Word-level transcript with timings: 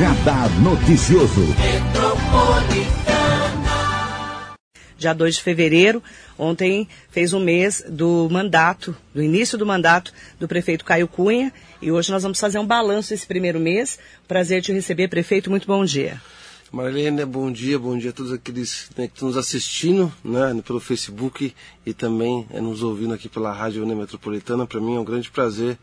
Radar 0.00 0.48
Noticioso. 0.62 1.42
Dia 4.96 5.12
2 5.12 5.34
de 5.34 5.42
fevereiro, 5.42 6.02
ontem 6.38 6.88
fez 7.10 7.34
um 7.34 7.38
mês 7.38 7.84
do 7.86 8.26
mandato, 8.30 8.96
do 9.14 9.22
início 9.22 9.58
do 9.58 9.66
mandato 9.66 10.10
do 10.38 10.48
prefeito 10.48 10.86
Caio 10.86 11.06
Cunha. 11.06 11.52
E 11.82 11.92
hoje 11.92 12.10
nós 12.10 12.22
vamos 12.22 12.40
fazer 12.40 12.58
um 12.58 12.66
balanço 12.66 13.10
desse 13.10 13.26
primeiro 13.26 13.60
mês. 13.60 13.98
Prazer 14.26 14.62
te 14.62 14.72
receber, 14.72 15.08
prefeito. 15.08 15.50
Muito 15.50 15.66
bom 15.66 15.84
dia. 15.84 16.18
Marilene, 16.72 17.24
bom 17.26 17.52
dia, 17.52 17.78
bom 17.78 17.98
dia 17.98 18.08
a 18.08 18.12
todos 18.12 18.32
aqueles 18.32 18.88
né, 18.96 19.06
que 19.06 19.14
estão 19.14 19.28
nos 19.28 19.36
assistindo 19.36 20.10
né, 20.24 20.62
pelo 20.64 20.80
Facebook 20.80 21.52
e 21.84 21.92
também 21.92 22.46
é, 22.48 22.60
nos 22.60 22.82
ouvindo 22.82 23.12
aqui 23.12 23.28
pela 23.28 23.52
Rádio 23.52 23.82
União 23.82 23.98
Metropolitana. 23.98 24.66
Para 24.66 24.80
mim 24.80 24.94
é 24.94 25.00
um 25.00 25.04
grande 25.04 25.30
prazer 25.30 25.76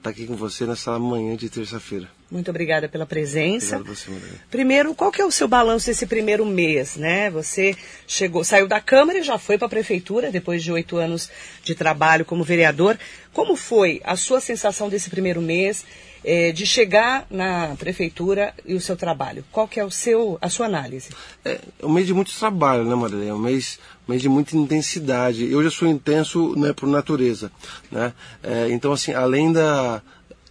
estar 0.00 0.10
aqui 0.10 0.26
com 0.26 0.34
você 0.34 0.66
nessa 0.66 0.98
manhã 0.98 1.36
de 1.36 1.48
terça-feira. 1.48 2.08
Muito 2.30 2.50
obrigada 2.50 2.88
pela 2.88 3.04
presença. 3.04 3.76
Obrigado 3.76 3.96
você, 3.96 4.10
Maria. 4.10 4.28
Primeiro, 4.50 4.94
qual 4.94 5.12
que 5.12 5.20
é 5.20 5.24
o 5.24 5.30
seu 5.30 5.46
balanço 5.46 5.86
desse 5.86 6.06
primeiro 6.06 6.46
mês, 6.46 6.96
né? 6.96 7.30
Você 7.30 7.76
chegou, 8.06 8.42
saiu 8.42 8.66
da 8.66 8.80
Câmara 8.80 9.18
e 9.18 9.22
já 9.22 9.38
foi 9.38 9.58
para 9.58 9.66
a 9.66 9.70
Prefeitura, 9.70 10.30
depois 10.30 10.62
de 10.62 10.72
oito 10.72 10.96
anos 10.96 11.28
de 11.62 11.74
trabalho 11.74 12.24
como 12.24 12.42
vereador. 12.42 12.98
Como 13.32 13.56
foi 13.56 14.00
a 14.04 14.16
sua 14.16 14.40
sensação 14.40 14.88
desse 14.88 15.10
primeiro 15.10 15.42
mês, 15.42 15.84
eh, 16.24 16.52
de 16.52 16.66
chegar 16.66 17.26
na 17.30 17.74
Prefeitura 17.78 18.54
e 18.64 18.74
o 18.74 18.80
seu 18.80 18.96
trabalho? 18.96 19.44
Qual 19.50 19.66
que 19.66 19.80
é 19.80 19.84
o 19.84 19.90
seu, 19.90 20.38
a 20.40 20.48
sua 20.48 20.66
análise? 20.66 21.10
É, 21.44 21.60
é 21.78 21.86
um 21.86 21.90
mês 21.90 22.06
de 22.06 22.14
muito 22.14 22.32
trabalho, 22.38 22.84
né, 22.84 22.94
Maria? 22.94 23.30
É 23.30 23.34
um 23.34 23.38
mês, 23.38 23.78
mês 24.06 24.22
de 24.22 24.28
muita 24.28 24.56
intensidade. 24.56 25.50
Eu 25.50 25.62
já 25.62 25.70
sou 25.70 25.88
intenso 25.88 26.54
né, 26.56 26.72
por 26.72 26.88
natureza, 26.88 27.50
né? 27.90 28.12
É, 28.42 28.68
então, 28.70 28.92
assim, 28.92 29.12
além 29.12 29.52
da 29.52 30.02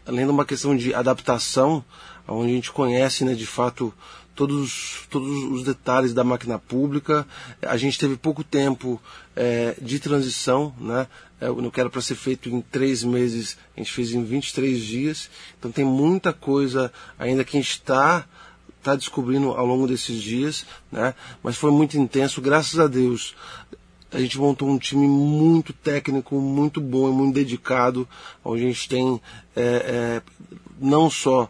além 0.05 0.25
de 0.25 0.31
uma 0.31 0.45
questão 0.45 0.75
de 0.75 0.91
adaptação, 0.93 1.85
onde 2.27 2.51
a 2.51 2.55
gente 2.55 2.71
conhece, 2.71 3.23
né, 3.23 3.33
de 3.35 3.45
fato, 3.45 3.93
todos, 4.39 5.05
todos 5.09 5.29
os 5.51 5.65
detalhes 5.65 6.13
da 6.13 6.23
máquina 6.23 6.57
pública. 6.57 7.27
A 7.61 7.75
gente 7.75 7.99
teve 7.99 8.15
pouco 8.15 8.41
tempo 8.41 9.01
é, 9.35 9.75
de 9.81 9.99
transição, 9.99 10.73
né? 10.79 11.07
É, 11.41 11.49
no 11.49 11.69
que 11.69 11.89
para 11.89 12.01
ser 12.01 12.15
feito 12.15 12.47
em 12.47 12.61
três 12.61 13.03
meses, 13.03 13.57
a 13.75 13.81
gente 13.81 13.91
fez 13.91 14.13
em 14.13 14.23
23 14.23 14.79
dias. 14.79 15.29
Então 15.57 15.69
tem 15.69 15.83
muita 15.83 16.31
coisa 16.31 16.89
ainda 17.17 17.43
que 17.43 17.57
a 17.57 17.59
gente 17.59 17.71
está 17.71 18.25
tá 18.81 18.95
descobrindo 18.95 19.49
ao 19.49 19.65
longo 19.65 19.85
desses 19.85 20.21
dias, 20.21 20.65
né? 20.89 21.13
Mas 21.43 21.57
foi 21.57 21.71
muito 21.71 21.97
intenso, 21.97 22.41
graças 22.41 22.79
a 22.79 22.87
Deus. 22.87 23.35
A 24.09 24.21
gente 24.21 24.39
montou 24.39 24.69
um 24.69 24.77
time 24.77 25.05
muito 25.05 25.73
técnico, 25.73 26.39
muito 26.39 26.79
bom 26.79 27.09
e 27.09 27.11
muito 27.11 27.35
dedicado, 27.35 28.07
onde 28.43 28.63
a 28.63 28.67
gente 28.67 28.87
tem 28.87 29.21
é, 29.53 29.61
é, 29.61 30.21
não 30.79 31.09
só 31.09 31.49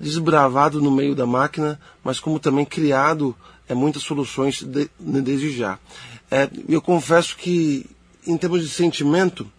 desbravado 0.00 0.80
no 0.80 0.90
meio 0.90 1.14
da 1.14 1.26
máquina, 1.26 1.78
mas 2.02 2.18
como 2.18 2.38
também 2.38 2.64
criado 2.64 3.36
é, 3.68 3.74
muitas 3.74 4.02
soluções 4.02 4.62
de, 4.62 4.90
desde 4.98 5.50
já. 5.52 5.78
É, 6.30 6.48
eu 6.68 6.80
confesso 6.80 7.36
que, 7.36 7.86
em 8.26 8.36
termos 8.36 8.62
de 8.62 8.68
sentimento, 8.68 9.50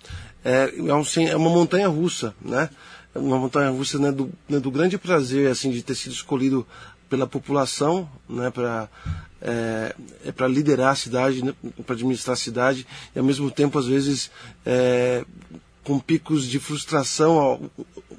é, 0.43 0.73
é, 0.77 0.93
um, 0.93 1.03
é 1.27 1.35
uma 1.35 1.49
montanha 1.49 1.87
russa, 1.87 2.35
né? 2.41 2.69
É 3.13 3.19
uma 3.19 3.37
montanha 3.37 3.69
russa 3.69 3.99
né, 3.99 4.11
do, 4.11 4.31
né, 4.49 4.59
do 4.59 4.71
grande 4.71 4.97
prazer 4.97 5.51
assim 5.51 5.69
de 5.69 5.83
ter 5.83 5.93
sido 5.93 6.13
escolhido 6.13 6.65
pela 7.07 7.27
população, 7.27 8.09
né, 8.27 8.49
para 8.49 8.89
é, 9.39 9.95
é 10.25 10.31
para 10.31 10.47
liderar 10.47 10.93
a 10.93 10.95
cidade, 10.95 11.43
né, 11.43 11.53
para 11.85 11.95
administrar 11.95 12.33
a 12.33 12.37
cidade, 12.37 12.87
e 13.15 13.19
ao 13.19 13.25
mesmo 13.25 13.51
tempo, 13.51 13.77
às 13.77 13.85
vezes, 13.85 14.31
é, 14.65 15.25
com 15.83 15.99
picos 15.99 16.47
de 16.47 16.59
frustração, 16.59 17.69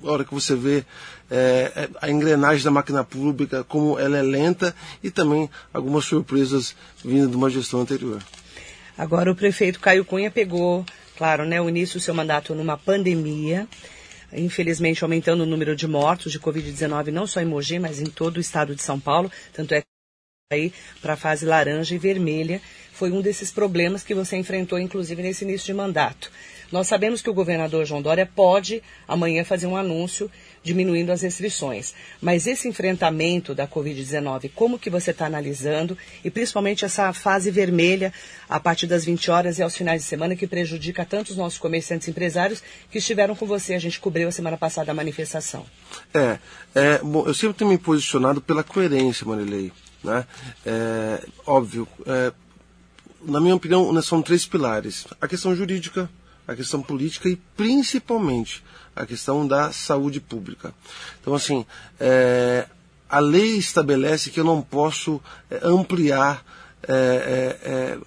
a 0.04 0.12
hora 0.12 0.24
que 0.24 0.34
você 0.34 0.54
vê 0.54 0.84
é, 1.30 1.88
a 2.00 2.10
engrenagem 2.10 2.64
da 2.64 2.70
máquina 2.70 3.04
pública, 3.04 3.64
como 3.64 3.98
ela 3.98 4.18
é 4.18 4.22
lenta, 4.22 4.74
e 5.02 5.10
também 5.10 5.48
algumas 5.72 6.04
surpresas 6.04 6.74
vindo 7.04 7.28
de 7.28 7.36
uma 7.36 7.50
gestão 7.50 7.80
anterior. 7.80 8.22
Agora, 8.96 9.30
o 9.30 9.34
prefeito 9.34 9.80
Caio 9.80 10.04
Cunha 10.04 10.30
pegou, 10.30 10.84
claro, 11.16 11.44
né, 11.44 11.60
o 11.60 11.68
início 11.68 11.98
do 11.98 12.02
seu 12.02 12.14
mandato 12.14 12.54
numa 12.54 12.76
pandemia, 12.76 13.66
infelizmente 14.32 15.02
aumentando 15.02 15.42
o 15.42 15.46
número 15.46 15.74
de 15.74 15.86
mortos 15.86 16.30
de 16.30 16.38
Covid-19, 16.38 17.08
não 17.08 17.26
só 17.26 17.40
em 17.40 17.44
Mogi, 17.46 17.78
mas 17.78 18.00
em 18.00 18.06
todo 18.06 18.36
o 18.36 18.40
estado 18.40 18.74
de 18.74 18.82
São 18.82 18.98
Paulo. 19.00 19.30
Tanto 19.52 19.74
é 19.74 19.80
que 19.80 19.86
aí 20.52 20.72
para 21.00 21.14
a 21.14 21.16
fase 21.16 21.44
laranja 21.44 21.94
e 21.94 21.98
vermelha 21.98 22.60
foi 22.92 23.10
um 23.10 23.20
desses 23.20 23.50
problemas 23.50 24.04
que 24.04 24.14
você 24.14 24.36
enfrentou, 24.36 24.78
inclusive, 24.78 25.20
nesse 25.22 25.44
início 25.44 25.66
de 25.66 25.74
mandato. 25.74 26.30
Nós 26.74 26.88
sabemos 26.88 27.22
que 27.22 27.30
o 27.30 27.32
governador 27.32 27.86
João 27.86 28.02
Dória 28.02 28.26
pode 28.26 28.82
amanhã 29.06 29.44
fazer 29.44 29.68
um 29.68 29.76
anúncio 29.76 30.28
diminuindo 30.60 31.12
as 31.12 31.22
restrições. 31.22 31.94
Mas 32.20 32.48
esse 32.48 32.66
enfrentamento 32.66 33.54
da 33.54 33.64
Covid-19, 33.64 34.50
como 34.56 34.76
que 34.76 34.90
você 34.90 35.12
está 35.12 35.26
analisando? 35.26 35.96
E 36.24 36.30
principalmente 36.32 36.84
essa 36.84 37.12
fase 37.12 37.52
vermelha 37.52 38.12
a 38.48 38.58
partir 38.58 38.88
das 38.88 39.04
20 39.04 39.30
horas 39.30 39.58
e 39.60 39.62
aos 39.62 39.76
finais 39.76 40.02
de 40.02 40.08
semana 40.08 40.34
que 40.34 40.48
prejudica 40.48 41.04
tanto 41.04 41.30
os 41.30 41.36
nossos 41.36 41.60
comerciantes 41.60 42.08
e 42.08 42.10
empresários 42.10 42.60
que 42.90 42.98
estiveram 42.98 43.36
com 43.36 43.46
você. 43.46 43.74
A 43.74 43.78
gente 43.78 44.00
cobriu 44.00 44.26
a 44.26 44.32
semana 44.32 44.56
passada 44.56 44.90
a 44.90 44.94
manifestação. 44.94 45.64
É, 46.12 46.40
é 46.74 46.98
bom, 46.98 47.24
eu 47.24 47.34
sempre 47.34 47.56
tenho 47.56 47.70
me 47.70 47.78
posicionado 47.78 48.40
pela 48.40 48.64
coerência, 48.64 49.24
Marilei. 49.24 49.70
Né? 50.02 50.26
É, 50.66 51.24
óbvio, 51.46 51.86
é, 52.04 52.32
na 53.22 53.40
minha 53.40 53.54
opinião, 53.54 53.92
né, 53.92 54.02
são 54.02 54.20
três 54.20 54.44
pilares. 54.44 55.06
A 55.20 55.28
questão 55.28 55.54
jurídica, 55.54 56.10
a 56.46 56.54
questão 56.54 56.82
política 56.82 57.28
e 57.28 57.36
principalmente 57.56 58.62
a 58.94 59.04
questão 59.04 59.46
da 59.46 59.72
saúde 59.72 60.20
pública. 60.20 60.72
Então, 61.20 61.34
assim, 61.34 61.66
é, 61.98 62.66
a 63.08 63.18
lei 63.18 63.56
estabelece 63.56 64.30
que 64.30 64.40
eu 64.40 64.44
não 64.44 64.62
posso 64.62 65.20
é, 65.50 65.60
ampliar 65.62 66.44
é, 66.86 67.58
é, 67.64 67.70
é 67.70 67.98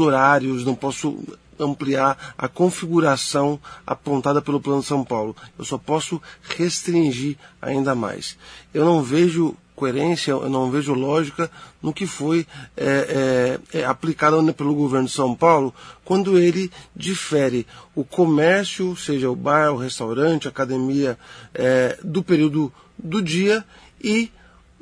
horários, 0.00 0.64
não 0.64 0.74
posso 0.74 1.18
ampliar 1.60 2.34
a 2.36 2.48
configuração 2.48 3.60
apontada 3.86 4.40
pelo 4.42 4.60
Plano 4.60 4.80
de 4.80 4.86
São 4.86 5.04
Paulo. 5.04 5.36
Eu 5.58 5.64
só 5.64 5.78
posso 5.78 6.20
restringir 6.56 7.36
ainda 7.60 7.94
mais. 7.94 8.36
Eu 8.72 8.84
não 8.84 9.02
vejo 9.02 9.56
coerência, 9.80 10.32
eu 10.32 10.50
não 10.50 10.70
vejo 10.70 10.92
lógica 10.92 11.50
no 11.82 11.90
que 11.90 12.06
foi 12.06 12.46
é, 12.76 13.58
é, 13.72 13.78
é, 13.78 13.84
aplicado 13.86 14.52
pelo 14.52 14.74
governo 14.74 15.06
de 15.06 15.12
São 15.14 15.34
Paulo 15.34 15.74
quando 16.04 16.36
ele 16.36 16.70
difere 16.94 17.66
o 17.94 18.04
comércio, 18.04 18.94
seja 18.94 19.30
o 19.30 19.34
bar, 19.34 19.72
o 19.72 19.78
restaurante, 19.78 20.46
a 20.46 20.50
academia, 20.50 21.18
é, 21.54 21.98
do 22.04 22.22
período 22.22 22.70
do 22.98 23.22
dia 23.22 23.64
e 24.02 24.30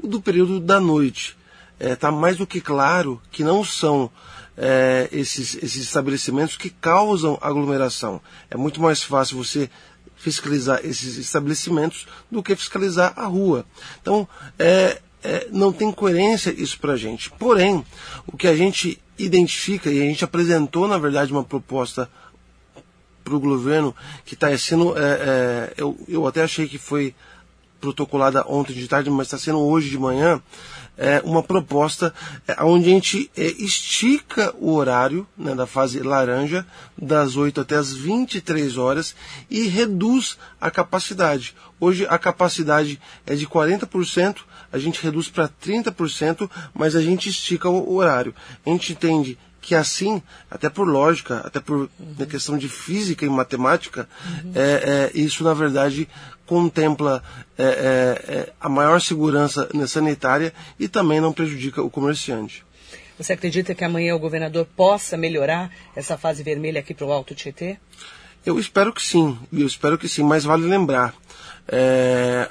do 0.02 0.20
período 0.20 0.58
da 0.58 0.80
noite. 0.80 1.36
Está 1.78 2.08
é, 2.08 2.10
mais 2.10 2.36
do 2.36 2.46
que 2.46 2.60
claro 2.60 3.22
que 3.30 3.44
não 3.44 3.62
são 3.62 4.10
é, 4.58 5.08
esses, 5.12 5.54
esses 5.54 5.84
estabelecimentos 5.84 6.56
que 6.56 6.68
causam 6.68 7.38
aglomeração. 7.40 8.20
É 8.50 8.56
muito 8.56 8.82
mais 8.82 9.02
fácil 9.02 9.36
você 9.36 9.70
fiscalizar 10.16 10.80
esses 10.84 11.16
estabelecimentos 11.16 12.06
do 12.28 12.42
que 12.42 12.56
fiscalizar 12.56 13.12
a 13.16 13.24
rua. 13.24 13.64
Então, 14.02 14.28
é, 14.58 15.00
é, 15.22 15.46
não 15.52 15.72
tem 15.72 15.92
coerência 15.92 16.50
isso 16.50 16.78
para 16.80 16.94
a 16.94 16.96
gente. 16.96 17.30
Porém, 17.30 17.84
o 18.26 18.36
que 18.36 18.48
a 18.48 18.56
gente 18.56 19.00
identifica 19.16 19.90
e 19.90 20.00
a 20.00 20.04
gente 20.04 20.24
apresentou, 20.24 20.88
na 20.88 20.98
verdade, 20.98 21.32
uma 21.32 21.44
proposta 21.44 22.10
para 23.22 23.36
o 23.36 23.40
governo 23.40 23.94
que 24.24 24.34
está 24.34 24.56
sendo, 24.58 24.96
é, 24.98 25.02
é, 25.02 25.74
eu, 25.76 25.96
eu 26.08 26.26
até 26.26 26.42
achei 26.42 26.66
que 26.66 26.78
foi 26.78 27.14
protocolada 27.80 28.44
ontem 28.46 28.72
de 28.72 28.88
tarde, 28.88 29.10
mas 29.10 29.26
está 29.26 29.38
sendo 29.38 29.60
hoje 29.60 29.90
de 29.90 29.98
manhã, 29.98 30.42
é, 30.96 31.22
uma 31.24 31.42
proposta 31.42 32.12
é, 32.46 32.62
onde 32.64 32.90
a 32.90 32.92
gente 32.92 33.30
é, 33.36 33.46
estica 33.46 34.52
o 34.58 34.74
horário 34.74 35.26
né, 35.36 35.54
da 35.54 35.66
fase 35.66 36.00
laranja 36.00 36.66
das 37.00 37.36
8 37.36 37.60
até 37.60 37.76
as 37.76 37.92
23 37.92 38.76
horas 38.76 39.14
e 39.48 39.68
reduz 39.68 40.36
a 40.60 40.70
capacidade. 40.70 41.54
Hoje 41.78 42.04
a 42.10 42.18
capacidade 42.18 43.00
é 43.24 43.36
de 43.36 43.46
40%, 43.46 44.38
a 44.72 44.78
gente 44.78 45.00
reduz 45.00 45.28
para 45.28 45.48
30%, 45.48 46.50
mas 46.74 46.96
a 46.96 47.00
gente 47.00 47.28
estica 47.28 47.68
o 47.68 47.94
horário. 47.94 48.34
A 48.66 48.70
gente 48.70 48.92
entende 48.92 49.38
que 49.68 49.74
assim, 49.74 50.22
até 50.50 50.70
por 50.70 50.88
lógica, 50.88 51.42
até 51.44 51.60
por 51.60 51.90
uhum. 52.00 52.26
questão 52.26 52.56
de 52.56 52.70
física 52.70 53.26
e 53.26 53.28
matemática, 53.28 54.08
uhum. 54.24 54.52
é, 54.54 55.10
é, 55.14 55.18
isso 55.20 55.44
na 55.44 55.52
verdade 55.52 56.08
contempla 56.46 57.22
é, 57.58 57.64
é, 57.64 58.32
é 58.32 58.52
a 58.58 58.66
maior 58.66 58.98
segurança 58.98 59.68
sanitária 59.86 60.54
e 60.80 60.88
também 60.88 61.20
não 61.20 61.34
prejudica 61.34 61.82
o 61.82 61.90
comerciante. 61.90 62.64
Você 63.18 63.34
acredita 63.34 63.74
que 63.74 63.84
amanhã 63.84 64.14
o 64.14 64.18
governador 64.18 64.66
possa 64.74 65.18
melhorar 65.18 65.70
essa 65.94 66.16
fase 66.16 66.42
vermelha 66.42 66.80
aqui 66.80 66.94
para 66.94 67.04
o 67.04 67.12
Alto 67.12 67.34
Tietê? 67.34 67.76
Eu 68.46 68.58
espero 68.58 68.90
que 68.90 69.02
sim, 69.02 69.38
eu 69.52 69.66
espero 69.66 69.98
que 69.98 70.08
sim, 70.08 70.22
mas 70.22 70.44
vale 70.44 70.64
lembrar. 70.64 71.14
É, 71.70 72.50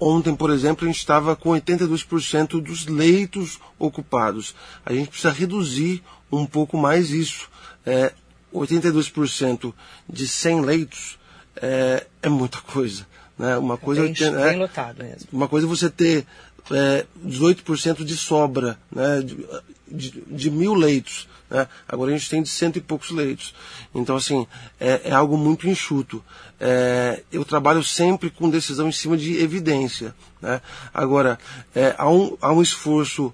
Ontem, 0.00 0.34
por 0.34 0.50
exemplo, 0.50 0.84
a 0.84 0.86
gente 0.86 0.98
estava 0.98 1.34
com 1.34 1.50
82% 1.50 2.62
dos 2.62 2.86
leitos 2.86 3.58
ocupados. 3.78 4.54
A 4.86 4.92
gente 4.92 5.08
precisa 5.08 5.32
reduzir 5.32 6.02
um 6.30 6.46
pouco 6.46 6.76
mais 6.76 7.10
isso. 7.10 7.48
É, 7.84 8.12
82% 8.52 9.72
de 10.08 10.26
100 10.26 10.60
leitos 10.62 11.18
é, 11.56 12.06
é 12.22 12.28
muita 12.28 12.58
coisa. 12.60 13.06
Né? 13.38 13.56
Uma 13.56 13.76
coisa 13.76 14.02
bem, 14.02 14.14
é, 14.20 14.48
bem 14.50 14.58
lotado 14.58 15.02
mesmo. 15.02 15.28
Uma 15.32 15.48
coisa 15.48 15.66
é 15.66 15.68
você 15.68 15.88
ter 15.88 16.26
é, 16.70 17.06
18% 17.24 18.04
de 18.04 18.16
sobra 18.16 18.78
né? 18.90 19.22
de, 19.22 19.46
de, 19.86 20.22
de 20.26 20.50
mil 20.50 20.74
leitos. 20.74 21.28
Né? 21.50 21.66
Agora 21.88 22.10
a 22.10 22.16
gente 22.16 22.28
tem 22.28 22.42
de 22.42 22.48
cento 22.48 22.76
e 22.76 22.80
poucos 22.80 23.10
leitos. 23.10 23.54
Então, 23.94 24.16
assim, 24.16 24.46
é, 24.80 25.02
é 25.04 25.12
algo 25.12 25.36
muito 25.36 25.68
enxuto. 25.68 26.22
É, 26.60 27.22
eu 27.32 27.44
trabalho 27.44 27.82
sempre 27.82 28.30
com 28.30 28.50
decisão 28.50 28.88
em 28.88 28.92
cima 28.92 29.16
de 29.16 29.38
evidência. 29.38 30.14
Né? 30.42 30.60
Agora, 30.92 31.38
é, 31.74 31.94
há, 31.96 32.10
um, 32.10 32.36
há 32.40 32.52
um 32.52 32.62
esforço 32.62 33.32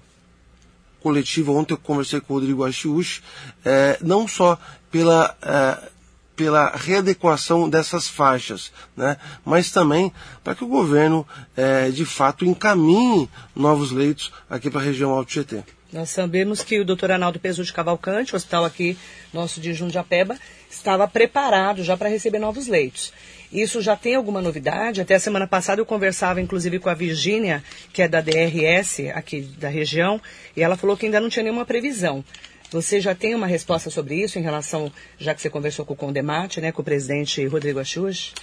coletivo. 1.05 1.55
Ontem 1.55 1.75
eu 1.75 1.77
conversei 1.77 2.19
com 2.19 2.33
o 2.33 2.37
Rodrigo 2.37 2.65
Achiuch, 2.65 3.21
é, 3.63 3.99
não 4.01 4.27
só 4.27 4.57
pela 4.89 5.37
é, 5.39 5.91
pela 6.35 6.75
readequação 6.75 7.69
dessas 7.69 8.09
faixas, 8.09 8.69
né? 8.97 9.15
mas 9.45 9.71
também 9.71 10.11
para 10.43 10.53
que 10.53 10.65
o 10.65 10.67
governo, 10.67 11.25
é, 11.55 11.89
de 11.89 12.03
fato, 12.03 12.43
encaminhe 12.43 13.29
novos 13.55 13.91
leitos 13.91 14.33
aqui 14.49 14.69
para 14.69 14.81
a 14.81 14.83
região 14.83 15.11
Alto 15.11 15.31
Tietê. 15.31 15.63
Nós 15.93 16.09
sabemos 16.09 16.61
que 16.61 16.77
o 16.77 16.83
doutor 16.83 17.11
Arnaldo 17.11 17.39
Pesu 17.39 17.63
de 17.63 17.71
Cavalcante, 17.71 18.35
hospital 18.35 18.65
aqui 18.65 18.97
nosso 19.31 19.61
de 19.61 19.73
Jundiapeba, 19.73 20.37
estava 20.69 21.07
preparado 21.07 21.83
já 21.83 21.95
para 21.95 22.09
receber 22.09 22.39
novos 22.39 22.67
leitos. 22.67 23.13
Isso 23.51 23.81
já 23.81 23.95
tem 23.95 24.15
alguma 24.15 24.41
novidade? 24.41 25.01
Até 25.01 25.15
a 25.15 25.19
semana 25.19 25.47
passada 25.47 25.79
eu 25.79 25.85
conversava 25.85 26.41
inclusive 26.41 26.79
com 26.79 26.89
a 26.89 26.93
Virgínia, 26.93 27.63
que 27.93 28.01
é 28.01 28.07
da 28.07 28.21
DRS 28.21 28.99
aqui 29.13 29.41
da 29.41 29.69
região, 29.69 30.19
e 30.55 30.61
ela 30.61 30.75
falou 30.75 30.97
que 30.97 31.05
ainda 31.05 31.19
não 31.19 31.29
tinha 31.29 31.43
nenhuma 31.43 31.65
previsão. 31.65 32.23
Você 32.71 32.99
já 32.99 33.13
tem 33.15 33.35
uma 33.35 33.47
resposta 33.47 33.89
sobre 33.89 34.15
isso 34.15 34.39
em 34.39 34.41
relação, 34.41 34.91
já 35.17 35.33
que 35.33 35.41
você 35.41 35.49
conversou 35.49 35.85
com 35.85 35.93
o 35.93 35.97
Condemate, 35.97 36.59
né, 36.59 36.71
com 36.71 36.81
o 36.81 36.85
presidente 36.85 37.45
Rodrigo 37.45 37.79
Axus? 37.79 38.33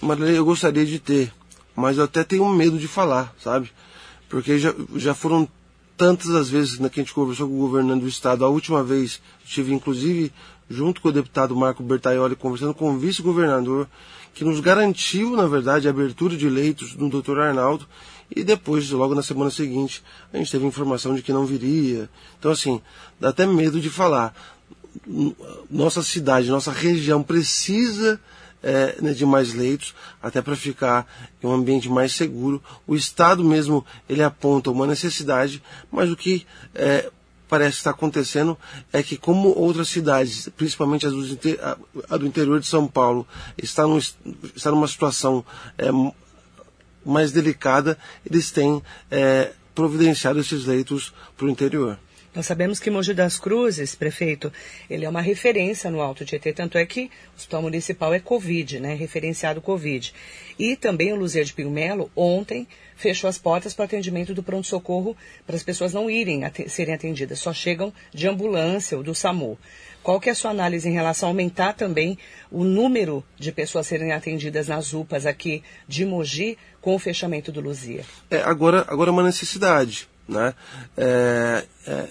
Marilene, 0.00 0.36
eu 0.36 0.44
gostaria 0.44 0.86
de 0.86 0.98
ter, 0.98 1.32
mas 1.74 1.98
eu 1.98 2.04
até 2.04 2.24
tenho 2.24 2.48
medo 2.48 2.78
de 2.78 2.88
falar, 2.88 3.34
sabe? 3.38 3.70
Porque 4.28 4.58
já, 4.58 4.72
já 4.96 5.12
foram 5.12 5.46
tantas 5.96 6.30
as 6.30 6.48
vezes 6.48 6.78
né, 6.78 6.88
que 6.88 7.00
a 7.00 7.02
gente 7.02 7.12
conversou 7.12 7.46
com 7.46 7.54
o 7.54 7.58
governante 7.58 8.00
do 8.00 8.08
estado. 8.08 8.44
A 8.44 8.48
última 8.48 8.82
vez 8.82 9.20
estive, 9.44 9.74
inclusive, 9.74 10.32
junto 10.70 11.00
com 11.00 11.08
o 11.08 11.12
deputado 11.12 11.56
Marco 11.56 11.82
Bertaioli, 11.82 12.36
conversando 12.36 12.72
com 12.72 12.92
o 12.92 12.98
vice-governador, 12.98 13.88
que 14.32 14.44
nos 14.44 14.60
garantiu, 14.60 15.36
na 15.36 15.46
verdade, 15.46 15.88
a 15.88 15.90
abertura 15.90 16.36
de 16.36 16.48
leitos 16.48 16.94
do 16.94 17.08
Dr. 17.08 17.40
Arnaldo. 17.40 17.86
E 18.34 18.44
depois, 18.44 18.88
logo 18.90 19.12
na 19.12 19.22
semana 19.22 19.50
seguinte, 19.50 20.04
a 20.32 20.36
gente 20.36 20.52
teve 20.52 20.64
informação 20.64 21.12
de 21.16 21.22
que 21.22 21.32
não 21.32 21.44
viria. 21.44 22.08
Então, 22.38 22.52
assim, 22.52 22.80
dá 23.18 23.30
até 23.30 23.44
medo 23.44 23.80
de 23.80 23.90
falar. 23.90 24.32
Nossa 25.68 26.02
cidade, 26.04 26.48
nossa 26.48 26.70
região 26.70 27.20
precisa 27.20 28.20
é, 28.62 28.96
né, 29.00 29.12
de 29.12 29.26
mais 29.26 29.52
leitos, 29.52 29.94
até 30.22 30.40
para 30.40 30.54
ficar 30.54 31.06
em 31.42 31.46
um 31.46 31.52
ambiente 31.52 31.88
mais 31.88 32.12
seguro. 32.12 32.62
O 32.86 32.94
Estado 32.94 33.42
mesmo 33.42 33.84
ele 34.08 34.22
aponta 34.22 34.70
uma 34.70 34.86
necessidade, 34.86 35.62
mas 35.90 36.10
o 36.10 36.16
que 36.16 36.46
é, 36.74 37.10
parece 37.50 37.78
estar 37.78 37.90
acontecendo 37.90 38.56
é 38.92 39.02
que 39.02 39.16
como 39.16 39.48
outras 39.58 39.88
cidades, 39.88 40.48
principalmente 40.56 41.04
a, 41.04 42.16
do 42.16 42.26
interior 42.26 42.60
de 42.60 42.66
São 42.66 42.86
Paulo, 42.86 43.26
está, 43.58 43.86
num, 43.86 43.98
está 43.98 44.70
numa 44.70 44.86
situação 44.86 45.44
é, 45.76 45.90
mais 47.04 47.32
delicada, 47.32 47.98
eles 48.24 48.52
têm 48.52 48.80
é, 49.10 49.52
providenciado 49.74 50.38
esses 50.38 50.64
leitos 50.64 51.12
para 51.36 51.46
o 51.46 51.50
interior. 51.50 51.98
Nós 52.32 52.46
sabemos 52.46 52.78
que 52.78 52.90
Mogi 52.90 53.12
das 53.12 53.40
Cruzes, 53.40 53.96
prefeito, 53.96 54.52
ele 54.88 55.04
é 55.04 55.08
uma 55.08 55.20
referência 55.20 55.90
no 55.90 56.00
Alto 56.00 56.24
Tietê, 56.24 56.52
tanto 56.52 56.78
é 56.78 56.86
que 56.86 57.10
o 57.32 57.36
Hospital 57.36 57.62
Municipal 57.62 58.14
é 58.14 58.20
Covid, 58.20 58.78
né, 58.78 58.94
referenciado 58.94 59.60
Covid. 59.60 60.14
E 60.56 60.76
também 60.76 61.12
o 61.12 61.16
Luzia 61.16 61.44
de 61.44 61.52
Melo, 61.64 62.08
ontem, 62.14 62.68
fechou 62.94 63.28
as 63.28 63.36
portas 63.36 63.74
para 63.74 63.82
o 63.82 63.86
atendimento 63.86 64.32
do 64.32 64.44
pronto-socorro 64.44 65.16
para 65.44 65.56
as 65.56 65.64
pessoas 65.64 65.92
não 65.92 66.08
irem 66.08 66.44
at 66.44 66.68
serem 66.68 66.94
atendidas, 66.94 67.40
só 67.40 67.52
chegam 67.52 67.92
de 68.14 68.28
ambulância 68.28 68.96
ou 68.96 69.02
do 69.02 69.14
SAMU. 69.14 69.58
Qual 70.00 70.20
que 70.20 70.28
é 70.28 70.32
a 70.32 70.34
sua 70.34 70.52
análise 70.52 70.88
em 70.88 70.92
relação 70.92 71.28
a 71.28 71.32
aumentar 71.32 71.72
também 71.72 72.16
o 72.48 72.62
número 72.62 73.24
de 73.38 73.50
pessoas 73.50 73.88
serem 73.88 74.12
atendidas 74.12 74.68
nas 74.68 74.92
UPAs 74.92 75.26
aqui 75.26 75.64
de 75.88 76.04
Mogi 76.06 76.56
com 76.80 76.94
o 76.94 76.98
fechamento 76.98 77.50
do 77.50 77.60
Luzia? 77.60 78.04
É, 78.30 78.38
agora, 78.38 78.84
agora 78.88 79.10
é 79.10 79.12
uma 79.12 79.24
necessidade. 79.24 80.09
Né? 80.30 80.54
É, 80.96 81.66
é, 81.86 82.08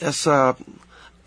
essa, 0.00 0.56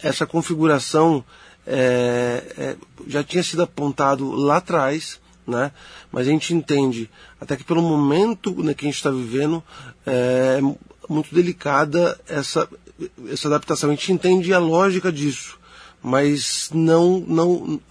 essa 0.01 0.25
configuração 0.25 1.23
é, 1.67 2.43
é, 2.57 2.75
já 3.05 3.21
tinha 3.21 3.43
sido 3.43 3.63
apontado 3.63 4.31
lá 4.31 4.57
atrás, 4.57 5.19
né? 5.45 5.73
mas 6.09 6.27
a 6.27 6.31
gente 6.31 6.53
entende, 6.53 7.09
até 7.39 7.57
que 7.57 7.65
pelo 7.65 7.81
momento 7.81 8.63
né, 8.63 8.73
que 8.73 8.85
a 8.85 8.87
gente 8.87 8.95
está 8.95 9.09
vivendo, 9.09 9.61
é 10.05 10.59
muito 11.09 11.35
delicada 11.35 12.17
essa, 12.27 12.67
essa 13.29 13.49
adaptação. 13.49 13.89
A 13.89 13.93
gente 13.93 14.13
entende 14.13 14.53
a 14.53 14.59
lógica 14.59 15.11
disso, 15.11 15.59
mas 16.01 16.69
não, 16.73 17.19
não, 17.27 17.81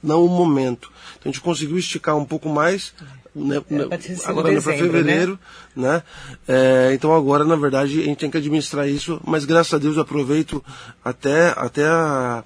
não 0.00 0.24
o 0.24 0.28
momento. 0.28 0.92
Então 1.18 1.28
a 1.30 1.32
gente 1.32 1.40
conseguiu 1.40 1.76
esticar 1.78 2.16
um 2.16 2.24
pouco 2.24 2.48
mais 2.48 2.94
né, 3.34 3.62
é, 3.70 3.74
né, 3.74 3.88
agora 4.24 4.52
para 4.52 4.60
fevereiro, 4.60 5.38
né? 5.74 5.94
né? 5.94 6.02
É, 6.46 6.90
então 6.94 7.14
agora, 7.14 7.44
na 7.44 7.56
verdade, 7.56 8.00
a 8.00 8.04
gente 8.04 8.18
tem 8.18 8.30
que 8.30 8.36
administrar 8.36 8.88
isso, 8.88 9.20
mas 9.24 9.44
graças 9.44 9.74
a 9.74 9.78
Deus 9.78 9.96
eu 9.96 10.02
aproveito 10.02 10.64
até, 11.04 11.48
até, 11.56 11.86
a, 11.86 12.44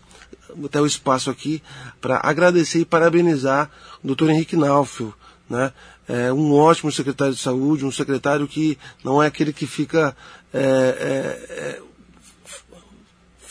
até 0.65 0.81
o 0.81 0.87
espaço 0.87 1.31
aqui 1.31 1.63
para 2.01 2.21
agradecer 2.23 2.81
e 2.81 2.85
parabenizar 2.85 3.71
o 4.03 4.07
doutor 4.07 4.31
Henrique 4.31 4.57
Naufel, 4.57 5.13
né? 5.49 5.73
É 6.09 6.33
um 6.33 6.53
ótimo 6.53 6.91
secretário 6.91 7.33
de 7.33 7.41
saúde, 7.41 7.87
um 7.87 7.93
secretário 7.93 8.49
que 8.49 8.77
não 9.05 9.23
é 9.23 9.29
aquele 9.29 9.53
que 9.53 9.67
fica 9.67 10.17
é, 10.53 10.59
é, 10.61 11.55
é 11.59 11.83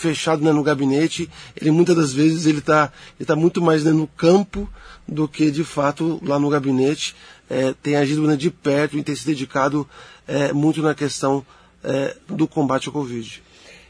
fechado 0.01 0.43
né, 0.43 0.51
no 0.51 0.63
gabinete, 0.63 1.29
ele 1.55 1.71
muitas 1.71 1.95
das 1.95 2.11
vezes 2.11 2.45
ele 2.45 2.57
está 2.57 2.91
ele 3.19 3.25
tá 3.25 3.35
muito 3.35 3.61
mais 3.61 3.83
né, 3.83 3.91
no 3.91 4.07
campo 4.07 4.67
do 5.07 5.27
que 5.27 5.51
de 5.51 5.63
fato 5.63 6.19
lá 6.23 6.39
no 6.39 6.49
gabinete 6.49 7.15
é, 7.49 7.73
tem 7.83 7.95
agido 7.95 8.25
né, 8.25 8.35
de 8.35 8.49
perto 8.49 8.97
e 8.97 9.03
tem 9.03 9.15
se 9.15 9.25
dedicado 9.25 9.87
é, 10.27 10.51
muito 10.51 10.81
na 10.81 10.95
questão 10.95 11.45
é, 11.83 12.15
do 12.27 12.47
combate 12.47 12.87
ao 12.87 12.93
Covid. 12.93 13.43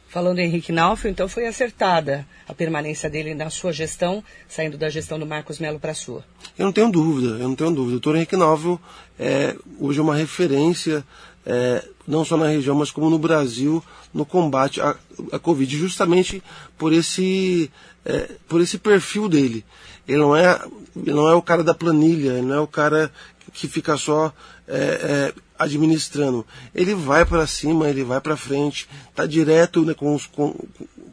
Falando 0.10 0.40
em 0.40 0.46
Henrique 0.46 0.74
Naufel, 0.74 1.10
então 1.10 1.30
foi 1.30 1.48
acertada 1.48 2.28
a 2.46 2.54
permanência 2.54 3.10
dele 3.10 3.34
na 3.34 3.50
sua 3.50 3.72
gestão, 3.72 4.22
saindo 4.46 4.78
da 4.78 4.90
gestão 4.90 5.18
do 5.18 5.26
Marcos 5.26 5.58
Melo 5.58 5.80
para 5.80 5.92
a 5.92 5.96
sua. 5.96 6.26
Eu 6.58 6.66
não 6.66 6.74
tenho 6.74 6.92
dúvida, 6.92 7.38
eu 7.38 7.48
não 7.48 7.56
tenho 7.56 7.72
dúvida. 7.72 7.88
O 7.88 7.92
doutor 7.92 8.18
Henrique 8.18 8.36
Naufel 8.36 8.78
é 9.18 9.56
hoje 9.80 10.00
é 10.00 10.02
uma 10.02 10.16
referência 10.16 11.06
é, 11.46 11.88
não 12.12 12.26
só 12.26 12.36
na 12.36 12.48
região, 12.48 12.76
mas 12.76 12.92
como 12.92 13.10
no 13.10 13.18
Brasil, 13.18 13.82
no 14.14 14.26
combate 14.26 14.82
à, 14.82 14.96
à 15.32 15.40
Covid, 15.40 15.78
justamente 15.78 16.44
por 16.78 16.92
esse, 16.92 17.72
é, 18.04 18.30
por 18.50 18.60
esse 18.60 18.78
perfil 18.78 19.30
dele. 19.30 19.64
Ele 20.06 20.18
não, 20.18 20.36
é, 20.36 20.62
ele 20.94 21.14
não 21.14 21.30
é 21.30 21.34
o 21.34 21.42
cara 21.42 21.64
da 21.64 21.74
planilha, 21.74 22.34
ele 22.34 22.48
não 22.48 22.56
é 22.56 22.60
o 22.60 22.68
cara 22.68 23.10
que 23.54 23.66
fica 23.66 23.96
só 23.96 24.34
é, 24.68 24.78
é, 24.78 25.34
administrando. 25.58 26.46
Ele 26.76 26.94
vai 26.94 27.26
para 27.26 27.48
cima, 27.48 27.88
ele 27.88 28.04
vai 28.04 28.20
para 28.20 28.36
frente, 28.36 28.90
está 29.10 29.26
direto 29.26 29.86
né, 29.86 29.94
com 29.94 30.14
os, 30.14 30.26
com, 30.26 30.54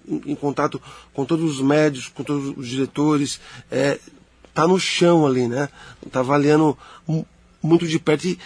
em 0.08 0.34
contato 0.34 0.82
com 1.14 1.24
todos 1.24 1.58
os 1.58 1.60
médicos, 1.60 2.08
com 2.08 2.24
todos 2.24 2.56
os 2.56 2.66
diretores, 2.66 3.40
está 3.70 4.64
é, 4.64 4.66
no 4.66 4.80
chão 4.80 5.24
ali, 5.24 5.46
né? 5.46 5.68
Está 6.04 6.20
avaliando 6.20 6.76
muito 7.62 7.86
de 7.86 7.98
perto 7.98 8.26
e, 8.26 8.38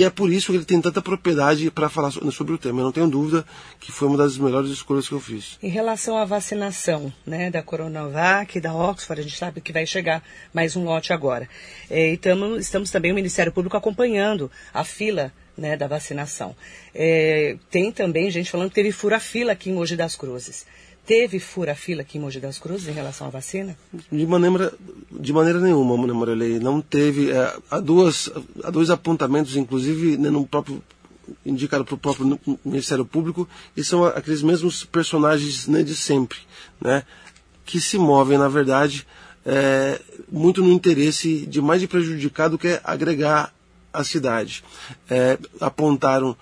e 0.00 0.04
é 0.04 0.08
por 0.08 0.32
isso 0.32 0.50
que 0.50 0.56
ele 0.56 0.64
tem 0.64 0.80
tanta 0.80 1.02
propriedade 1.02 1.70
para 1.70 1.86
falar 1.90 2.10
sobre 2.10 2.54
o 2.54 2.58
tema. 2.58 2.80
Eu 2.80 2.84
não 2.84 2.92
tenho 2.92 3.06
dúvida 3.06 3.44
que 3.78 3.92
foi 3.92 4.08
uma 4.08 4.16
das 4.16 4.38
melhores 4.38 4.70
escolhas 4.70 5.06
que 5.06 5.12
eu 5.12 5.20
fiz. 5.20 5.58
Em 5.62 5.68
relação 5.68 6.16
à 6.16 6.24
vacinação 6.24 7.12
né, 7.26 7.50
da 7.50 7.62
Coronavac, 7.62 8.58
da 8.60 8.74
Oxford, 8.74 9.20
a 9.20 9.22
gente 9.22 9.36
sabe 9.36 9.60
que 9.60 9.74
vai 9.74 9.84
chegar 9.84 10.24
mais 10.54 10.74
um 10.74 10.84
lote 10.84 11.12
agora. 11.12 11.46
É, 11.90 12.14
e 12.14 12.16
tamo, 12.16 12.56
estamos 12.56 12.90
também, 12.90 13.12
o 13.12 13.14
Ministério 13.14 13.52
Público, 13.52 13.76
acompanhando 13.76 14.50
a 14.72 14.84
fila 14.84 15.30
né, 15.54 15.76
da 15.76 15.86
vacinação. 15.86 16.56
É, 16.94 17.58
tem 17.70 17.92
também 17.92 18.30
gente 18.30 18.50
falando 18.50 18.70
que 18.70 18.76
teve 18.76 18.92
fura-fila 18.92 19.52
aqui 19.52 19.68
em 19.68 19.74
Mogi 19.74 19.96
das 19.96 20.16
Cruzes. 20.16 20.64
Teve 21.06 21.40
fura-fila 21.40 22.02
aqui 22.02 22.18
em 22.18 22.20
Mogi 22.20 22.38
das 22.38 22.58
Cruzes 22.58 22.88
em 22.88 22.92
relação 22.92 23.26
à 23.26 23.30
vacina? 23.30 23.76
De 24.12 24.26
maneira, 24.26 24.72
de 25.10 25.32
maneira 25.32 25.58
nenhuma, 25.60 26.06
né, 26.06 26.12
Morelei. 26.12 26.58
Não 26.60 26.80
teve. 26.80 27.30
É, 27.30 27.56
há, 27.70 27.80
duas, 27.80 28.30
há 28.62 28.70
dois 28.70 28.90
apontamentos, 28.90 29.56
inclusive, 29.56 30.16
né, 30.16 30.30
no 30.30 30.46
próprio 30.46 30.82
indicado 31.44 31.84
para 31.84 31.94
o 31.94 31.98
próprio 31.98 32.40
Ministério 32.64 33.04
Público, 33.04 33.48
e 33.76 33.84
são 33.84 34.04
aqueles 34.04 34.42
mesmos 34.42 34.84
personagens 34.84 35.66
né, 35.66 35.82
de 35.82 35.94
sempre, 35.94 36.38
né, 36.80 37.04
que 37.64 37.80
se 37.80 37.98
movem, 37.98 38.36
na 38.36 38.48
verdade, 38.48 39.06
é, 39.44 40.00
muito 40.30 40.62
no 40.62 40.72
interesse 40.72 41.46
de 41.46 41.60
mais 41.60 41.80
de 41.80 41.88
prejudicar 41.88 42.48
do 42.48 42.58
que 42.58 42.80
agregar 42.84 43.52
a 43.92 44.04
cidade. 44.04 44.62
É, 45.08 45.38
apontaram 45.60 46.36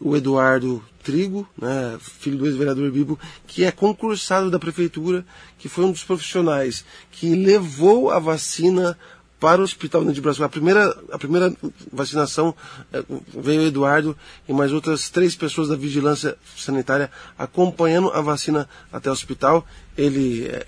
o 0.00 0.16
Eduardo 0.16 0.82
Trigo, 1.02 1.48
né, 1.56 1.98
filho 2.00 2.38
do 2.38 2.46
ex-vereador 2.46 2.90
Bibo, 2.90 3.18
que 3.46 3.64
é 3.64 3.72
concursado 3.72 4.50
da 4.50 4.58
prefeitura, 4.58 5.24
que 5.58 5.68
foi 5.68 5.84
um 5.84 5.92
dos 5.92 6.04
profissionais 6.04 6.84
que 7.10 7.34
levou 7.34 8.10
a 8.10 8.18
vacina 8.18 8.96
para 9.40 9.62
o 9.62 9.64
hospital 9.64 10.04
de 10.04 10.20
Brasília. 10.20 10.46
A 10.46 10.50
primeira, 10.50 10.98
a 11.10 11.18
primeira 11.18 11.52
vacinação 11.90 12.54
é, 12.92 13.02
veio 13.28 13.62
o 13.62 13.66
Eduardo 13.66 14.16
e 14.46 14.52
mais 14.52 14.70
outras 14.70 15.08
três 15.08 15.34
pessoas 15.34 15.68
da 15.68 15.76
vigilância 15.76 16.36
sanitária 16.56 17.10
acompanhando 17.38 18.10
a 18.10 18.20
vacina 18.20 18.68
até 18.92 19.08
o 19.08 19.12
hospital. 19.14 19.66
Ele 19.96 20.46
é, 20.46 20.66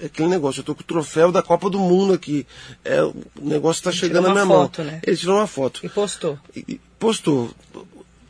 é 0.00 0.06
aquele 0.06 0.28
negócio, 0.28 0.60
eu 0.60 0.64
tô 0.64 0.74
com 0.76 0.82
o 0.82 0.84
troféu 0.84 1.32
da 1.32 1.42
Copa 1.42 1.68
do 1.68 1.80
Mundo 1.80 2.12
aqui. 2.12 2.46
É, 2.84 3.02
o 3.02 3.14
negócio 3.40 3.80
está 3.80 3.90
chegando 3.90 4.28
na 4.28 4.32
minha 4.32 4.46
foto, 4.46 4.82
mão. 4.82 4.92
Né? 4.92 5.00
Ele 5.04 5.16
tirou 5.16 5.36
uma 5.36 5.48
foto. 5.48 5.80
E 5.84 5.88
postou. 5.88 6.38
E, 6.54 6.80
postou. 7.00 7.50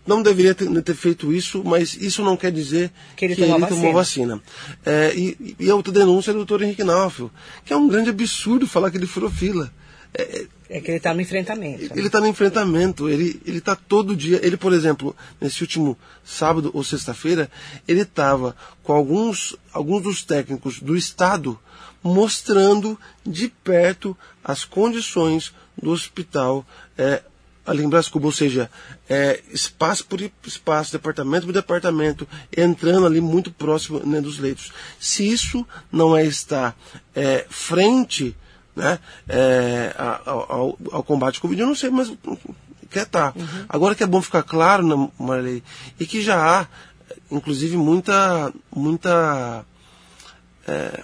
Não 0.06 0.22
deveria 0.22 0.54
ter, 0.54 0.82
ter, 0.82 0.94
feito 0.94 1.32
isso, 1.32 1.62
mas 1.64 1.94
isso 1.94 2.24
não 2.24 2.36
quer 2.36 2.50
dizer 2.50 2.90
que 3.16 3.24
ele 3.24 3.36
que 3.36 3.42
tomou 3.42 3.56
ele 3.56 3.60
vacina. 3.64 3.80
tomou 3.80 3.92
vacina. 3.94 4.42
É, 4.84 5.14
e, 5.14 5.56
e, 5.60 5.70
a 5.70 5.76
outra 5.76 5.92
denúncia 5.92 6.30
é 6.30 6.32
do 6.32 6.38
doutor 6.38 6.62
Henrique 6.62 6.82
Naufel, 6.82 7.30
que 7.64 7.72
é 7.72 7.76
um 7.76 7.86
grande 7.86 8.10
absurdo 8.10 8.66
falar 8.66 8.90
que 8.90 8.96
ele 8.96 9.06
furou 9.06 9.30
fila. 9.30 9.72
É, 10.14 10.46
é 10.68 10.80
que 10.80 10.90
ele 10.90 10.96
está 10.96 11.12
no 11.12 11.20
enfrentamento. 11.20 11.84
Ele 11.94 12.06
está 12.06 12.18
no 12.18 12.26
enfrentamento. 12.26 13.08
Ele 13.08 13.40
está 13.46 13.76
todo 13.76 14.16
dia. 14.16 14.40
Ele, 14.42 14.56
por 14.56 14.72
exemplo, 14.72 15.14
nesse 15.40 15.62
último 15.62 15.98
sábado 16.24 16.70
ou 16.72 16.82
sexta-feira, 16.82 17.50
ele 17.86 18.00
estava 18.00 18.56
com 18.82 18.92
alguns, 18.92 19.54
alguns 19.72 20.02
dos 20.02 20.22
técnicos 20.22 20.80
do 20.80 20.96
Estado 20.96 21.58
mostrando 22.02 22.98
de 23.24 23.48
perto 23.48 24.16
as 24.42 24.64
condições 24.64 25.52
do 25.80 25.90
hospital 25.90 26.66
é, 26.96 27.22
ali 27.64 27.84
em 27.84 27.88
Brascuba, 27.88 28.26
ou 28.26 28.32
seja, 28.32 28.70
é, 29.08 29.40
espaço 29.50 30.04
por 30.06 30.20
espaço, 30.44 30.92
departamento 30.92 31.46
por 31.46 31.52
departamento, 31.52 32.28
entrando 32.56 33.06
ali 33.06 33.20
muito 33.20 33.52
próximo 33.52 34.00
né, 34.04 34.20
dos 34.20 34.38
leitos. 34.38 34.72
Se 34.98 35.28
isso 35.28 35.66
não 35.90 36.16
é 36.16 36.24
estar 36.24 36.76
é, 37.14 37.46
frente 37.48 38.36
né, 38.74 38.98
é, 39.28 39.94
ao, 39.96 40.76
ao, 40.90 41.02
combate 41.02 41.36
ao 41.36 41.42
Covid, 41.42 41.60
eu 41.60 41.66
não 41.66 41.74
sei, 41.74 41.90
mas 41.90 42.12
quer 42.90 43.04
estar. 43.04 43.32
Tá. 43.32 43.38
Uhum. 43.38 43.64
Agora 43.68 43.94
que 43.94 44.02
é 44.02 44.06
bom 44.06 44.20
ficar 44.20 44.42
claro, 44.42 44.86
né, 44.86 45.10
Marley, 45.18 45.62
e 45.98 46.06
que 46.06 46.20
já 46.20 46.60
há, 46.60 46.66
inclusive, 47.30 47.76
muita, 47.76 48.52
muita, 48.74 49.64
é, 50.66 51.02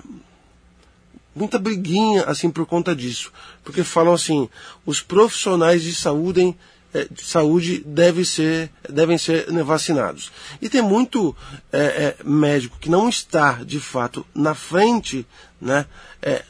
muita 1.39 1.59
briguinha 1.59 2.25
assim 2.25 2.51
por 2.51 2.67
conta 2.67 2.95
disso, 2.95 3.33
porque 3.65 3.85
falam 3.85 4.13
assim, 4.13 4.49
os 4.85 5.01
profissionais 5.01 5.83
de 5.83 5.95
saúde 5.95 6.57
de 7.11 7.23
saúde 7.23 7.83
devem 7.85 8.25
ser, 8.25 8.71
devem 8.89 9.19
ser 9.19 9.53
né, 9.53 9.63
vacinados. 9.63 10.33
E 10.61 10.69
tem 10.69 10.81
muito 10.81 11.37
é, 11.71 11.79
é, 11.79 12.17
médico 12.25 12.79
que 12.81 12.89
não 12.89 13.09
está, 13.09 13.63
de 13.63 13.79
fato, 13.79 14.27
na 14.35 14.55
frente 14.55 15.27
né, 15.61 15.85
é, 16.23 16.43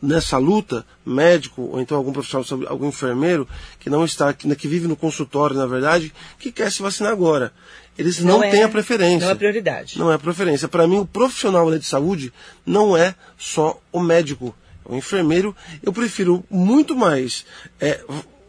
nessa 0.00 0.38
luta, 0.38 0.86
médico 1.04 1.62
ou 1.62 1.80
então 1.80 1.96
algum 1.96 2.12
profissional, 2.12 2.68
algum 2.68 2.88
enfermeiro 2.88 3.48
que 3.78 3.90
não 3.90 4.04
está, 4.04 4.32
que, 4.32 4.52
que 4.54 4.68
vive 4.68 4.88
no 4.88 4.96
consultório, 4.96 5.56
na 5.56 5.66
verdade, 5.66 6.12
que 6.38 6.52
quer 6.52 6.70
se 6.70 6.82
vacinar 6.82 7.12
agora. 7.12 7.52
Eles 7.96 8.20
não, 8.20 8.38
não 8.38 8.44
é, 8.44 8.50
têm 8.50 8.62
a 8.62 8.68
preferência. 8.68 9.26
Não 9.26 9.32
é 9.32 9.34
prioridade. 9.34 9.98
Não 9.98 10.12
é 10.12 10.18
preferência. 10.18 10.68
Para 10.68 10.86
mim, 10.86 10.98
o 10.98 11.06
profissional 11.06 11.70
de 11.78 11.84
saúde 11.84 12.32
não 12.64 12.96
é 12.96 13.14
só 13.38 13.80
o 13.92 14.00
médico, 14.00 14.54
o 14.84 14.96
enfermeiro. 14.96 15.54
Eu 15.82 15.92
prefiro 15.92 16.44
muito 16.50 16.96
mais 16.96 17.44
é, 17.80 18.00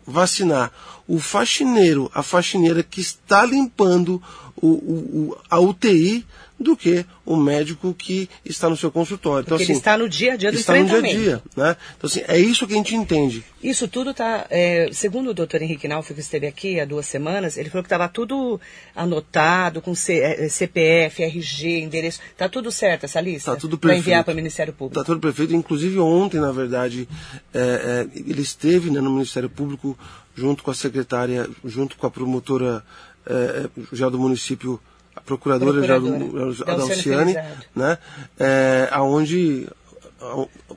vacinar 0.06 0.72
o 1.08 1.20
faxineiro, 1.20 2.10
a 2.14 2.24
faxineira 2.24 2.82
que 2.82 3.02
está 3.02 3.46
limpando 3.46 4.22
o, 4.56 4.68
o, 4.68 5.38
a 5.50 5.60
UTI 5.60 6.26
do 6.60 6.78
que 6.78 7.06
o 7.26 7.36
médico 7.36 7.94
que 7.94 8.30
está 8.46 8.70
no 8.70 8.78
seu 8.78 8.92
consultório. 8.92 9.44
Então, 9.46 9.56
assim, 9.56 9.66
ele 9.66 9.74
está 9.74 9.98
no 9.98 10.08
dia 10.08 10.34
a 10.34 10.36
dia 10.36 10.52
do 10.52 10.58
está 10.58 10.76
no 10.76 10.86
dia 10.86 10.98
a 10.98 11.02
dia. 11.02 11.44
Né? 11.56 11.76
Então, 11.98 12.08
assim, 12.08 12.22
é 12.28 12.38
isso 12.38 12.68
que 12.68 12.74
a 12.74 12.78
gente 12.78 12.96
entende. 12.96 13.44
Isso 13.62 13.88
tudo 13.88 14.12
está, 14.12 14.46
é, 14.50 14.90
segundo 14.92 15.30
o 15.30 15.34
doutor 15.34 15.62
Henrique 15.62 15.88
Nauf, 15.88 16.14
que 16.14 16.20
esteve 16.20 16.48
aqui 16.48 16.80
há 16.80 16.86
duas 16.86 17.06
semanas, 17.06 17.58
ele 17.58 17.70
falou 17.70 17.84
que 17.84 17.88
estava 17.88 18.08
tudo 18.08 18.60
anotado, 18.96 19.82
com 19.82 19.96
C, 19.96 20.20
é, 20.20 20.50
CPF, 20.50 21.24
RG, 21.24 21.82
endereço. 21.82 22.20
Está 22.32 22.48
tudo 22.48 22.72
certo 22.72 23.06
essa 23.06 23.20
lista? 23.20 23.52
Está 23.52 23.56
tudo 23.56 23.78
Para 23.78 23.90
perfeito. 23.90 24.08
enviar 24.08 24.24
para 24.24 24.34
o 24.34 24.36
Ministério 24.36 24.74
Público. 24.74 25.00
Está 25.00 25.06
tudo 25.06 25.22
perfeito. 25.22 25.54
Inclusive 25.54 26.00
ontem, 26.00 26.40
na 26.40 26.52
verdade, 26.52 27.08
é, 27.54 27.60
é, 27.60 28.20
ele 28.20 28.42
esteve 28.42 28.90
né, 28.90 29.02
no 29.02 29.12
Ministério 29.12 29.50
Público 29.50 29.98
junto 30.36 30.64
com 30.64 30.72
a 30.72 30.76
secretária, 30.76 31.50
junto 31.64 31.98
com 31.98 32.08
a 32.08 32.12
promotora 32.12 32.84
é, 33.26 33.70
já 33.92 34.10
do 34.10 34.20
município 34.20 34.80
a 35.16 35.22
procuradora, 35.22 35.82
procuradora. 35.82 36.52
já 36.54 36.66
Dalciane, 36.66 37.36
né, 37.76 37.98
é, 38.40 38.90
aonde, 38.92 39.68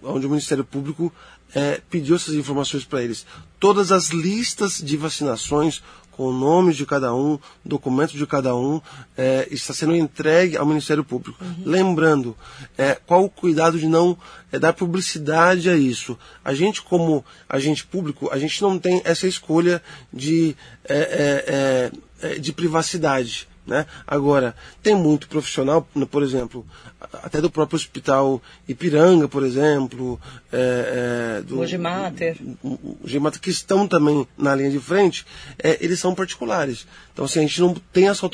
aonde 0.04 0.26
o 0.26 0.30
Ministério 0.30 0.64
Público 0.64 1.12
é, 1.54 1.80
pediu 1.88 2.16
essas 2.16 2.34
informações 2.34 2.84
para 2.84 3.02
eles. 3.02 3.26
Todas 3.58 3.90
as 3.92 4.08
listas 4.08 4.78
de 4.82 4.96
vacinações 4.96 5.82
com 6.16 6.32
nomes 6.32 6.76
de 6.76 6.86
cada 6.86 7.14
um, 7.14 7.38
documentos 7.62 8.14
de 8.14 8.26
cada 8.26 8.56
um, 8.56 8.80
é, 9.16 9.46
está 9.50 9.74
sendo 9.74 9.94
entregue 9.94 10.56
ao 10.56 10.64
Ministério 10.64 11.04
Público. 11.04 11.44
Uhum. 11.44 11.62
Lembrando, 11.66 12.34
é, 12.76 12.94
qual 12.94 13.24
o 13.24 13.28
cuidado 13.28 13.78
de 13.78 13.86
não 13.86 14.16
é, 14.50 14.58
dar 14.58 14.72
publicidade 14.72 15.68
a 15.68 15.76
isso? 15.76 16.18
A 16.42 16.54
gente, 16.54 16.80
como 16.80 17.22
agente 17.46 17.86
público, 17.86 18.30
a 18.32 18.38
gente 18.38 18.62
não 18.62 18.78
tem 18.78 19.02
essa 19.04 19.26
escolha 19.26 19.82
de, 20.10 20.56
é, 20.88 21.90
é, 22.22 22.28
é, 22.28 22.38
de 22.38 22.52
privacidade. 22.52 23.46
Né? 23.66 23.84
Agora, 24.06 24.54
tem 24.80 24.94
muito 24.94 25.28
profissional, 25.28 25.86
por 26.08 26.22
exemplo, 26.22 26.64
até 27.12 27.40
do 27.40 27.50
próprio 27.50 27.76
hospital 27.76 28.40
Ipiranga, 28.68 29.26
por 29.26 29.42
exemplo, 29.42 30.20
é, 30.52 31.38
é, 31.38 31.42
do. 31.42 31.56
Mogimater, 31.56 33.40
que 33.40 33.50
estão 33.50 33.88
também 33.88 34.26
na 34.38 34.54
linha 34.54 34.70
de 34.70 34.78
frente, 34.78 35.26
é, 35.58 35.76
eles 35.84 35.98
são 35.98 36.14
particulares. 36.14 36.86
Então, 37.16 37.24
assim, 37.24 37.38
a 37.38 37.42
gente 37.42 37.62
não 37.62 37.72
tem 37.72 38.10
essa 38.10 38.26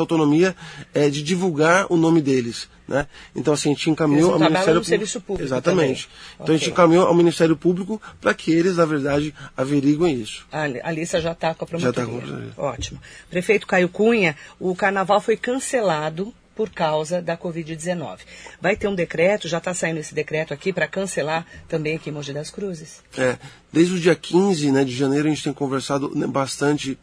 autonomia, 0.00 0.56
é, 0.92 1.08
de 1.08 1.22
divulgar 1.22 1.86
o 1.88 1.96
nome 1.96 2.20
deles. 2.20 2.68
Né? 2.88 3.06
Então, 3.36 3.54
assim, 3.54 3.70
a 3.70 3.72
gente 3.72 3.88
encaminhou 3.88 4.32
ao 4.32 4.40
Ministério 4.40 4.82
Público. 4.82 5.20
Público. 5.20 5.44
Exatamente. 5.44 6.08
Também. 6.08 6.24
Então, 6.34 6.44
okay. 6.44 6.54
a 6.56 6.58
gente 6.58 6.70
encaminhou 6.70 7.06
ao 7.06 7.14
Ministério 7.14 7.56
Público 7.56 8.02
para 8.20 8.34
que 8.34 8.50
eles, 8.50 8.78
na 8.78 8.84
verdade, 8.84 9.32
averiguem 9.56 10.20
isso. 10.20 10.44
A, 10.50 10.62
a 10.62 10.90
lista 10.90 11.20
já 11.20 11.30
está 11.30 11.54
com 11.54 11.64
a 11.64 11.68
promotoria. 11.68 11.94
Já 11.94 12.02
está 12.02 12.04
com 12.04 12.18
a 12.18 12.20
promotoria. 12.20 12.52
Ótimo. 12.56 13.00
Prefeito 13.30 13.64
Caio 13.64 13.88
Cunha, 13.88 14.34
o 14.58 14.74
carnaval 14.74 15.20
foi 15.20 15.36
cancelado 15.36 16.34
por 16.56 16.70
causa 16.70 17.22
da 17.22 17.38
Covid-19. 17.38 18.18
Vai 18.60 18.74
ter 18.74 18.88
um 18.88 18.94
decreto, 18.96 19.46
já 19.46 19.58
está 19.58 19.72
saindo 19.72 20.00
esse 20.00 20.12
decreto 20.12 20.52
aqui 20.52 20.72
para 20.72 20.88
cancelar 20.88 21.46
também 21.68 21.94
aqui 21.94 22.10
em 22.10 22.12
Mogi 22.12 22.32
das 22.32 22.50
Cruzes. 22.50 23.00
É, 23.16 23.38
desde 23.72 23.94
o 23.94 24.00
dia 24.00 24.16
15 24.16 24.72
né, 24.72 24.84
de 24.84 24.96
janeiro 24.96 25.28
a 25.28 25.30
gente 25.30 25.44
tem 25.44 25.52
conversado 25.52 26.10
bastante 26.28 26.98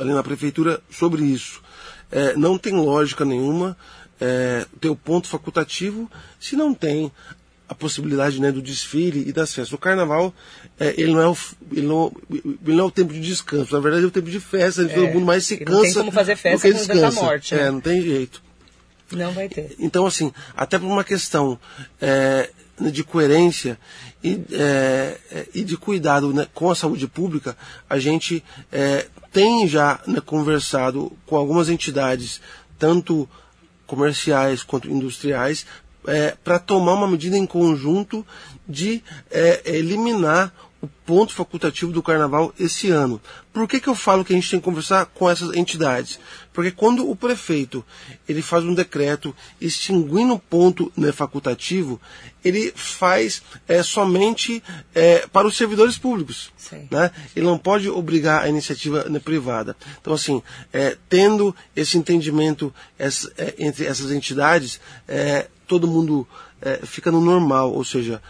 ali 0.00 0.12
na 0.12 0.22
prefeitura 0.22 0.80
sobre 0.90 1.24
isso. 1.24 1.62
É, 2.10 2.36
não 2.36 2.58
tem 2.58 2.74
lógica 2.74 3.24
nenhuma 3.24 3.76
é, 4.20 4.66
ter 4.80 4.88
o 4.88 4.96
ponto 4.96 5.28
facultativo 5.28 6.10
se 6.38 6.56
não 6.56 6.72
tem 6.72 7.10
a 7.68 7.74
possibilidade 7.74 8.40
né, 8.40 8.52
do 8.52 8.60
desfile 8.60 9.26
e 9.26 9.32
das 9.32 9.54
festas. 9.54 9.72
O 9.72 9.78
carnaval, 9.78 10.34
é, 10.78 10.94
ele, 10.96 11.12
não 11.12 11.20
é 11.20 11.28
o, 11.28 11.36
ele, 11.72 11.86
não, 11.86 12.12
ele 12.30 12.76
não 12.76 12.84
é 12.84 12.86
o 12.86 12.90
tempo 12.90 13.12
de 13.12 13.20
descanso, 13.20 13.72
na 13.72 13.80
verdade 13.80 14.04
é 14.04 14.06
o 14.06 14.10
tempo 14.10 14.30
de 14.30 14.38
festa, 14.38 14.82
é, 14.82 14.86
todo 14.86 15.08
mundo 15.08 15.24
mais 15.24 15.46
se 15.46 15.56
cansa. 15.56 15.72
Não 15.72 15.82
tem 15.82 15.94
como 15.94 16.12
fazer 16.12 16.36
festa 16.36 16.70
com 16.70 17.00
da 17.00 17.10
morte. 17.10 17.54
Né? 17.54 17.62
É, 17.62 17.70
não 17.70 17.80
tem 17.80 18.02
jeito. 18.02 18.42
Não 19.12 19.32
vai 19.32 19.48
ter. 19.48 19.74
Então, 19.78 20.06
assim, 20.06 20.32
até 20.56 20.78
por 20.78 20.86
uma 20.86 21.04
questão 21.04 21.58
é, 22.00 22.50
de 22.80 23.04
coerência 23.04 23.78
e, 24.22 24.40
é, 24.52 25.18
e 25.54 25.62
de 25.62 25.76
cuidado 25.76 26.32
né, 26.32 26.46
com 26.52 26.70
a 26.70 26.74
saúde 26.74 27.06
pública, 27.06 27.56
a 27.88 27.98
gente 27.98 28.42
é, 28.72 29.06
tem 29.32 29.66
já 29.68 30.00
né, 30.06 30.20
conversado 30.20 31.12
com 31.26 31.36
algumas 31.36 31.68
entidades, 31.68 32.40
tanto 32.78 33.28
comerciais 33.86 34.62
quanto 34.62 34.90
industriais, 34.90 35.66
é, 36.06 36.36
para 36.42 36.58
tomar 36.58 36.94
uma 36.94 37.08
medida 37.08 37.36
em 37.36 37.46
conjunto 37.46 38.26
de 38.68 39.02
é, 39.30 39.62
eliminar 39.64 40.52
o 40.82 40.88
ponto 41.06 41.32
facultativo 41.32 41.92
do 41.92 42.02
carnaval 42.02 42.52
esse 42.60 42.90
ano. 42.90 43.20
Por 43.52 43.66
que, 43.66 43.80
que 43.80 43.88
eu 43.88 43.94
falo 43.94 44.24
que 44.24 44.32
a 44.32 44.36
gente 44.36 44.50
tem 44.50 44.60
que 44.60 44.64
conversar 44.64 45.06
com 45.06 45.30
essas 45.30 45.56
entidades? 45.56 46.18
Porque 46.54 46.70
quando 46.70 47.10
o 47.10 47.16
prefeito 47.16 47.84
ele 48.26 48.40
faz 48.40 48.64
um 48.64 48.72
decreto 48.72 49.36
extinguindo 49.60 50.34
o 50.34 50.38
ponto 50.38 50.90
né, 50.96 51.10
facultativo, 51.12 52.00
ele 52.44 52.72
faz 52.74 53.42
é, 53.68 53.82
somente 53.82 54.62
é, 54.94 55.26
para 55.26 55.46
os 55.46 55.56
servidores 55.56 55.98
públicos. 55.98 56.52
Né? 56.90 57.10
Ele 57.34 57.44
não 57.44 57.58
pode 57.58 57.90
obrigar 57.90 58.44
a 58.44 58.48
iniciativa 58.48 59.04
né, 59.10 59.18
privada. 59.18 59.76
Então, 60.00 60.14
assim, 60.14 60.40
é, 60.72 60.96
tendo 61.08 61.54
esse 61.74 61.98
entendimento 61.98 62.72
essa, 62.96 63.30
é, 63.36 63.54
entre 63.58 63.84
essas 63.84 64.12
entidades, 64.12 64.80
é, 65.08 65.48
todo 65.66 65.88
mundo 65.88 66.26
é, 66.62 66.78
fica 66.86 67.10
no 67.10 67.20
normal, 67.20 67.72
ou 67.72 67.84
seja, 67.84 68.22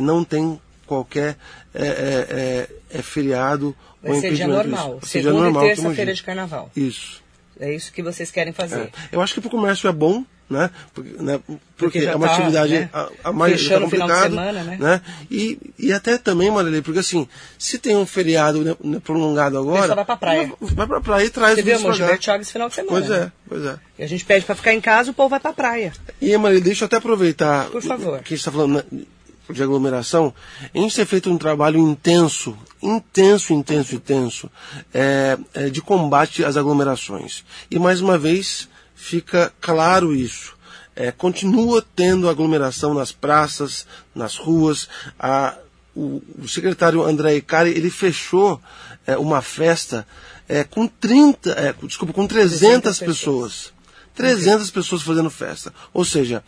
não 0.00 0.22
tem 0.22 0.58
qualquer 0.86 1.36
é, 1.74 2.68
é, 2.90 2.98
é, 2.98 3.02
feriado 3.02 3.74
Vai 4.02 4.12
ou 4.12 4.20
ser 4.20 4.34
dia 4.34 4.46
normal. 4.46 4.98
Isso. 5.02 5.08
Segunda 5.08 5.32
normal, 5.32 5.64
e 5.64 5.68
terça-feira 5.68 6.12
de 6.12 6.22
carnaval. 6.22 6.70
Isso. 6.76 7.21
É 7.60 7.72
isso 7.72 7.92
que 7.92 8.02
vocês 8.02 8.30
querem 8.30 8.52
fazer. 8.52 8.80
É. 8.80 8.90
Eu 9.12 9.20
acho 9.20 9.34
que 9.34 9.40
para 9.40 9.48
o 9.48 9.50
comércio 9.50 9.88
é 9.88 9.92
bom, 9.92 10.24
né? 10.52 10.70
Porque, 10.92 11.10
né? 11.22 11.40
Porque, 11.46 11.60
Porque 11.76 11.98
é 12.00 12.14
uma 12.14 12.26
tá, 12.26 12.34
atividade 12.34 12.74
né? 12.74 12.90
a, 12.92 13.08
a 13.24 13.32
mais 13.32 13.54
Fechando 13.54 13.80
tá 13.80 13.86
o 13.86 13.90
final 13.90 14.08
de 14.08 14.14
complicado, 14.14 14.30
semana, 14.30 14.76
né? 14.78 15.00
E, 15.30 15.58
e 15.78 15.92
até 15.92 16.18
também, 16.18 16.50
Marilei, 16.50 16.82
porque 16.82 16.98
assim, 17.00 17.26
se 17.58 17.78
tem 17.78 17.96
um 17.96 18.06
feriado 18.06 18.62
né, 18.62 18.76
né, 18.82 19.00
prolongado 19.02 19.58
agora. 19.58 19.94
vai 19.94 20.04
pra 20.04 20.16
praia. 20.16 20.52
Vai 20.60 20.86
pra 20.86 21.00
praia 21.00 21.24
e 21.24 21.30
traz 21.30 21.54
Você 21.54 21.62
viu, 21.62 21.76
amor. 21.76 21.92
Divertioga 21.94 22.42
esse 22.42 22.52
final 22.52 22.68
de 22.68 22.74
semana. 22.74 22.98
Pois 22.98 23.08
né? 23.08 23.16
é, 23.16 23.32
pois 23.48 23.64
é. 23.64 23.78
E 23.98 24.04
a 24.04 24.06
gente 24.06 24.24
pede 24.24 24.44
para 24.44 24.54
ficar 24.54 24.74
em 24.74 24.80
casa, 24.80 25.10
o 25.10 25.14
povo 25.14 25.30
vai 25.30 25.40
pra 25.40 25.52
praia. 25.52 25.92
E, 26.20 26.36
Maria, 26.36 26.60
deixa 26.60 26.84
eu 26.84 26.86
até 26.86 26.96
aproveitar 26.96 27.68
Por 27.70 27.82
favor. 27.82 28.18
que 28.18 28.34
a 28.34 28.36
gente 28.36 28.38
está 28.38 28.52
falando 28.52 28.84
né, 28.90 29.04
de 29.52 29.62
aglomeração. 29.62 30.34
A 30.74 30.78
gente 30.78 30.96
tem 30.96 31.04
feito 31.04 31.30
um 31.30 31.38
trabalho 31.38 31.78
intenso, 31.78 32.56
intenso, 32.82 33.52
intenso, 33.52 33.94
intenso, 33.94 34.50
é, 34.92 35.38
é, 35.54 35.70
de 35.70 35.80
combate 35.80 36.44
às 36.44 36.56
aglomerações. 36.56 37.44
E, 37.70 37.78
mais 37.78 38.00
uma 38.00 38.18
vez, 38.18 38.68
fica 38.94 39.52
claro 39.60 40.14
isso. 40.14 40.54
É, 40.94 41.10
continua 41.10 41.84
tendo 41.96 42.28
aglomeração 42.28 42.92
nas 42.92 43.12
praças, 43.12 43.86
nas 44.14 44.36
ruas. 44.36 44.88
A, 45.18 45.56
o, 45.94 46.22
o 46.38 46.48
secretário 46.48 47.02
André 47.02 47.36
Icari, 47.36 47.70
ele 47.70 47.90
fechou 47.90 48.60
é, 49.06 49.16
uma 49.16 49.40
festa 49.42 50.06
é, 50.48 50.64
com 50.64 50.86
30, 50.86 51.50
é, 51.50 51.74
desculpa, 51.86 52.12
com 52.12 52.26
300, 52.26 52.98
300 52.98 52.98
pessoas. 53.00 53.72
300 54.14 54.70
pessoas 54.70 55.02
fazendo 55.02 55.30
festa. 55.30 55.72
Ou 55.94 56.04
seja, 56.04 56.44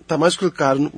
está 0.00 0.16
mais 0.16 0.34
que 0.34 0.50
claro, 0.50 0.90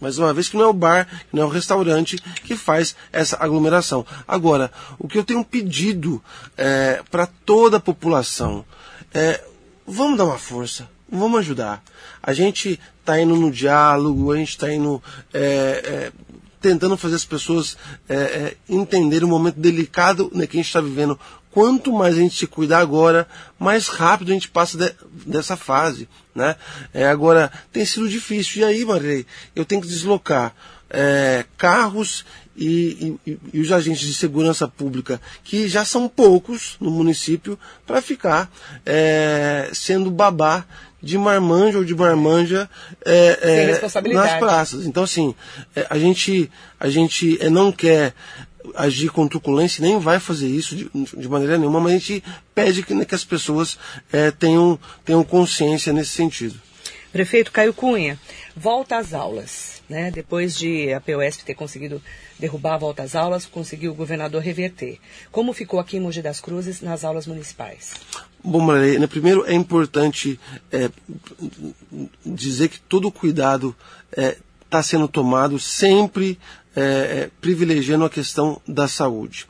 mais 0.00 0.18
uma 0.18 0.32
vez, 0.32 0.48
que 0.48 0.56
não 0.56 0.64
é 0.64 0.68
o 0.68 0.72
bar, 0.72 1.06
que 1.06 1.36
não 1.36 1.42
é 1.42 1.46
o 1.46 1.48
restaurante 1.48 2.16
que 2.44 2.56
faz 2.56 2.96
essa 3.12 3.36
aglomeração. 3.40 4.04
Agora, 4.26 4.70
o 4.98 5.08
que 5.08 5.18
eu 5.18 5.24
tenho 5.24 5.44
pedido 5.44 6.22
é, 6.56 7.02
para 7.10 7.26
toda 7.26 7.76
a 7.76 7.80
população 7.80 8.64
é 9.12 9.42
vamos 9.86 10.18
dar 10.18 10.24
uma 10.24 10.38
força, 10.38 10.88
vamos 11.10 11.40
ajudar. 11.40 11.82
A 12.22 12.32
gente 12.32 12.78
está 13.00 13.20
indo 13.20 13.36
no 13.36 13.50
diálogo, 13.50 14.32
a 14.32 14.36
gente 14.36 14.50
está 14.50 14.72
indo. 14.72 15.02
É, 15.32 15.40
é, 15.40 16.12
tentando 16.62 16.96
fazer 16.96 17.16
as 17.16 17.24
pessoas 17.24 17.76
é, 18.08 18.14
é, 18.14 18.56
entenderem 18.68 19.26
o 19.26 19.28
momento 19.28 19.58
delicado 19.58 20.30
né, 20.32 20.46
que 20.46 20.56
a 20.56 20.60
gente 20.60 20.68
está 20.68 20.80
vivendo. 20.80 21.18
Quanto 21.52 21.92
mais 21.92 22.16
a 22.16 22.18
gente 22.18 22.36
se 22.36 22.46
cuidar 22.46 22.78
agora, 22.78 23.28
mais 23.58 23.88
rápido 23.88 24.30
a 24.30 24.34
gente 24.34 24.48
passa 24.48 24.78
de, 24.78 24.92
dessa 25.26 25.56
fase. 25.56 26.08
Né? 26.34 26.56
É, 26.92 27.06
agora, 27.06 27.52
tem 27.70 27.84
sido 27.84 28.08
difícil. 28.08 28.62
E 28.62 28.64
aí, 28.64 28.84
Marilei, 28.84 29.26
eu 29.54 29.64
tenho 29.64 29.82
que 29.82 29.86
deslocar 29.86 30.54
é, 30.88 31.44
carros 31.56 32.24
e, 32.56 33.18
e, 33.26 33.38
e, 33.52 33.60
os 33.60 33.72
agentes 33.72 34.06
de 34.06 34.14
segurança 34.14 34.68
pública, 34.68 35.20
que 35.42 35.68
já 35.68 35.84
são 35.84 36.08
poucos 36.08 36.76
no 36.80 36.90
município, 36.90 37.58
para 37.86 38.02
ficar 38.02 38.50
é, 38.84 39.70
sendo 39.72 40.10
babá 40.10 40.64
de 41.02 41.18
marmanja 41.18 41.78
ou 41.78 41.84
de 41.84 41.94
marmanja 41.94 42.70
é, 43.04 43.38
é, 43.42 44.12
nas 44.12 44.38
praças. 44.38 44.86
Então, 44.86 45.02
assim, 45.02 45.34
é, 45.74 45.86
a 45.90 45.98
gente, 45.98 46.50
a 46.78 46.88
gente 46.88 47.38
é, 47.40 47.50
não 47.50 47.72
quer 47.72 48.14
agir 48.74 49.10
com 49.10 49.28
truculência, 49.28 49.84
nem 49.84 49.98
vai 49.98 50.18
fazer 50.18 50.48
isso 50.48 50.76
de, 50.76 50.90
de 51.16 51.28
maneira 51.28 51.58
nenhuma, 51.58 51.80
mas 51.80 51.92
a 51.92 51.98
gente 51.98 52.24
pede 52.54 52.82
que, 52.82 52.94
né, 52.94 53.04
que 53.04 53.14
as 53.14 53.24
pessoas 53.24 53.78
é, 54.12 54.30
tenham, 54.30 54.78
tenham 55.04 55.22
consciência 55.24 55.92
nesse 55.92 56.10
sentido. 56.10 56.60
Prefeito 57.12 57.52
Caio 57.52 57.74
Cunha, 57.74 58.18
volta 58.56 58.96
às 58.96 59.12
aulas. 59.12 59.72
Né? 59.88 60.10
Depois 60.10 60.56
de 60.56 60.90
a 60.94 61.00
POSP 61.00 61.44
ter 61.44 61.54
conseguido 61.54 62.00
derrubar 62.38 62.74
a 62.74 62.78
volta 62.78 63.02
às 63.02 63.14
aulas, 63.14 63.44
conseguiu 63.44 63.92
o 63.92 63.94
governador 63.94 64.40
reverter. 64.40 64.98
Como 65.30 65.52
ficou 65.52 65.78
aqui 65.78 65.98
em 65.98 66.00
Mogi 66.00 66.22
das 66.22 66.40
Cruzes 66.40 66.80
nas 66.80 67.04
aulas 67.04 67.26
municipais? 67.26 67.92
Bom, 68.42 68.60
Maria, 68.60 68.98
né, 68.98 69.06
primeiro 69.06 69.44
é 69.44 69.52
importante 69.52 70.40
é, 70.72 70.90
dizer 72.24 72.68
que 72.68 72.80
todo 72.80 73.08
o 73.08 73.12
cuidado 73.12 73.76
está 74.10 74.78
é, 74.78 74.82
sendo 74.82 75.06
tomado 75.06 75.58
sempre 75.58 76.38
é, 76.74 77.30
privilegiando 77.40 78.04
a 78.04 78.10
questão 78.10 78.60
da 78.66 78.88
saúde. 78.88 79.46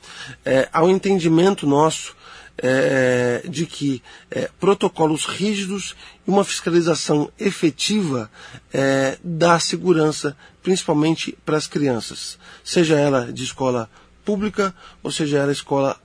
ao 0.72 0.90
entendimento 0.90 1.66
nosso 1.66 2.14
é, 2.58 3.42
de 3.48 3.66
que 3.66 4.02
é, 4.30 4.48
protocolos 4.60 5.24
rígidos 5.24 5.96
e 6.26 6.30
uma 6.30 6.44
fiscalização 6.44 7.30
efetiva 7.38 8.30
é, 8.72 9.18
dá 9.22 9.58
segurança, 9.58 10.36
principalmente 10.62 11.36
para 11.44 11.56
as 11.56 11.66
crianças, 11.66 12.38
seja 12.62 12.98
ela 12.98 13.32
de 13.32 13.42
escola 13.42 13.90
pública 14.24 14.74
ou 15.02 15.10
seja 15.10 15.38
ela 15.38 15.52
escola 15.52 15.96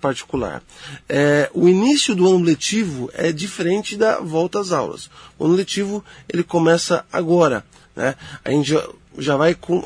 particular. 0.00 0.62
É, 1.08 1.50
o 1.52 1.68
início 1.68 2.14
do 2.14 2.26
ano 2.26 2.42
letivo 2.42 3.10
é 3.12 3.32
diferente 3.32 3.96
da 3.96 4.20
volta 4.20 4.60
às 4.60 4.70
aulas. 4.70 5.10
O 5.38 5.44
ano 5.44 5.54
letivo 5.54 6.04
ele 6.28 6.44
começa 6.44 7.04
agora. 7.12 7.64
Né? 7.96 8.14
A 8.44 8.50
gente 8.50 8.72
já, 9.18 9.36
vai, 9.36 9.54
com, 9.54 9.82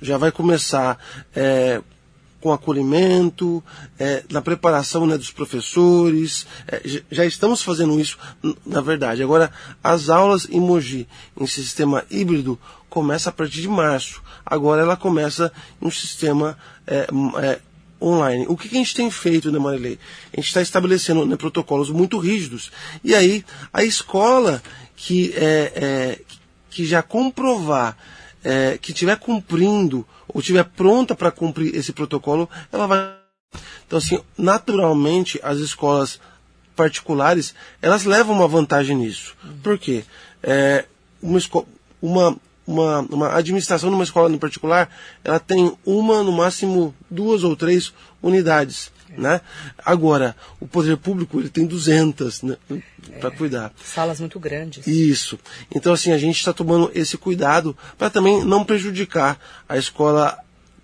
já 0.00 0.18
vai 0.18 0.30
começar 0.30 0.98
é, 1.34 1.80
com 2.44 2.52
acolhimento, 2.52 3.64
é, 3.98 4.22
na 4.30 4.42
preparação 4.42 5.06
né, 5.06 5.16
dos 5.16 5.30
professores. 5.30 6.46
É, 6.68 7.00
já 7.10 7.24
estamos 7.24 7.62
fazendo 7.62 7.98
isso, 7.98 8.18
na 8.66 8.82
verdade. 8.82 9.22
Agora, 9.22 9.50
as 9.82 10.10
aulas 10.10 10.46
em 10.50 10.60
Mogi, 10.60 11.08
em 11.40 11.46
sistema 11.46 12.04
híbrido, 12.10 12.58
começa 12.90 13.30
a 13.30 13.32
partir 13.32 13.62
de 13.62 13.68
março. 13.68 14.22
Agora 14.44 14.82
ela 14.82 14.94
começa 14.94 15.50
em 15.80 15.86
um 15.86 15.90
sistema 15.90 16.58
é, 16.86 17.08
online. 18.00 18.44
O 18.46 18.58
que, 18.58 18.68
que, 18.68 18.76
a 18.76 18.78
gente 18.78 18.94
tem 18.94 19.10
feito, 19.10 19.50
né, 19.50 19.58
Marilei? 19.58 19.98
A 20.30 20.36
gente 20.36 20.48
está 20.48 20.60
estabelecendo 20.60 21.24
né, 21.24 21.36
protocolos 21.36 21.88
muito 21.88 22.18
rígidos. 22.18 22.70
E 23.02 23.14
aí, 23.14 23.42
a 23.72 23.82
escola 23.82 24.62
que, 24.94 25.34
que 26.68 26.84
já 26.84 27.02
comprovar 27.02 27.96
é, 28.44 28.78
que 28.78 28.92
estiver 28.92 29.16
cumprindo 29.16 30.06
ou 30.28 30.40
estiver 30.40 30.64
pronta 30.64 31.14
para 31.14 31.30
cumprir 31.30 31.74
esse 31.74 31.92
protocolo, 31.92 32.48
ela 32.70 32.86
vai. 32.86 33.14
Então, 33.86 33.98
assim, 33.98 34.20
naturalmente, 34.36 35.40
as 35.42 35.58
escolas 35.58 36.20
particulares, 36.76 37.54
elas 37.80 38.04
levam 38.04 38.36
uma 38.36 38.48
vantagem 38.48 38.96
nisso. 38.96 39.36
Por 39.62 39.78
quê? 39.78 40.04
É, 40.42 40.84
uma, 41.22 41.38
uma, 42.02 42.36
uma, 42.66 43.00
uma 43.00 43.36
administração 43.36 43.90
numa 43.90 44.04
escola 44.04 44.30
em 44.30 44.38
particular, 44.38 44.90
ela 45.22 45.38
tem 45.38 45.72
uma, 45.84 46.22
no 46.22 46.32
máximo, 46.32 46.94
duas 47.10 47.44
ou 47.44 47.56
três 47.56 47.92
unidades. 48.22 48.92
Né? 49.16 49.40
Agora, 49.84 50.36
o 50.60 50.66
poder 50.66 50.96
público 50.96 51.40
ele 51.40 51.48
tem 51.48 51.66
200 51.66 52.42
né, 52.42 52.56
para 53.20 53.28
É. 53.28 53.36
cuidar. 53.36 53.72
Salas 53.82 54.20
muito 54.20 54.38
grandes. 54.40 54.86
Isso. 54.86 55.38
Então, 55.74 55.92
assim, 55.92 56.12
a 56.12 56.18
gente 56.18 56.36
está 56.36 56.52
tomando 56.52 56.90
esse 56.94 57.16
cuidado 57.16 57.76
para 57.96 58.10
também 58.10 58.44
não 58.44 58.64
prejudicar 58.64 59.38
a 59.68 59.76
escola 59.78 60.38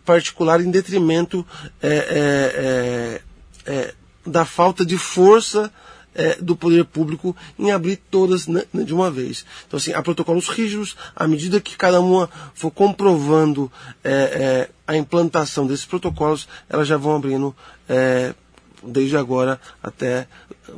particular 0.05 0.61
em 0.61 0.71
detrimento 0.71 1.47
é, 1.83 3.21
é, 3.67 3.73
é, 3.73 3.95
da 4.27 4.45
falta 4.45 4.85
de 4.85 4.99
força 4.99 5.71
é, 6.21 6.37
do 6.37 6.55
poder 6.55 6.85
público 6.85 7.35
em 7.59 7.71
abrir 7.71 7.97
todas 8.11 8.47
né, 8.47 8.63
de 8.75 8.93
uma 8.93 9.11
vez. 9.11 9.47
Então, 9.67 9.79
assim, 9.79 9.95
há 9.95 10.03
protocolos 10.03 10.49
rígidos, 10.49 10.95
à 11.17 11.27
medida 11.27 11.59
que 11.61 11.79
cada 11.79 11.99
uma 11.99 12.29
for 12.55 12.71
comprovando 12.71 13.73
é, 14.05 14.13
é, 14.13 14.69
a 14.87 14.95
implantação 14.97 15.67
desses 15.67 15.87
protocolos, 15.87 16.47
elas 16.69 16.87
já 16.87 16.99
vão 16.99 17.17
abrindo 17.17 17.57
é, 17.89 18.35
desde 18.83 19.17
agora 19.17 19.59
até, 19.83 20.29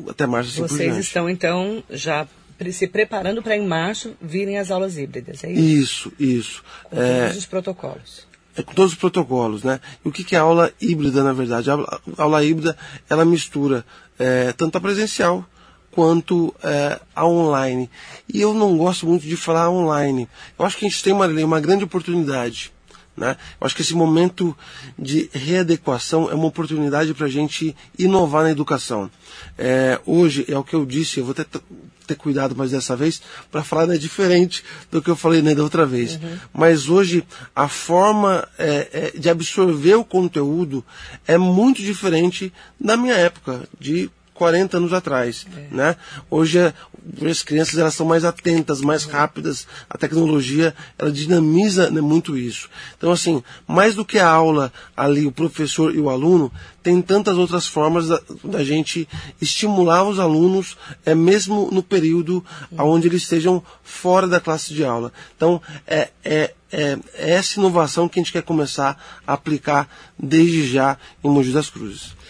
até 0.08 0.26
março. 0.28 0.50
Assim 0.50 0.76
Vocês 0.76 0.96
estão, 0.96 1.28
então, 1.28 1.82
já 1.90 2.28
se 2.70 2.86
preparando 2.86 3.42
para 3.42 3.56
em 3.56 3.66
março 3.66 4.14
virem 4.22 4.58
as 4.58 4.70
aulas 4.70 4.96
híbridas, 4.96 5.42
é 5.42 5.50
isso? 5.50 6.12
Isso, 6.12 6.12
isso. 6.20 6.64
Com 6.88 6.96
todos 6.96 7.36
os 7.36 7.46
protocolos. 7.46 8.32
É 8.54 8.62
com 8.62 8.74
todos 8.74 8.92
os 8.92 8.98
protocolos, 8.98 9.64
né? 9.64 9.80
E 10.04 10.08
o 10.08 10.12
que, 10.12 10.22
que 10.22 10.36
é 10.36 10.38
aula 10.38 10.70
híbrida, 10.80 11.24
na 11.24 11.32
verdade? 11.32 11.70
A 11.70 11.72
aula, 11.72 12.00
a 12.16 12.22
aula 12.22 12.44
híbrida, 12.44 12.76
ela 13.08 13.24
mistura 13.24 13.84
é, 14.22 14.52
tanto 14.52 14.78
a 14.78 14.80
presencial 14.80 15.44
quanto 15.90 16.54
é, 16.62 17.00
a 17.14 17.26
online. 17.26 17.90
E 18.32 18.40
eu 18.40 18.54
não 18.54 18.78
gosto 18.78 19.06
muito 19.06 19.26
de 19.26 19.36
falar 19.36 19.68
online. 19.68 20.28
Eu 20.58 20.64
acho 20.64 20.76
que 20.76 20.86
a 20.86 20.88
gente 20.88 21.02
tem 21.02 21.12
uma, 21.12 21.26
uma 21.26 21.60
grande 21.60 21.84
oportunidade. 21.84 22.72
Né? 23.16 23.36
Eu 23.60 23.66
acho 23.66 23.76
que 23.76 23.82
esse 23.82 23.94
momento 23.94 24.56
de 24.98 25.28
readequação 25.32 26.30
é 26.30 26.34
uma 26.34 26.46
oportunidade 26.46 27.12
para 27.12 27.26
a 27.26 27.30
gente 27.30 27.76
inovar 27.98 28.44
na 28.44 28.50
educação. 28.50 29.10
É, 29.58 30.00
hoje, 30.06 30.44
é 30.48 30.56
o 30.56 30.64
que 30.64 30.74
eu 30.74 30.86
disse, 30.86 31.20
eu 31.20 31.24
vou 31.24 31.34
ter, 31.34 31.46
ter 32.06 32.14
cuidado 32.14 32.56
mais 32.56 32.70
dessa 32.70 32.96
vez 32.96 33.20
para 33.50 33.62
falar 33.62 33.86
né, 33.86 33.98
diferente 33.98 34.64
do 34.90 35.02
que 35.02 35.10
eu 35.10 35.16
falei 35.16 35.42
né, 35.42 35.54
da 35.54 35.62
outra 35.62 35.84
vez. 35.84 36.18
Mas 36.52 36.88
hoje, 36.88 37.22
a 37.54 37.68
forma 37.68 38.48
é, 38.58 39.12
é, 39.14 39.18
de 39.18 39.28
absorver 39.28 39.94
o 39.94 40.04
conteúdo 40.04 40.84
é 41.26 41.36
muito 41.36 41.82
diferente 41.82 42.52
da 42.80 42.96
minha 42.96 43.14
época, 43.14 43.68
de 43.78 44.10
40 44.42 44.76
anos 44.76 44.92
atrás, 44.92 45.46
é. 45.56 45.72
né? 45.72 45.96
Hoje, 46.28 46.58
é, 46.58 46.74
as 47.30 47.42
crianças 47.42 47.78
elas 47.78 47.94
são 47.94 48.04
mais 48.04 48.24
atentas, 48.24 48.80
mais 48.80 49.04
rápidas, 49.04 49.68
a 49.88 49.96
tecnologia 49.96 50.74
ela 50.98 51.12
dinamiza 51.12 51.88
né, 51.90 52.00
muito 52.00 52.36
isso. 52.36 52.68
Então 52.98 53.12
assim, 53.12 53.40
mais 53.68 53.94
do 53.94 54.04
que 54.04 54.18
a 54.18 54.28
aula 54.28 54.72
ali, 54.96 55.24
o 55.24 55.30
professor 55.30 55.94
e 55.94 56.00
o 56.00 56.10
aluno, 56.10 56.50
tem 56.82 57.00
tantas 57.00 57.38
outras 57.38 57.68
formas 57.68 58.08
da, 58.08 58.20
da 58.42 58.64
gente 58.64 59.08
estimular 59.40 60.02
os 60.02 60.18
alunos, 60.18 60.76
é 61.06 61.14
mesmo 61.14 61.68
no 61.70 61.84
período 61.84 62.44
onde 62.76 63.06
eles 63.06 63.22
estejam 63.22 63.62
fora 63.84 64.26
da 64.26 64.40
classe 64.40 64.74
de 64.74 64.84
aula. 64.84 65.12
Então 65.36 65.62
é, 65.86 66.10
é, 66.24 66.52
é, 66.72 66.98
é 67.14 67.30
essa 67.30 67.60
inovação 67.60 68.08
que 68.08 68.18
a 68.18 68.22
gente 68.22 68.32
quer 68.32 68.42
começar 68.42 69.00
a 69.24 69.34
aplicar 69.34 69.88
desde 70.18 70.66
já 70.66 70.98
em 71.22 71.30
Mogi 71.30 71.52
das 71.52 71.70
Cruzes. 71.70 72.20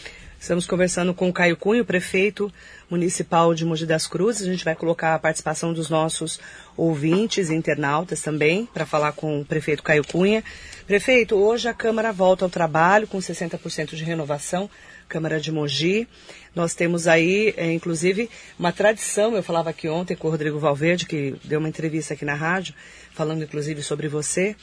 Estamos 0.43 0.67
conversando 0.67 1.15
com 1.15 1.29
o 1.29 1.33
Caio 1.33 1.57
Cunha, 1.57 1.83
o 1.83 1.85
prefeito 1.85 2.53
municipal 2.91 3.55
de 3.55 3.65
Mogi 3.65 3.87
das 3.87 4.09
Cruzes. 4.09 4.43
A 4.43 4.51
gente 4.51 4.65
vai 4.65 4.75
colocar 4.75 5.15
a 5.15 5.19
participação 5.21 5.73
dos 5.73 5.89
nossos 5.89 6.41
ouvintes 6.77 7.49
e 7.49 7.55
internautas 7.55 8.21
também 8.21 8.67
para 8.67 8.85
falar 8.85 9.13
com 9.13 9.41
o 9.41 9.45
prefeito 9.45 9.85
Caio 9.85 10.05
Cunha. 10.05 10.43
Prefeito, 10.85 11.37
hoje 11.37 11.69
a 11.69 11.73
Câmara 11.73 12.11
volta 12.11 12.45
ao 12.45 12.51
trabalho 12.51 13.07
com 13.07 13.19
60% 13.19 13.95
de 13.95 14.03
renovação, 14.03 14.69
Câmara 15.09 15.39
de 15.39 15.53
Mogi. 15.53 16.09
Nós 16.57 16.75
temos 16.75 17.07
aí, 17.07 17.55
é, 17.57 17.73
inclusive, 17.73 18.29
uma 18.59 18.73
tradição, 18.73 19.37
eu 19.37 19.45
falava 19.45 19.71
aqui 19.71 19.89
ontem 19.89 20.17
com 20.17 20.27
o 20.27 20.31
Rodrigo 20.33 20.59
Valverde, 20.59 21.07
que 21.07 21.37
deu 21.45 21.61
uma 21.61 21.69
entrevista 21.69 22.15
aqui 22.15 22.25
na 22.25 22.35
rádio, 22.35 22.75
falando 23.13 23.45
inclusive 23.45 23.81
sobre 23.81 24.09
você. 24.09 24.57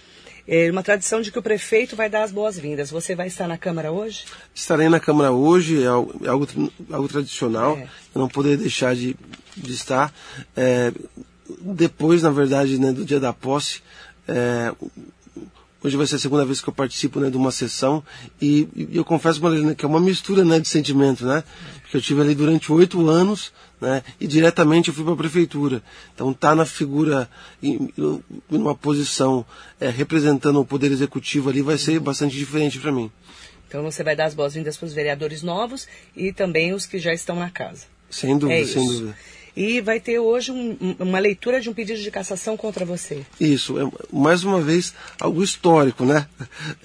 É 0.52 0.72
uma 0.72 0.82
tradição 0.82 1.22
de 1.22 1.32
que 1.32 1.38
o 1.38 1.44
prefeito 1.44 1.96
vai 1.96 2.10
dar 2.10 2.24
as 2.24 2.32
boas-vindas. 2.32 2.90
Você 2.90 3.14
vai 3.14 3.28
estar 3.28 3.48
na 3.48 3.56
Câmara 3.56 3.92
hoje? 3.92 4.26
Estarei 4.54 4.90
na 4.90 5.00
Câmara 5.00 5.32
hoje, 5.32 5.84
é 5.84 5.86
algo, 5.86 6.26
é 6.26 6.28
algo, 6.28 6.48
algo 6.92 7.08
tradicional. 7.08 7.78
É. 7.78 7.84
Eu 8.16 8.20
não 8.22 8.28
poderia 8.28 8.58
deixar 8.58 8.96
de, 8.96 9.16
de 9.56 9.72
estar. 9.72 10.12
É, 10.58 10.92
depois, 11.62 12.24
na 12.24 12.32
verdade, 12.32 12.80
né, 12.80 12.92
do 12.92 13.06
dia 13.06 13.20
da 13.20 13.32
posse, 13.32 13.84
é, 14.28 14.74
Hoje 15.82 15.96
vai 15.96 16.06
ser 16.06 16.16
a 16.16 16.20
segunda 16.20 16.44
vez 16.44 16.60
que 16.62 16.68
eu 16.68 16.74
participo 16.74 17.20
né, 17.22 17.30
de 17.30 17.38
uma 17.38 17.52
sessão 17.52 18.04
e, 18.42 18.68
e 18.76 18.98
eu 18.98 19.06
confesso, 19.06 19.42
Marilena, 19.42 19.74
que 19.74 19.86
é 19.86 19.88
uma 19.88 20.00
mistura 20.00 20.44
né, 20.44 20.60
de 20.60 20.68
sentimento, 20.68 21.26
né? 21.26 21.42
Porque 21.82 21.96
eu 21.96 22.02
tive 22.02 22.22
ali 22.22 22.36
durante 22.36 22.70
oito 22.72 23.10
anos 23.10 23.54
né, 23.80 24.04
e 24.20 24.28
diretamente 24.28 24.90
eu 24.90 24.94
fui 24.94 25.06
para 25.06 25.14
a 25.14 25.18
prefeitura. 25.18 25.82
Então 26.14 26.34
tá 26.34 26.54
na 26.54 26.66
figura, 26.66 27.30
em, 27.64 27.94
em 27.98 28.24
uma 28.50 28.76
posição 28.76 29.46
é, 29.80 29.90
representando 29.90 30.60
o 30.60 30.66
poder 30.66 30.92
executivo 30.92 31.50
ali 31.50 31.62
vai 31.62 31.78
ser 31.78 31.98
bastante 32.00 32.36
diferente 32.36 32.78
para 32.78 32.92
mim. 32.92 33.10
Então 33.70 33.82
você 33.84 34.04
vai 34.04 34.16
dar 34.16 34.26
as 34.26 34.34
boas-vindas 34.34 34.76
para 34.76 34.86
os 34.88 34.94
vereadores 34.94 35.44
novos 35.44 35.88
e 36.14 36.34
também 36.34 36.74
os 36.74 36.86
que 36.86 37.00
já 37.00 37.14
estão 37.14 37.38
na 37.38 37.50
casa. 37.50 37.86
Sem 38.10 38.38
dúvida, 38.38 38.60
é 38.60 38.66
sem 38.66 38.86
dúvida. 38.86 39.16
E 39.60 39.82
vai 39.82 40.00
ter 40.00 40.18
hoje 40.20 40.54
um, 40.54 40.96
uma 41.00 41.20
leitura 41.20 41.60
de 41.60 41.70
um 41.70 41.74
pedido 41.74 42.00
de 42.00 42.10
cassação 42.10 42.56
contra 42.56 42.86
você. 42.86 43.26
Isso, 43.42 43.78
é, 43.78 43.92
mais 44.10 44.42
uma 44.46 44.62
vez, 44.62 44.94
algo 45.20 45.44
histórico, 45.44 46.06
né? 46.06 46.26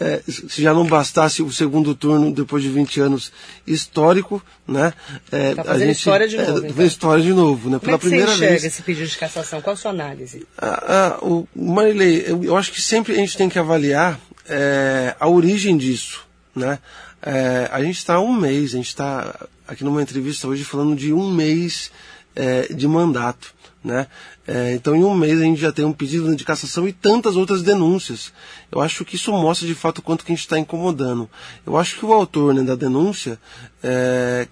É, 0.01 0.21
se 0.27 0.61
já 0.61 0.75
não 0.75 0.85
bastasse 0.85 1.41
o 1.41 1.53
segundo 1.53 1.95
turno, 1.95 2.33
depois 2.33 2.65
de 2.65 2.69
20 2.69 3.01
anos, 3.01 3.31
histórico, 3.65 4.43
né? 4.67 4.93
É, 5.31 5.55
tá 5.55 5.63
fazendo 5.63 5.83
a 5.83 5.87
gente, 5.87 5.99
história 5.99 6.27
de 6.27 6.37
novo. 6.37 6.67
É, 6.67 6.69
então. 6.69 6.85
história 6.85 7.23
de 7.23 7.33
novo, 7.33 7.71
né? 7.71 7.79
Como 7.79 7.81
Pela 7.81 7.95
é 7.95 7.99
que 7.99 8.07
primeira 8.09 8.27
você 8.27 8.35
enxerga 8.35 8.51
vez. 8.51 8.65
esse 8.65 8.83
pedido 8.83 9.07
de 9.07 9.19
cassação? 9.19 9.63
Qual 9.63 9.75
a 9.75 9.77
sua 9.77 9.93
análise? 9.93 10.45
Ah, 10.59 11.19
ah, 11.23 11.25
o 11.25 11.47
Marilei, 11.55 12.25
eu, 12.27 12.43
eu, 12.43 12.57
acho 12.57 12.73
que 12.73 12.83
sempre 12.83 13.13
a 13.13 13.17
gente 13.17 13.37
tem 13.37 13.49
que 13.49 13.59
avaliar 13.59 14.19
é, 14.49 15.15
a 15.21 15.29
origem 15.29 15.77
disso, 15.77 16.27
né? 16.53 16.81
É, 17.23 17.69
a 17.71 17.81
gente 17.85 17.99
está 17.99 18.15
há 18.15 18.21
um 18.21 18.33
mês, 18.33 18.75
a 18.75 18.79
gente 18.79 18.89
está 18.89 19.47
aqui 19.67 19.85
numa 19.85 20.03
entrevista 20.03 20.49
hoje 20.49 20.65
falando 20.65 20.97
de 20.97 21.13
um 21.13 21.31
mês 21.31 21.93
é, 22.35 22.73
de 22.73 22.87
mandato. 22.89 23.55
Né? 23.83 24.07
É, 24.47 24.73
então, 24.75 24.97
em 24.97 25.05
um 25.05 25.15
mês, 25.15 25.39
a 25.39 25.45
gente 25.45 25.61
já 25.61 25.71
tem 25.71 25.85
um 25.85 25.93
pedido 25.93 26.35
de 26.35 26.45
cassação 26.45 26.89
e 26.89 26.93
tantas 26.93 27.37
outras 27.37 27.63
denúncias. 27.63 28.33
Eu 28.73 28.81
acho 28.81 29.05
que 29.05 29.17
isso 29.17 29.31
mostra 29.31 29.67
de 29.67 29.75
fato 29.75 30.01
quanto 30.01 30.25
que 30.25 30.33
a 30.33 30.35
gente 30.35 30.45
está 30.45 30.59
incomodando. 30.59 31.29
Eu 31.67 31.77
acho 31.77 31.99
que 31.99 32.07
o 32.07 32.13
autor 32.13 32.55
né, 32.55 32.63
da 32.63 32.75
denúncia, 32.75 33.39
é, 33.83 34.49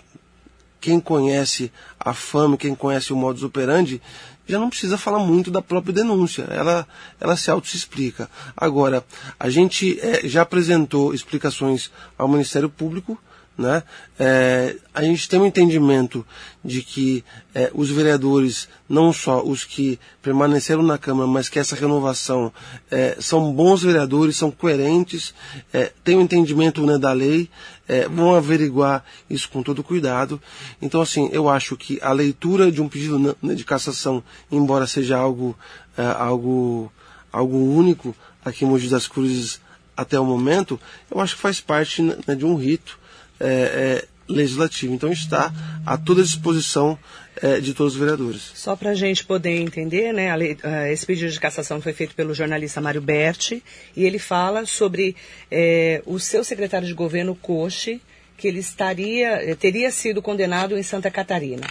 quem 0.81 1.01
conhece 1.01 1.73
a 1.99 2.13
fama, 2.13 2.59
quem 2.59 2.75
conhece 2.75 3.13
o 3.13 3.17
modus 3.17 3.43
operandi, 3.43 4.03
já 4.47 4.59
não 4.59 4.69
precisa 4.69 4.99
falar 4.99 5.21
muito 5.21 5.51
da 5.51 5.63
própria 5.63 5.95
denúncia. 5.95 6.43
Ela, 6.51 6.87
ela 7.19 7.37
se 7.37 7.51
auto-explica. 7.51 8.29
Agora, 8.55 9.03
a 9.41 9.49
gente 9.49 9.99
é, 10.01 10.29
já 10.29 10.43
apresentou 10.43 11.15
explicações 11.15 11.91
ao 12.19 12.29
Ministério 12.29 12.69
Público 12.69 13.19
né? 13.57 13.83
É, 14.19 14.77
a 14.95 15.03
gente 15.03 15.29
tem 15.29 15.41
um 15.41 15.47
entendimento 15.47 16.25
de 16.65 16.83
que 16.83 17.25
é, 17.55 17.71
os 17.75 17.91
vereadores, 17.91 18.69
não 18.89 19.13
só 19.13 19.43
os 19.43 19.65
que 19.65 19.99
permaneceram 20.23 20.83
na 20.83 20.97
Câmara, 20.97 21.27
mas 21.27 21.49
que 21.49 21.59
essa 21.59 21.77
renovação 21.77 22.53
é, 22.91 23.17
são 23.21 23.53
bons 23.53 23.83
vereadores, 23.83 24.37
são 24.37 24.51
coerentes, 24.51 25.35
é, 25.73 25.93
têm 26.03 26.17
um 26.17 26.23
entendimento 26.23 26.85
né, 26.87 26.99
da 26.99 27.13
lei, 27.13 27.51
é, 27.87 28.09
vão 28.09 28.35
averiguar 28.35 29.05
isso 29.29 29.49
com 29.51 29.63
todo 29.63 29.83
cuidado. 29.83 30.41
Então, 30.81 31.01
assim, 31.01 31.29
eu 31.33 31.49
acho 31.49 31.77
que 31.77 31.99
a 32.01 32.13
leitura 32.13 32.71
de 32.71 32.81
um 32.81 32.89
pedido 32.89 33.19
né, 33.19 33.55
de 33.55 33.65
cassação, 33.65 34.23
embora 34.51 34.87
seja 34.87 35.19
algo, 35.19 35.57
é, 35.97 36.05
algo, 36.05 36.91
algo 37.31 37.57
único 37.57 38.15
aqui 38.45 38.65
em 38.65 38.69
Mogi 38.69 38.89
das 38.89 39.07
Cruzes 39.07 39.61
até 39.97 40.19
o 40.19 40.25
momento, 40.25 40.81
eu 41.11 41.21
acho 41.21 41.37
que 41.37 41.43
faz 41.43 41.61
parte 41.61 42.01
né, 42.03 42.35
de 42.35 42.47
um 42.47 42.57
rito 42.57 43.02
é, 43.43 43.47
é, 43.47 44.05
legislativo. 44.29 44.95
Então 44.95 45.13
está 45.13 45.53
a 45.85 45.99
toda 45.99 46.23
disposição 46.23 46.99
é, 47.43 47.61
de 47.61 47.75
todos 47.75 47.95
os 47.95 47.99
vereadores. 47.99 48.53
Só 48.55 48.77
para 48.77 48.91
a 48.91 48.95
gente 48.95 49.25
poder 49.25 49.61
entender, 49.61 50.13
né, 50.13 50.35
lei, 50.37 50.53
uh, 50.53 50.87
esse 50.93 51.05
pedido 51.05 51.31
de 51.31 51.41
cassação 51.41 51.81
foi 51.81 51.93
feito 51.93 52.15
pelo 52.15 52.33
jornalista 52.33 52.81
Mário 52.81 53.03
Berti 53.03 53.63
e 53.97 54.05
ele 54.05 54.19
fala 54.19 54.65
sobre 54.65 55.17
é, 55.51 56.03
o 56.07 56.19
seu 56.19 56.45
secretário 56.45 56.87
de 56.87 56.95
governo, 56.95 57.35
Coche, 57.35 58.01
que 58.39 58.47
ele 58.47 58.61
estaria, 58.61 59.57
teria 59.57 59.91
sido 59.91 60.23
condenado 60.23 60.79
em 60.79 60.83
Santa 60.83 61.11
Catarina. 61.11 61.67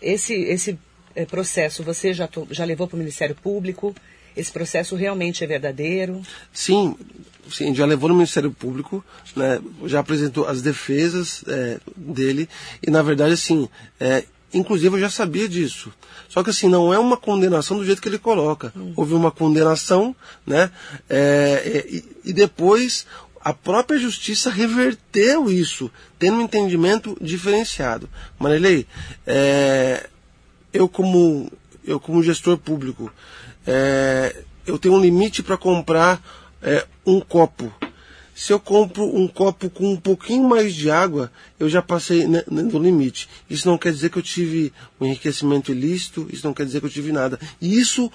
Esse, 0.00 0.34
esse 0.34 0.78
é, 1.14 1.24
processo 1.24 1.82
você 1.82 2.12
já, 2.12 2.28
já 2.50 2.64
levou 2.64 2.86
para 2.86 2.96
o 2.96 2.98
Ministério 2.98 3.34
Público? 3.34 3.94
Esse 4.36 4.52
processo 4.52 4.96
realmente 4.96 5.44
é 5.44 5.46
verdadeiro? 5.46 6.22
Sim, 6.52 6.96
sim 7.50 7.74
já 7.74 7.84
levou 7.84 8.08
no 8.08 8.14
Ministério 8.14 8.50
Público, 8.50 9.04
né, 9.36 9.60
já 9.86 10.00
apresentou 10.00 10.46
as 10.46 10.62
defesas 10.62 11.44
é, 11.46 11.78
dele, 11.96 12.48
e 12.86 12.90
na 12.90 13.02
verdade, 13.02 13.34
assim, 13.34 13.68
é, 14.00 14.24
inclusive 14.52 14.96
eu 14.96 15.00
já 15.00 15.10
sabia 15.10 15.48
disso. 15.48 15.92
Só 16.28 16.42
que 16.42 16.50
assim, 16.50 16.68
não 16.68 16.92
é 16.92 16.98
uma 16.98 17.16
condenação 17.16 17.76
do 17.76 17.84
jeito 17.84 18.00
que 18.00 18.08
ele 18.08 18.18
coloca. 18.18 18.72
Hum. 18.76 18.92
Houve 18.96 19.14
uma 19.14 19.30
condenação, 19.30 20.16
né, 20.46 20.70
é, 21.08 21.84
e, 21.88 22.04
e 22.24 22.32
depois 22.32 23.06
a 23.44 23.52
própria 23.52 23.98
justiça 23.98 24.50
reverteu 24.50 25.50
isso, 25.50 25.90
tendo 26.18 26.38
um 26.38 26.42
entendimento 26.42 27.16
diferenciado. 27.20 28.08
Marilei, 28.38 28.86
é, 29.26 30.08
eu 30.72 30.88
como 30.88 31.50
eu 31.84 31.98
como 31.98 32.22
gestor 32.22 32.56
público, 32.56 33.12
é, 33.66 34.44
eu 34.66 34.78
tenho 34.78 34.94
um 34.94 35.00
limite 35.00 35.42
para 35.42 35.56
comprar 35.56 36.22
é, 36.62 36.86
um 37.06 37.20
copo. 37.20 37.72
Se 38.34 38.50
eu 38.52 38.58
compro 38.58 39.04
um 39.04 39.28
copo 39.28 39.68
com 39.68 39.92
um 39.92 39.96
pouquinho 39.96 40.48
mais 40.48 40.74
de 40.74 40.90
água, 40.90 41.30
eu 41.60 41.68
já 41.68 41.82
passei 41.82 42.26
né, 42.26 42.42
no 42.48 42.78
limite. 42.78 43.28
Isso 43.48 43.68
não 43.68 43.76
quer 43.76 43.92
dizer 43.92 44.08
que 44.08 44.16
eu 44.16 44.22
tive 44.22 44.72
um 44.98 45.04
enriquecimento 45.04 45.70
ilícito, 45.70 46.26
isso 46.30 46.46
não 46.46 46.54
quer 46.54 46.64
dizer 46.64 46.80
que 46.80 46.86
eu 46.86 46.90
tive 46.90 47.12
nada. 47.12 47.38
E 47.60 47.78
isso, 47.78 48.10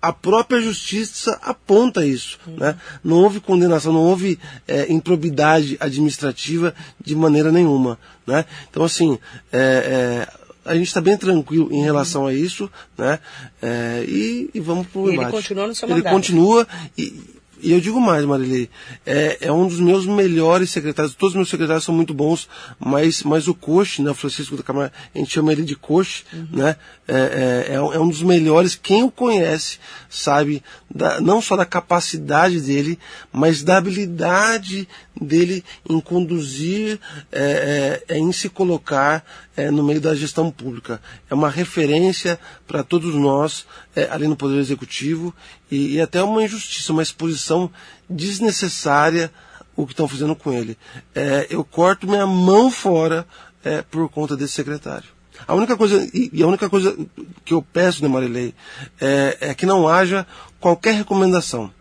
a 0.00 0.12
própria 0.14 0.62
justiça 0.62 1.38
aponta 1.42 2.06
isso. 2.06 2.38
Uhum. 2.46 2.56
Né? 2.56 2.76
Não 3.04 3.18
houve 3.18 3.38
condenação, 3.38 3.92
não 3.92 4.00
houve 4.00 4.38
é, 4.66 4.90
improbidade 4.90 5.76
administrativa 5.78 6.74
de 6.98 7.14
maneira 7.14 7.52
nenhuma. 7.52 7.98
Né? 8.26 8.46
Então, 8.70 8.82
assim, 8.82 9.18
é, 9.52 10.26
é, 10.26 10.40
a 10.64 10.74
gente 10.74 10.88
está 10.88 11.00
bem 11.00 11.16
tranquilo 11.16 11.68
em 11.72 11.82
relação 11.82 12.26
a 12.26 12.34
isso, 12.34 12.70
né? 12.96 13.18
É, 13.62 14.04
e, 14.06 14.50
e, 14.54 14.60
vamos 14.60 14.86
para 14.86 15.00
o 15.00 15.10
Ele 15.10 15.26
continua 15.26 15.66
no 15.66 15.74
seu 15.74 15.88
Ele 15.88 15.96
mandato. 15.96 16.12
continua 16.12 16.66
e, 16.96 17.39
e 17.62 17.72
eu 17.72 17.80
digo 17.80 18.00
mais, 18.00 18.24
Marilei, 18.24 18.70
é, 19.04 19.38
é, 19.42 19.52
um 19.52 19.66
dos 19.66 19.80
meus 19.80 20.06
melhores 20.06 20.70
secretários, 20.70 21.14
todos 21.14 21.32
os 21.32 21.36
meus 21.36 21.48
secretários 21.48 21.84
são 21.84 21.94
muito 21.94 22.14
bons, 22.14 22.48
mas, 22.78 23.22
mas 23.22 23.48
o 23.48 23.54
Coche, 23.54 24.02
né, 24.02 24.10
o 24.10 24.14
Francisco 24.14 24.56
da 24.56 24.62
Câmara, 24.62 24.92
a 25.14 25.18
gente 25.18 25.32
chama 25.32 25.52
ele 25.52 25.62
de 25.62 25.76
Coche, 25.76 26.24
uhum. 26.32 26.48
né, 26.52 26.76
é, 27.06 27.66
é, 27.68 27.74
é, 27.74 27.80
um 27.80 28.08
dos 28.08 28.22
melhores, 28.22 28.74
quem 28.74 29.02
o 29.02 29.10
conhece 29.10 29.78
sabe 30.08 30.62
da, 30.88 31.20
não 31.20 31.40
só 31.40 31.56
da 31.56 31.66
capacidade 31.66 32.60
dele, 32.60 32.98
mas 33.32 33.62
da 33.62 33.76
habilidade 33.76 34.88
dele 35.20 35.64
em 35.88 36.00
conduzir, 36.00 36.98
é, 37.30 38.02
é, 38.08 38.14
é 38.16 38.18
em 38.18 38.32
se 38.32 38.48
colocar 38.48 39.24
é, 39.56 39.70
no 39.70 39.82
meio 39.82 40.00
da 40.00 40.14
gestão 40.14 40.50
pública. 40.50 41.00
É 41.28 41.34
uma 41.34 41.50
referência 41.50 42.38
para 42.66 42.82
todos 42.82 43.14
nós 43.14 43.66
é, 43.94 44.08
ali 44.10 44.26
no 44.26 44.36
Poder 44.36 44.58
Executivo 44.58 45.34
e, 45.70 45.94
e 45.94 46.00
até 46.00 46.22
uma 46.22 46.42
injustiça, 46.42 46.92
uma 46.92 47.02
exposição 47.02 47.70
desnecessária 48.08 49.30
o 49.76 49.86
que 49.86 49.92
estão 49.92 50.08
fazendo 50.08 50.34
com 50.34 50.52
ele. 50.52 50.76
É, 51.14 51.46
eu 51.50 51.64
corto 51.64 52.06
minha 52.06 52.26
mão 52.26 52.70
fora 52.70 53.26
é, 53.64 53.82
por 53.82 54.08
conta 54.08 54.36
desse 54.36 54.54
secretário. 54.54 55.08
A 55.46 55.54
única 55.54 55.76
coisa, 55.76 56.06
e 56.12 56.42
a 56.42 56.46
única 56.46 56.68
coisa 56.68 56.96
que 57.44 57.54
eu 57.54 57.62
peço, 57.62 58.02
né, 58.02 58.08
Marilei, 58.08 58.54
é, 59.00 59.38
é 59.40 59.54
que 59.54 59.64
não 59.64 59.88
haja 59.88 60.26
qualquer 60.58 60.94
recomendação. 60.94 61.72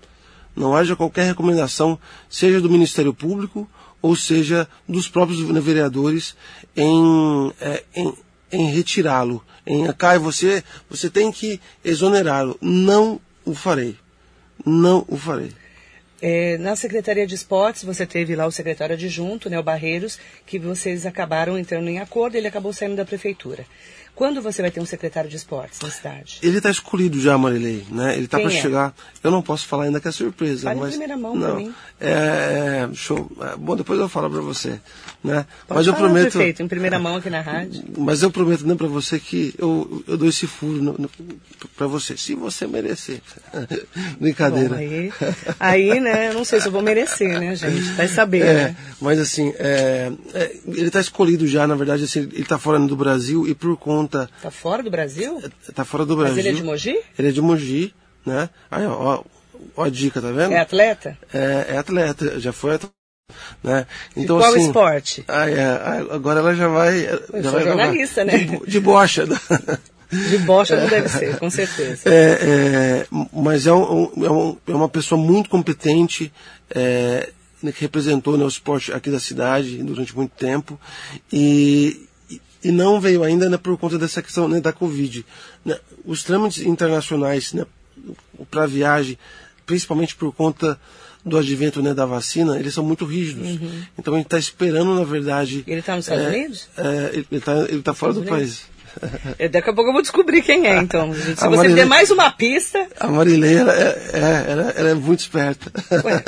Não 0.55 0.75
haja 0.75 0.95
qualquer 0.95 1.25
recomendação, 1.25 1.99
seja 2.29 2.61
do 2.61 2.69
Ministério 2.69 3.13
Público 3.13 3.69
ou 4.01 4.15
seja 4.15 4.67
dos 4.87 5.09
próprios 5.09 5.41
vereadores, 5.41 6.35
em, 6.75 7.53
é, 7.59 7.83
em, 7.93 8.13
em 8.49 8.71
retirá-lo. 8.71 9.43
Em, 9.67 9.91
Caio, 9.91 10.21
você, 10.21 10.63
você 10.89 11.09
tem 11.09 11.31
que 11.33 11.59
exonerá-lo. 11.83 12.57
Não 12.61 13.19
o 13.49 13.55
farei. 13.55 13.95
Não 14.65 15.03
o 15.07 15.17
farei. 15.17 15.51
É, 16.21 16.57
na 16.57 16.75
Secretaria 16.75 17.25
de 17.25 17.33
Esportes, 17.33 17.83
você 17.83 18.05
teve 18.05 18.35
lá 18.35 18.45
o 18.45 18.51
secretário 18.51 18.95
adjunto, 18.95 19.49
né, 19.49 19.57
o 19.57 19.63
Barreiros, 19.63 20.19
que 20.45 20.59
vocês 20.59 21.05
acabaram 21.05 21.57
entrando 21.57 21.87
em 21.87 21.99
acordo, 21.99 22.35
ele 22.35 22.47
acabou 22.47 22.73
saindo 22.73 22.97
da 22.97 23.05
prefeitura. 23.05 23.65
Quando 24.19 24.41
você 24.41 24.61
vai 24.61 24.69
ter 24.69 24.81
um 24.81 24.85
secretário 24.85 25.29
de 25.29 25.37
esportes 25.37 25.79
na 25.79 25.89
cidade? 25.89 26.39
Ele 26.43 26.57
está 26.57 26.69
escolhido 26.69 27.21
já, 27.21 27.37
Marilei, 27.37 27.85
né? 27.89 28.17
Ele 28.17 28.25
está 28.25 28.37
para 28.37 28.49
é? 28.49 28.61
chegar. 28.61 28.93
Eu 29.23 29.31
não 29.31 29.41
posso 29.41 29.65
falar 29.65 29.85
ainda 29.85 30.01
que 30.01 30.09
é 30.09 30.11
surpresa. 30.11 30.63
Fale 30.63 30.77
mas 30.77 30.89
em 30.89 30.91
primeira 30.97 31.15
mão 31.15 31.33
não. 31.33 31.55
mim. 31.55 31.73
É, 32.01 32.89
show. 32.93 33.31
É, 33.39 33.55
bom, 33.55 33.77
depois 33.77 33.97
eu 33.97 34.09
falo 34.09 34.29
para 34.29 34.41
você, 34.41 34.81
né? 35.23 35.45
Pode 35.65 35.77
mas 35.77 35.87
eu 35.87 35.93
prometo. 35.93 36.31
Prefeito, 36.33 36.61
em 36.61 36.67
primeira 36.67 36.99
mão 36.99 37.15
aqui 37.15 37.29
na 37.29 37.39
rádio. 37.39 37.81
Mas 37.97 38.21
eu 38.21 38.29
prometo 38.29 38.67
né, 38.67 38.75
para 38.75 38.87
você 38.87 39.19
que 39.19 39.53
eu, 39.57 40.03
eu 40.05 40.17
dou 40.17 40.27
esse 40.27 40.47
furo 40.47 41.09
para 41.77 41.87
você, 41.87 42.17
se 42.17 42.35
você 42.35 42.67
merecer. 42.67 43.21
Brincadeira. 44.19 44.69
Bom, 44.69 44.75
aí, 44.75 45.11
aí, 45.59 45.99
né? 46.01 46.27
Eu 46.27 46.33
não 46.33 46.43
sei 46.43 46.59
se 46.59 46.67
eu 46.67 46.71
vou 46.73 46.81
merecer, 46.81 47.39
né, 47.39 47.55
gente? 47.55 47.83
Vai 47.93 48.07
saber. 48.09 48.41
É, 48.41 48.53
né? 48.53 48.75
mas 48.99 49.17
assim, 49.17 49.53
é, 49.57 50.11
é, 50.33 50.55
ele 50.67 50.87
está 50.87 50.99
escolhido 50.99 51.47
já, 51.47 51.65
na 51.65 51.75
verdade, 51.75 52.03
assim, 52.03 52.19
ele 52.19 52.41
está 52.41 52.57
fora 52.57 52.79
do 52.79 52.95
Brasil 52.97 53.47
e 53.47 53.53
por 53.53 53.77
conta. 53.77 54.08
Tá 54.09 54.51
fora 54.51 54.83
do 54.83 54.89
Brasil? 54.89 55.41
Está 55.67 55.85
fora 55.85 56.05
do 56.05 56.15
Brasil. 56.15 56.35
Mas 56.35 56.45
ele 56.45 56.55
é 56.55 56.57
de 56.57 56.63
Mogi? 56.63 56.99
Ele 57.17 57.27
é 57.29 57.31
de 57.31 57.41
Mogi, 57.41 57.93
né? 58.25 58.49
Aí, 58.69 58.85
ó, 58.85 59.23
ó, 59.75 59.83
a 59.83 59.89
dica, 59.89 60.21
tá 60.21 60.31
vendo? 60.31 60.53
É 60.53 60.59
atleta? 60.59 61.17
É, 61.33 61.67
é 61.69 61.77
atleta, 61.77 62.39
já 62.39 62.51
foi 62.51 62.75
atleta. 62.75 62.93
Né? 63.63 63.85
Então, 64.15 64.37
de 64.37 64.43
qual 64.43 64.55
assim, 64.55 64.65
esporte? 64.65 65.23
Ah, 65.27 65.49
é, 65.49 65.63
agora 66.11 66.39
ela 66.39 66.55
já 66.55 66.67
vai. 66.67 67.05
Eu 67.05 67.43
já 67.43 67.51
sou 67.51 67.59
vai 67.59 67.63
jornalista, 67.63 68.25
né? 68.25 68.37
De, 68.37 68.59
de 68.65 68.79
bocha. 68.79 69.27
De 70.11 70.37
bocha 70.39 70.75
não 70.75 70.87
deve 70.87 71.07
ser, 71.07 71.37
com 71.37 71.49
certeza. 71.49 72.09
É, 72.09 72.39
é, 72.41 73.07
mas 73.31 73.67
é, 73.67 73.73
um, 73.73 74.11
é, 74.25 74.31
um, 74.31 74.57
é, 74.67 74.71
uma 74.71 74.89
pessoa 74.89 75.21
muito 75.21 75.49
competente, 75.49 76.33
é, 76.71 77.29
que 77.61 77.81
representou 77.81 78.35
né, 78.35 78.43
o 78.43 78.47
esporte 78.47 78.91
aqui 78.91 79.11
da 79.11 79.19
cidade 79.19 79.83
durante 79.83 80.15
muito 80.15 80.31
tempo 80.31 80.79
e, 81.31 82.07
e 82.63 82.71
não 82.71 82.99
veio 82.99 83.23
ainda 83.23 83.49
né, 83.49 83.57
por 83.57 83.77
conta 83.77 83.97
dessa 83.97 84.21
questão 84.21 84.47
né, 84.47 84.59
da 84.59 84.73
Covid. 84.73 85.25
Né, 85.63 85.77
os 86.05 86.23
trâmites 86.23 86.63
internacionais 86.63 87.53
né, 87.53 87.65
para 88.49 88.65
viagem, 88.65 89.17
principalmente 89.65 90.15
por 90.15 90.33
conta 90.33 90.79
do 91.25 91.37
advento 91.37 91.81
né, 91.81 91.93
da 91.93 92.05
vacina, 92.05 92.57
eles 92.57 92.73
são 92.73 92.83
muito 92.83 93.05
rígidos. 93.05 93.47
Uhum. 93.47 93.83
Então 93.97 94.13
a 94.13 94.17
gente 94.17 94.27
está 94.27 94.39
esperando, 94.39 94.95
na 94.95 95.03
verdade. 95.03 95.63
Ele 95.67 95.79
está 95.79 95.95
nos 95.95 96.05
Estados 96.05 96.25
é, 96.25 96.29
Unidos? 96.29 96.67
É, 96.77 97.09
ele 97.13 97.27
está 97.31 97.53
tá 97.83 97.93
fora 97.93 98.13
do 98.13 98.21
Unidos? 98.21 98.37
país. 98.37 98.78
Daqui 99.51 99.69
a 99.69 99.73
pouco 99.73 99.89
eu 99.89 99.93
vou 99.93 100.01
descobrir 100.01 100.41
quem 100.41 100.67
é, 100.67 100.77
então. 100.77 101.13
Se 101.13 101.35
você 101.35 101.47
Marilei- 101.49 101.75
der 101.75 101.85
mais 101.85 102.09
uma 102.11 102.31
pista, 102.31 102.87
A 102.99 103.07
Marilei, 103.07 103.55
ela 103.57 103.73
é, 103.73 103.87
é, 104.13 104.51
ela, 104.51 104.73
ela 104.75 104.89
é 104.89 104.93
muito 104.93 105.19
esperta. 105.19 105.71
Ué, 106.03 106.23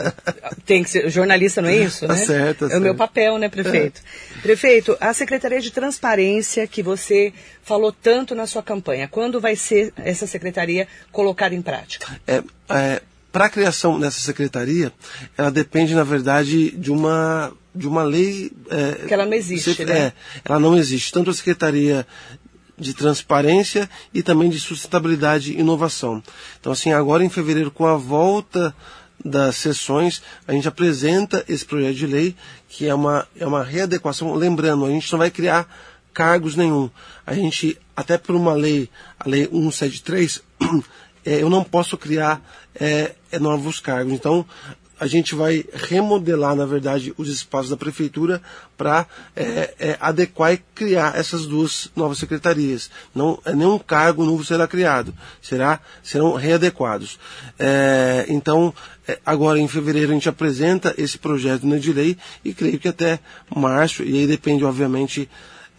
tem 0.66 0.84
que 0.84 0.90
ser 0.90 1.10
jornalista, 1.10 1.62
não 1.62 1.70
é 1.70 1.76
isso? 1.78 2.08
Tá 2.08 2.14
né? 2.14 2.26
certo, 2.26 2.68
tá 2.68 2.74
É 2.74 2.78
o 2.78 2.82
meu 2.82 2.90
certo. 2.94 2.98
papel, 2.98 3.38
né, 3.38 3.50
prefeito? 3.50 4.02
Prefeito, 4.42 4.98
a 5.00 5.14
Secretaria 5.14 5.60
de 5.62 5.72
Transparência 5.72 6.66
que 6.68 6.82
você 6.82 7.34
falou 7.64 7.92
tanto 7.92 8.34
na 8.34 8.48
sua 8.48 8.64
campanha, 8.64 9.08
quando 9.08 9.40
vai 9.40 9.56
ser 9.56 9.94
essa 9.98 10.26
secretaria 10.26 10.88
colocada 11.12 11.54
em 11.54 11.62
prática? 11.62 12.08
É, 12.28 12.42
é, 12.70 13.02
para 13.32 13.46
a 13.46 13.50
criação 13.50 14.00
dessa 14.00 14.20
secretaria, 14.20 14.92
ela 15.38 15.50
depende, 15.52 15.94
na 15.96 16.04
verdade, 16.04 16.72
de 16.72 16.92
uma, 16.92 17.54
de 17.74 17.88
uma 17.88 18.04
lei. 18.04 18.52
É, 18.70 19.08
Que 19.08 19.14
ela 19.14 19.26
não 19.26 19.34
existe, 19.34 19.74
se- 19.74 19.86
né? 19.86 19.98
É, 20.08 20.14
ela 20.44 20.60
não 20.60 20.78
existe. 20.78 21.12
Tanto 21.14 21.30
a 21.30 21.34
Secretaria 21.34 22.06
de 22.82 22.94
Transparência 22.94 23.90
e 24.14 24.24
também 24.24 24.50
de 24.50 24.60
Sustentabilidade 24.60 25.54
e 25.54 25.60
Inovação. 25.60 26.22
Então, 26.60 26.72
assim, 26.72 26.92
agora 26.92 27.24
em 27.24 27.30
fevereiro, 27.30 27.72
com 27.72 27.86
a 27.86 27.96
volta 27.96 28.76
das 29.24 29.56
sessões, 29.58 30.22
a 30.48 30.52
gente 30.52 30.68
apresenta 30.68 31.46
esse 31.48 31.64
projeto 31.64 31.96
de 31.96 32.08
lei, 32.08 32.36
que 32.68 32.88
é 32.88 32.94
uma, 32.94 33.28
é 33.40 33.46
uma 33.46 33.64
readequação. 33.64 34.34
Lembrando, 34.34 34.86
a 34.86 34.90
gente 34.90 35.12
não 35.12 35.20
vai 35.20 35.30
criar 35.30 35.68
cargos 36.14 36.56
nenhum. 36.56 36.90
A 37.26 37.34
gente, 37.34 37.78
até 37.96 38.18
por 38.18 38.36
uma 38.36 38.54
lei, 38.54 38.90
a 39.20 39.30
lei 39.30 39.48
173, 39.48 40.42
é, 41.24 41.42
eu 41.42 41.50
não 41.50 41.64
posso 41.64 41.98
criar 41.98 42.42
é, 42.76 43.14
é, 43.32 43.40
novos 43.40 43.80
cargos. 43.80 44.14
Então, 44.14 44.46
a 45.02 45.08
gente 45.08 45.34
vai 45.34 45.66
remodelar, 45.74 46.56
na 46.56 46.64
verdade, 46.64 47.12
os 47.18 47.28
espaços 47.28 47.72
da 47.72 47.76
prefeitura 47.76 48.40
para 48.78 49.08
é, 49.36 49.74
é, 49.80 49.98
adequar 50.00 50.54
e 50.54 50.58
criar 50.76 51.18
essas 51.18 51.48
duas 51.48 51.90
novas 51.96 52.20
secretarias. 52.20 52.92
Não, 53.16 53.40
é, 53.44 53.52
nenhum 53.56 53.80
cargo 53.80 54.24
novo 54.24 54.46
será 54.46 54.68
criado, 54.68 55.12
será, 55.42 55.80
serão 56.04 56.36
readequados. 56.36 57.18
É, 57.58 58.28
então, 58.30 58.72
é, 59.08 59.18
agora 59.26 59.58
em 59.58 59.68
fevereiro 59.68 60.12
a 60.12 60.14
gente 60.14 60.30
apresenta 60.30 60.94
esse 60.96 61.18
projeto 61.18 61.66
né, 61.66 61.80
de 61.80 61.92
lei 61.92 62.16
e 62.46 62.54
creio 62.54 62.78
que 62.78 62.88
até 62.88 63.20
março, 63.50 64.04
e 64.04 64.20
aí 64.20 64.28
depende, 64.28 64.64
obviamente, 64.64 65.28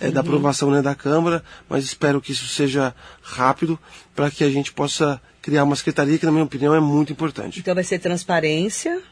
é, 0.00 0.10
da 0.10 0.20
aprovação 0.20 0.68
né, 0.68 0.82
da 0.82 0.96
Câmara, 0.96 1.44
mas 1.68 1.84
espero 1.84 2.20
que 2.20 2.32
isso 2.32 2.48
seja 2.48 2.92
rápido 3.22 3.78
para 4.16 4.32
que 4.32 4.42
a 4.42 4.50
gente 4.50 4.72
possa 4.72 5.22
criar 5.42 5.64
uma 5.64 5.76
secretaria 5.76 6.18
que, 6.18 6.24
na 6.26 6.32
minha 6.32 6.44
opinião, 6.44 6.74
é 6.74 6.80
muito 6.80 7.12
importante. 7.12 7.60
Então 7.60 7.74
vai 7.74 7.84
ser 7.84 7.98
transparência, 7.98 9.02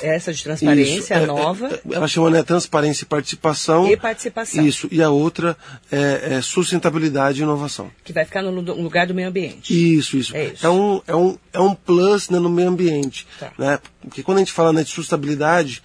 essa 0.00 0.32
de 0.32 0.42
transparência, 0.42 0.98
Isso, 0.98 1.14
a 1.14 1.16
é, 1.16 1.26
nova, 1.26 1.68
é, 1.68 1.80
ela 1.94 2.06
chama 2.08 2.28
né, 2.30 2.42
transparência 2.42 3.04
e 3.04 3.06
participação. 3.06 3.90
e 3.90 3.96
participação, 3.96 4.66
Isso, 4.66 4.88
e 4.90 5.02
a 5.02 5.08
outra 5.10 5.56
é, 5.90 6.34
é 6.36 6.42
sustentabilidade 6.42 7.40
e 7.40 7.42
inovação. 7.42 7.90
que 8.04 8.12
vai 8.12 8.24
ficar 8.24 8.42
no 8.42 8.50
lu- 8.50 8.62
no 8.62 8.82
lugar 8.82 9.06
do 9.06 9.14
meio 9.14 9.28
ambiente. 9.28 9.72
Isso, 9.96 10.16
isso. 10.16 10.36
É 10.36 10.46
isso. 10.46 10.68
um, 10.70 11.00
é 11.06 11.16
um, 11.16 11.38
é 11.52 11.60
um 11.60 11.74
plus 11.74 12.28
né, 12.28 12.38
no 12.38 12.50
meio 12.50 12.68
ambiente. 12.68 13.26
Tá. 13.38 13.52
Né? 13.58 13.78
Porque 14.02 14.22
quando 14.22 14.38
a 14.38 14.40
gente 14.40 14.52
fala 14.52 14.72
né, 14.72 14.82
de 14.84 14.90
sustentabilidade, 14.90 15.82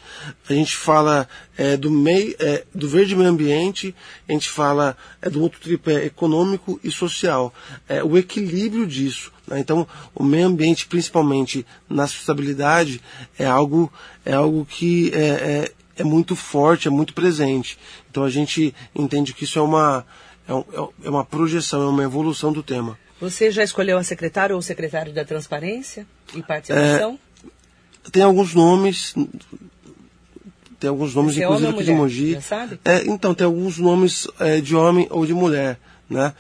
a 0.50 0.54
gente 0.54 0.76
fala 0.76 1.28
é, 1.58 1.78
do, 1.78 1.90
meio, 1.90 2.36
é, 2.40 2.64
do 2.76 2.90
verde 2.90 3.16
meio 3.16 3.30
ambiente, 3.30 3.96
a 4.28 4.32
gente 4.34 4.50
fala 4.50 4.98
é, 5.22 5.30
do 5.30 5.42
outro 5.42 5.60
tripé 5.62 6.06
econômico 6.06 6.80
e 6.84 6.92
social. 6.92 7.54
É, 7.88 8.04
o 8.04 8.18
equilíbrio 8.18 8.86
disso. 8.86 9.32
Né? 9.52 9.60
Então, 9.60 9.88
o 10.16 10.24
meio 10.24 10.48
ambiente, 10.48 10.88
principalmente 10.88 11.66
na 11.90 12.08
sustentabilidade, 12.08 13.02
é 13.38 13.46
algo, 13.46 13.92
é 14.26 14.34
algo 14.34 14.66
que 14.66 15.12
é, 15.14 15.18
é, 15.20 15.72
é 15.98 16.04
muito 16.04 16.36
forte, 16.36 16.88
é 16.88 16.92
muito 16.92 17.14
presente. 17.14 17.78
Então, 18.10 18.24
a 18.24 18.30
gente 18.30 18.74
entende 18.96 19.34
que 19.34 19.44
isso 19.44 19.60
é 19.60 19.62
uma, 19.62 20.06
é, 20.48 20.54
um- 20.54 20.64
é 21.04 21.10
uma 21.10 21.24
projeção, 21.26 21.82
é 21.84 21.88
uma 21.88 22.04
evolução 22.04 22.52
do 22.52 22.64
tema. 22.64 22.98
Você 23.20 23.52
já 23.52 23.64
escolheu 23.64 23.98
a 24.00 24.04
secretária 24.04 24.56
ou 24.56 24.60
o 24.60 24.64
secretário 24.64 25.14
da 25.14 25.24
transparência 25.24 26.08
e 26.34 26.42
participação? 26.42 27.20
Tem 28.12 28.24
alguns 28.24 28.56
nomes. 28.56 29.14
Tem 30.80 30.90
alguns 30.90 31.14
nomes, 31.14 31.38
é 31.38 31.44
inclusive 31.44 31.68
homem 31.68 31.74
ou 31.76 31.80
aqui 31.80 31.86
de? 31.86 31.92
Mogi. 31.94 32.40
É, 32.84 33.04
então, 33.06 33.36
tem 33.36 33.46
alguns 33.46 33.78
nomes 33.78 34.28
é, 34.40 34.60
de 34.60 34.76
homem 34.76 35.06
ou 35.12 35.24
de 35.28 35.34
mulher, 35.36 35.78
né? 36.10 36.34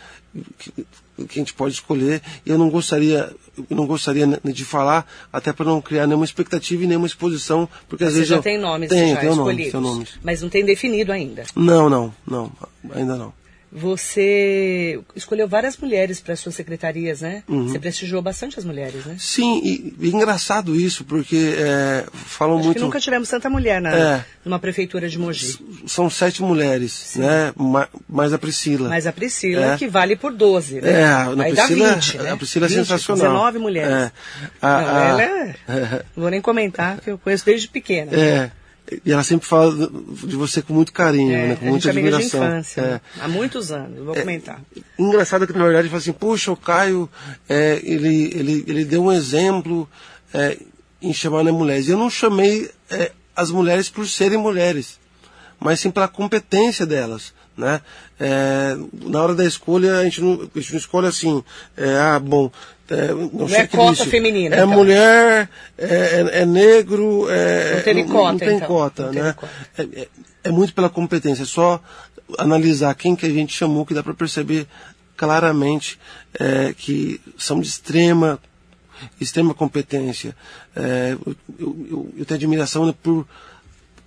Que, 1.27 1.39
a 1.39 1.41
gente 1.41 1.53
pode 1.53 1.73
escolher. 1.73 2.21
E 2.45 2.49
eu 2.49 2.57
não 2.57 2.69
gostaria, 2.69 3.31
eu 3.69 3.75
não 3.75 3.86
gostaria 3.86 4.27
de 4.43 4.65
falar, 4.65 5.05
até 5.31 5.51
para 5.53 5.65
não 5.65 5.81
criar 5.81 6.07
nenhuma 6.07 6.25
expectativa 6.25 6.84
e 6.84 6.88
nenhuma 6.88 7.07
exposição, 7.07 7.67
porque 7.89 8.03
às 8.03 8.12
Você 8.12 8.15
vezes 8.19 8.29
já 8.29 8.36
eu- 8.38 8.41
tem 8.41 8.57
nomes 8.60 8.89
tem, 8.89 9.10
já 9.13 9.21
nomes, 9.23 9.38
escolhidos, 9.38 9.71
tenho 9.71 9.84
nomes. 9.84 10.10
mas 10.23 10.41
não 10.41 10.49
tem 10.49 10.63
definido 10.65 11.12
ainda. 11.12 11.43
Não, 11.55 11.89
não, 11.89 12.13
não, 12.27 12.51
ainda 12.93 13.15
não. 13.15 13.34
Você 13.71 14.99
escolheu 15.15 15.47
várias 15.47 15.77
mulheres 15.77 16.19
para 16.19 16.36
suas 16.36 16.55
secretarias, 16.55 17.21
né? 17.21 17.43
Uhum. 17.47 17.67
Você 17.69 17.79
prestigiou 17.79 18.21
bastante 18.21 18.60
as 18.60 18.65
mulheres, 18.65 19.05
né? 19.05 19.15
Sim, 19.17 19.62
e, 19.63 19.95
e 19.99 20.10
engraçado 20.10 20.75
isso, 20.75 21.03
porque 21.05 21.55
é, 21.57 22.05
falam 22.13 22.55
Acho 22.57 22.65
muito. 22.65 22.77
que 22.77 22.84
nunca 22.84 22.99
tivemos 22.99 23.29
tanta 23.29 23.49
mulher 23.49 23.81
na, 23.81 23.95
É. 23.97 24.25
numa 24.43 24.60
prefeitura 24.60 25.07
de 25.07 25.17
Mogi. 25.17 25.57
São 25.88 26.10
sete 26.10 26.41
mulheres, 26.41 27.13
né? 27.15 27.53
Ma- 27.55 27.88
Mais 28.10 28.34
a 28.34 28.38
Priscila. 28.38 28.89
Mas 28.89 29.07
a 29.07 29.13
Priscila, 29.13 29.73
É. 29.73 29.77
que 29.77 29.88
vale 29.88 30.15
por 30.15 30.34
12, 30.34 30.81
né? 30.81 30.91
É, 31.01 31.03
a 31.05 31.23
a 31.27 31.29
Aí 31.43 31.53
Priscila, 31.53 31.88
dá 31.89 31.95
20, 31.95 32.17
né? 32.17 32.31
a 32.31 32.38
Priscila 32.38 32.65
é 32.65 32.69
20, 32.69 32.77
sensacional. 32.77 33.31
19 33.31 33.60
mulheres. 33.60 33.91
É. 33.93 34.12
A- 34.62 34.81
Não, 34.81 34.88
a- 34.97 35.03
ela 35.10 35.23
é... 35.23 35.55
Não 36.15 36.21
vou 36.23 36.29
nem 36.29 36.41
comentar, 36.41 36.99
que 36.99 37.10
eu 37.10 37.17
conheço 37.17 37.45
desde 37.45 37.67
pequena. 37.67 38.12
é. 38.13 38.51
E 39.06 39.12
ela 39.12 39.23
sempre 39.23 39.47
fala 39.47 39.71
de 40.23 40.36
você 40.36 40.62
com 40.62 40.73
muito 40.73 40.91
carinho, 40.91 41.34
É, 41.34 41.47
né? 41.47 41.56
Com 41.56 41.65
muita 41.67 41.88
é 41.88 41.91
admiração. 41.91 42.43
infância, 42.43 42.82
É. 42.82 42.86
né? 42.91 43.01
há 43.21 43.27
muitos 43.27 43.71
anos, 43.71 44.04
vou 44.04 44.13
comentar. 44.13 44.62
Engraçado 44.99 45.47
que 45.47 45.54
na 45.54 45.63
verdade 45.63 45.88
fala 45.88 45.99
assim, 45.99 46.12
puxa, 46.12 46.51
o 46.51 46.58
Caio, 46.58 47.10
é, 47.47 47.80
ele, 47.84 48.32
ele, 48.36 48.65
ele 48.67 48.86
deu 48.86 49.04
um 49.06 49.12
exemplo 49.12 49.89
é, 50.34 50.58
em 51.01 51.13
chamar 51.13 51.43
né, 51.43 51.51
mulheres. 51.51 51.88
Eu 51.88 51.97
não 51.97 52.10
chamei 52.10 52.69
é, 52.89 53.12
as 53.36 53.49
mulheres 53.49 53.89
por 53.89 54.06
serem 54.08 54.38
mulheres, 54.38 54.99
mas 55.60 55.80
sim 55.80 55.89
pela 55.89 56.08
competência 56.08 56.86
delas. 56.86 57.34
Né? 57.58 57.82
É, 58.19 58.75
na 59.06 59.21
hora 59.21 59.36
da 59.36 59.45
escolha, 59.45 59.97
a 59.99 60.04
gente 60.04 60.21
não, 60.21 60.49
a 60.54 60.60
gente 60.60 60.71
não 60.71 60.80
escolhe 60.80 61.08
assim, 61.08 61.43
é, 61.77 61.97
ah, 61.97 62.19
bom, 62.19 62.51
é, 62.91 63.08
não, 63.08 63.47
não 63.47 63.56
é 63.56 63.67
cota 63.67 64.06
feminina. 64.06 64.56
É 64.56 64.60
então. 64.60 64.67
mulher, 64.71 65.49
é, 65.77 65.86
é, 65.86 66.41
é 66.41 66.45
negro, 66.45 67.30
é, 67.30 67.75
não, 67.75 67.84
tem 67.84 67.93
não, 67.95 68.08
cota, 68.08 68.32
não 68.32 68.39
tem 68.39 68.56
então. 68.56 68.67
cota, 68.67 69.06
não 69.06 69.13
né? 69.13 69.34
Cota. 69.34 69.54
É, 69.77 70.08
é, 70.43 70.51
muito 70.51 70.73
pela 70.73 70.89
competência, 70.89 71.43
é 71.43 71.45
só 71.45 71.82
analisar 72.38 72.93
quem 72.95 73.15
que 73.15 73.25
a 73.25 73.30
gente 73.30 73.54
chamou 73.54 73.86
que 73.86 73.93
dá 73.93 74.04
para 74.04 74.13
perceber 74.13 74.67
claramente 75.15 75.99
que 76.77 77.21
são 77.38 77.60
de 77.60 77.67
extrema 77.67 78.39
extrema 79.19 79.54
competência. 79.54 80.36
eu, 80.75 81.36
eu, 81.60 82.13
eu 82.17 82.25
tenho 82.25 82.38
admiração 82.38 82.86
né, 82.86 82.93
por 83.04 83.27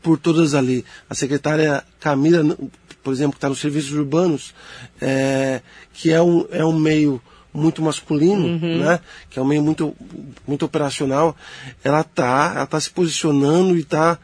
por 0.05 0.19
todas 0.19 0.55
ali. 0.55 0.85
A 1.09 1.15
secretária 1.15 1.83
Camila, 1.99 2.57
por 3.03 3.13
exemplo, 3.13 3.33
que 3.33 3.39
está 3.39 3.49
nos 3.49 3.59
serviços 3.59 3.93
urbanos, 3.93 4.55
é, 5.01 5.63
que 5.95 6.13
é 6.13 6.21
um, 6.21 6.47
é 6.51 6.65
um 6.65 6.79
meio 6.79 7.21
muito 7.55 7.81
masculino, 7.81 8.47
uhum. 8.47 8.79
né? 8.79 8.99
Que 9.31 9.39
é 9.39 9.43
um 9.43 9.45
meio 9.45 9.63
muito, 9.63 9.97
muito 10.47 10.65
operacional. 10.65 11.37
Ela 11.85 12.01
está 12.01 12.53
ela 12.57 12.67
tá 12.67 12.81
se 12.81 12.91
posicionando 12.91 13.77
e 13.77 13.81
está 13.81 14.19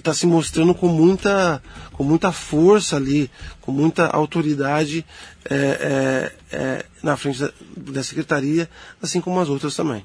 tá 0.00 0.14
se 0.14 0.26
mostrando 0.26 0.72
com 0.72 0.86
muita, 0.86 1.60
com 1.92 2.04
muita 2.04 2.30
força 2.30 2.96
ali, 2.96 3.28
com 3.60 3.72
muita 3.72 4.06
autoridade 4.06 5.04
é, 5.50 5.54
é, 5.54 6.32
é, 6.56 6.84
na 7.02 7.16
frente 7.16 7.40
da, 7.40 7.50
da 7.76 8.02
secretaria, 8.04 8.70
assim 9.02 9.20
como 9.20 9.40
as 9.40 9.48
outras 9.48 9.74
também. 9.74 10.04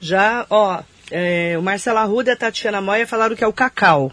Já, 0.00 0.44
ó, 0.50 0.82
é, 1.12 1.56
o 1.56 1.62
Marcelo 1.62 1.98
Arruda 1.98 2.30
e 2.30 2.32
a 2.32 2.36
Tatiana 2.36 2.80
Moia 2.80 3.06
falaram 3.06 3.36
que 3.36 3.44
é 3.44 3.46
o 3.46 3.52
Cacau. 3.52 4.10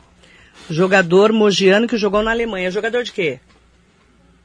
Jogador 0.70 1.34
mogiano 1.34 1.88
que 1.88 1.98
jogou 1.98 2.22
na 2.22 2.30
Alemanha. 2.30 2.70
Jogador 2.70 3.04
de 3.04 3.12
quê? 3.12 3.40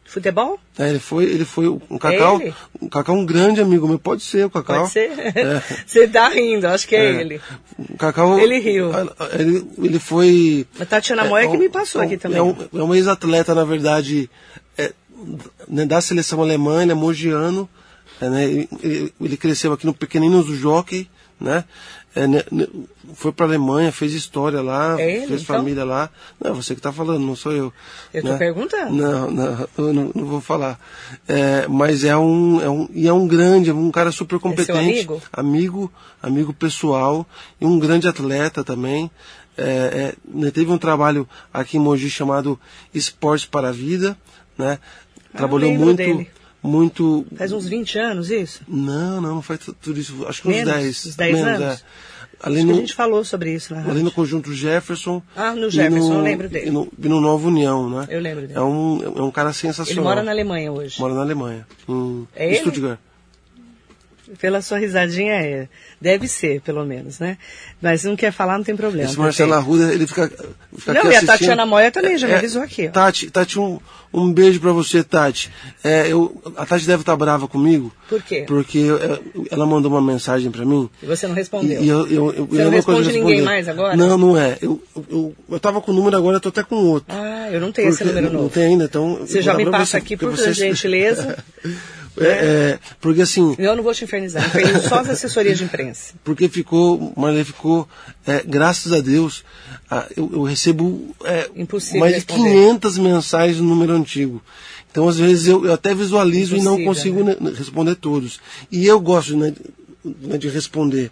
Futebol? 0.07 0.59
É, 0.79 0.91
ele 0.91 0.99
foi, 0.99 1.25
ele 1.25 1.45
foi 1.45 1.67
um 1.67 1.99
Cacau, 1.99 2.41
é 2.41 2.53
um 2.81 2.89
Cacau 2.89 3.17
um 3.17 3.25
grande 3.25 3.61
amigo 3.61 3.89
meu, 3.89 3.99
pode 3.99 4.23
ser 4.23 4.45
o 4.45 4.51
Cacau. 4.51 4.81
Pode 4.81 4.93
ser. 4.93 5.11
É. 5.19 5.63
Você 5.87 6.07
tá 6.07 6.29
rindo, 6.29 6.67
acho 6.69 6.87
que 6.87 6.95
é, 6.95 7.05
é. 7.05 7.21
ele. 7.21 7.41
O 7.79 7.97
Cacau. 7.97 8.39
Ele 8.39 8.59
riu. 8.59 8.91
Ele, 9.33 9.67
ele 9.79 9.99
foi. 9.99 10.67
A 10.79 10.85
Tatiana 10.85 11.25
Moia 11.25 11.47
é, 11.47 11.49
que 11.49 11.57
me 11.57 11.69
passou 11.69 12.03
aqui 12.03 12.17
também. 12.17 12.39
É 12.39 12.43
um, 12.43 12.55
é 12.73 12.83
um 12.83 12.95
ex-atleta, 12.95 13.55
na 13.55 13.65
verdade, 13.65 14.31
é, 14.77 14.93
né, 15.69 15.87
da 15.87 16.01
seleção 16.01 16.43
alemã, 16.43 16.83
ele 16.83 16.93
é 16.93 16.95
mogiano. 16.95 17.69
É, 18.21 18.29
né, 18.29 18.45
ele, 18.45 19.13
ele, 19.21 19.37
cresceu 19.37 19.73
aqui 19.73 19.87
no 19.87 19.95
Pequeninos 19.95 20.47
do 20.47 20.55
Jockey, 20.55 21.09
né? 21.41 21.65
É, 22.17 22.29
né, 22.29 22.45
né, 22.51 22.67
foi 23.15 23.33
para 23.33 23.47
a 23.47 23.49
Alemanha, 23.49 23.91
fez 23.91 24.13
história 24.13 24.63
lá, 24.63 25.01
é 25.01 25.17
ele, 25.17 25.27
fez 25.27 25.43
então? 25.43 25.57
família 25.57 25.85
lá. 25.85 26.09
Não, 26.41 26.53
é 26.53 26.55
você 26.55 26.75
que 26.75 26.79
está 26.79 26.93
falando, 26.93 27.25
não 27.25 27.35
sou 27.35 27.53
eu. 27.53 27.73
Eu 28.13 28.21
estou 28.21 28.33
né? 28.33 28.39
perguntando. 28.39 28.93
Não, 28.93 29.31
não, 29.31 29.69
eu 29.77 29.93
não, 29.93 30.13
não 30.15 30.25
vou 30.25 30.41
falar. 30.41 30.79
É, 31.27 31.67
mas 31.67 32.05
é 32.05 32.17
um, 32.17 32.61
é 32.61 32.71
um, 32.71 32.89
e 32.93 33.09
é 33.09 33.13
um 33.13 33.27
grande, 33.27 33.73
um 33.73 33.91
cara 33.91 34.13
super 34.13 34.39
competente. 34.39 34.79
É 34.79 34.81
amigo? 34.81 35.23
amigo? 35.33 35.93
Amigo 36.23 36.53
pessoal 36.55 37.27
e 37.61 37.67
um 37.67 37.79
grande 37.79 38.07
atleta 38.07 38.63
também. 38.63 39.11
É, 39.57 40.15
é, 40.45 40.51
teve 40.51 40.71
um 40.71 40.79
trabalho 40.79 41.29
aqui 41.53 41.77
em 41.77 41.81
Mogi 41.81 42.09
chamado 42.11 42.59
Esportes 42.93 43.47
para 43.47 43.69
a 43.69 43.73
Vida, 43.73 44.17
né? 44.57 44.79
Ah, 45.33 45.39
Trabalhou 45.39 45.73
muito. 45.73 45.97
Dele 45.97 46.31
muito. 46.65 47.27
Faz 47.37 47.53
uns 47.53 47.69
20 47.69 47.99
anos 47.99 48.31
isso? 48.31 48.63
Não, 48.67 49.21
não, 49.21 49.35
não 49.37 49.43
faz 49.43 49.61
tudo 49.81 50.01
isso. 50.01 50.25
Acho 50.27 50.43
que 50.43 50.49
uns 50.49 50.57
menos, 50.57 50.73
10. 50.73 51.07
Uns 51.07 51.17
10 51.17 51.35
menos, 51.35 51.49
anos? 51.49 51.81
É. 51.81 52.15
Ali 52.43 52.57
Acho 52.57 52.67
no, 52.67 52.73
que 52.73 52.79
a 52.79 52.81
gente 52.81 52.95
falou 52.95 53.25
sobre 53.25 53.55
isso 53.55 53.73
lá. 53.75 53.81
Ali 53.89 54.03
no 54.03 54.11
conjunto 54.11 54.53
Jefferson. 54.53 55.23
Ah, 55.37 55.55
no 55.55 55.71
Jefferson, 55.71 56.09
no, 56.09 56.15
eu 56.19 56.23
lembro 56.23 56.49
dele. 56.49 56.69
E 56.69 56.71
no, 56.71 56.93
e 56.99 57.09
no 57.09 57.21
Nova 57.21 57.47
União, 57.47 57.89
né? 57.89 58.07
Eu 58.11 58.21
lembro 58.21 58.43
dele. 58.43 58.59
É 58.59 58.63
um, 58.63 59.03
é 59.17 59.23
um 59.23 59.31
cara 59.31 59.53
sensacional. 59.53 59.93
Ele 59.93 60.01
mora 60.01 60.23
na 60.23 60.31
Alemanha 60.31 60.73
hoje. 60.73 61.01
Mora 61.01 61.15
na 61.15 61.21
Alemanha. 61.21 61.67
Em 61.89 62.27
é 62.35 62.55
Stuttgart. 62.55 62.99
Pela 64.41 64.61
sua 64.63 64.79
risadinha 64.79 65.35
é. 65.35 65.69
Deve 66.01 66.29
ser, 66.29 66.61
pelo 66.61 66.85
menos, 66.85 67.19
né? 67.19 67.39
Mas 67.81 68.05
não 68.05 68.15
quer 68.17 68.33
falar, 68.33 68.57
não 68.59 68.65
tem 68.65 68.77
problema. 68.77 69.09
Esse 69.09 69.19
Marcelo 69.19 69.55
Arruda, 69.55 69.93
ele 69.93 70.07
fica, 70.07 70.31
fica 70.77 70.93
Não, 70.93 71.11
e 71.11 71.17
a 71.17 71.25
Tatiana 71.25 71.65
Moia 71.65 71.91
também, 71.91 72.19
já 72.19 72.27
me 72.27 72.35
É, 72.35 72.37
avisou 72.37 72.63
aqui. 72.63 72.89
Ó. 72.89 72.91
Tati, 72.91 73.31
Tati 73.31 73.59
um, 73.59 73.79
um 74.13 74.31
beijo 74.33 74.61
pra 74.61 74.73
você, 74.73 75.03
Tati. 75.03 75.51
É, 75.83 76.07
eu, 76.13 76.41
a 76.57 76.67
Tati 76.67 76.87
deve 76.87 77.03
estar 77.03 77.17
brava 77.17 77.49
comigo. 77.49 77.91
Por 78.09 78.23
quê? 78.23 78.45
Porque 78.47 78.87
é, 79.01 79.55
ela 79.55 79.65
mandou 79.65 79.91
uma 79.91 80.03
mensagem 80.03 80.51
pra 80.51 80.65
mim. 80.65 80.91
E 81.03 81.07
você 81.07 81.27
não 81.27 81.35
respondeu. 81.35 81.83
E, 81.83 81.89
eu, 81.89 82.07
eu, 82.07 82.35
eu, 82.35 82.47
Você 82.47 82.61
eu 82.61 82.65
não 82.67 82.71
responde 82.73 83.13
ninguém 83.13 83.41
mais 83.43 83.67
agora? 83.69 83.97
Não, 83.97 84.19
não 84.19 84.37
é. 84.39 84.59
Eu, 84.61 84.83
eu, 84.95 85.05
eu, 85.11 85.35
eu 85.53 85.61
tava 85.61 85.81
com 85.81 85.91
o 85.91 85.95
número 85.95 86.17
agora, 86.17 86.37
eu 86.37 86.41
tô 86.41 86.51
até 86.51 86.63
com 86.63 86.77
outro. 86.77 87.15
Ah, 87.17 87.49
eu 87.51 87.61
não 87.61 87.73
tenho 87.73 87.89
esse 87.89 88.05
número 88.05 88.27
Não 88.31 88.43
novo. 88.43 88.51
tem 88.51 88.65
ainda, 88.65 88.85
então... 88.85 89.21
Você 89.21 89.39
eu 89.39 89.43
já 89.43 89.55
me 89.55 89.65
passa 89.71 89.87
você, 89.93 89.97
aqui, 89.97 90.17
por 90.17 90.31
você- 90.31 90.53
gentileza. 90.53 91.39
É, 92.17 92.27
é, 92.27 92.79
porque 93.01 93.23
assim, 93.23 93.57
Eu 93.59 93.75
não 93.75 93.83
vou 93.83 93.93
te 93.93 94.05
infernizar. 94.05 94.47
Infernizo 94.47 94.89
só 94.89 95.01
as 95.01 95.09
assessorias 95.09 95.59
de 95.59 95.65
imprensa. 95.65 96.15
porque 96.23 96.49
ficou, 96.49 97.13
Marlene 97.17 97.45
ficou, 97.45 97.89
é, 98.27 98.43
graças 98.45 98.93
a 98.93 99.01
Deus, 99.01 99.45
eu, 100.17 100.31
eu 100.33 100.43
recebo 100.43 101.15
é, 101.25 101.51
Impossível 101.57 102.01
mais 102.01 102.13
de 102.13 102.19
responder. 102.21 102.51
500 102.51 102.99
mensagens 102.99 103.59
no 103.59 103.69
número 103.69 103.93
antigo. 103.93 104.43
Então, 104.91 105.09
às 105.09 105.19
vezes, 105.19 105.49
eu, 105.49 105.65
eu 105.67 105.73
até 105.73 105.93
visualizo 105.93 106.57
e 106.57 106.63
não 106.63 106.79
Impossível, 106.79 107.25
consigo 107.25 107.45
né, 107.45 107.53
responder 107.57 107.97
todos. 107.97 108.41
E 108.71 108.87
eu 108.87 109.01
gosto 109.01 109.37
né, 109.37 109.53
né, 110.05 110.37
de 110.37 110.49
responder. 110.49 111.11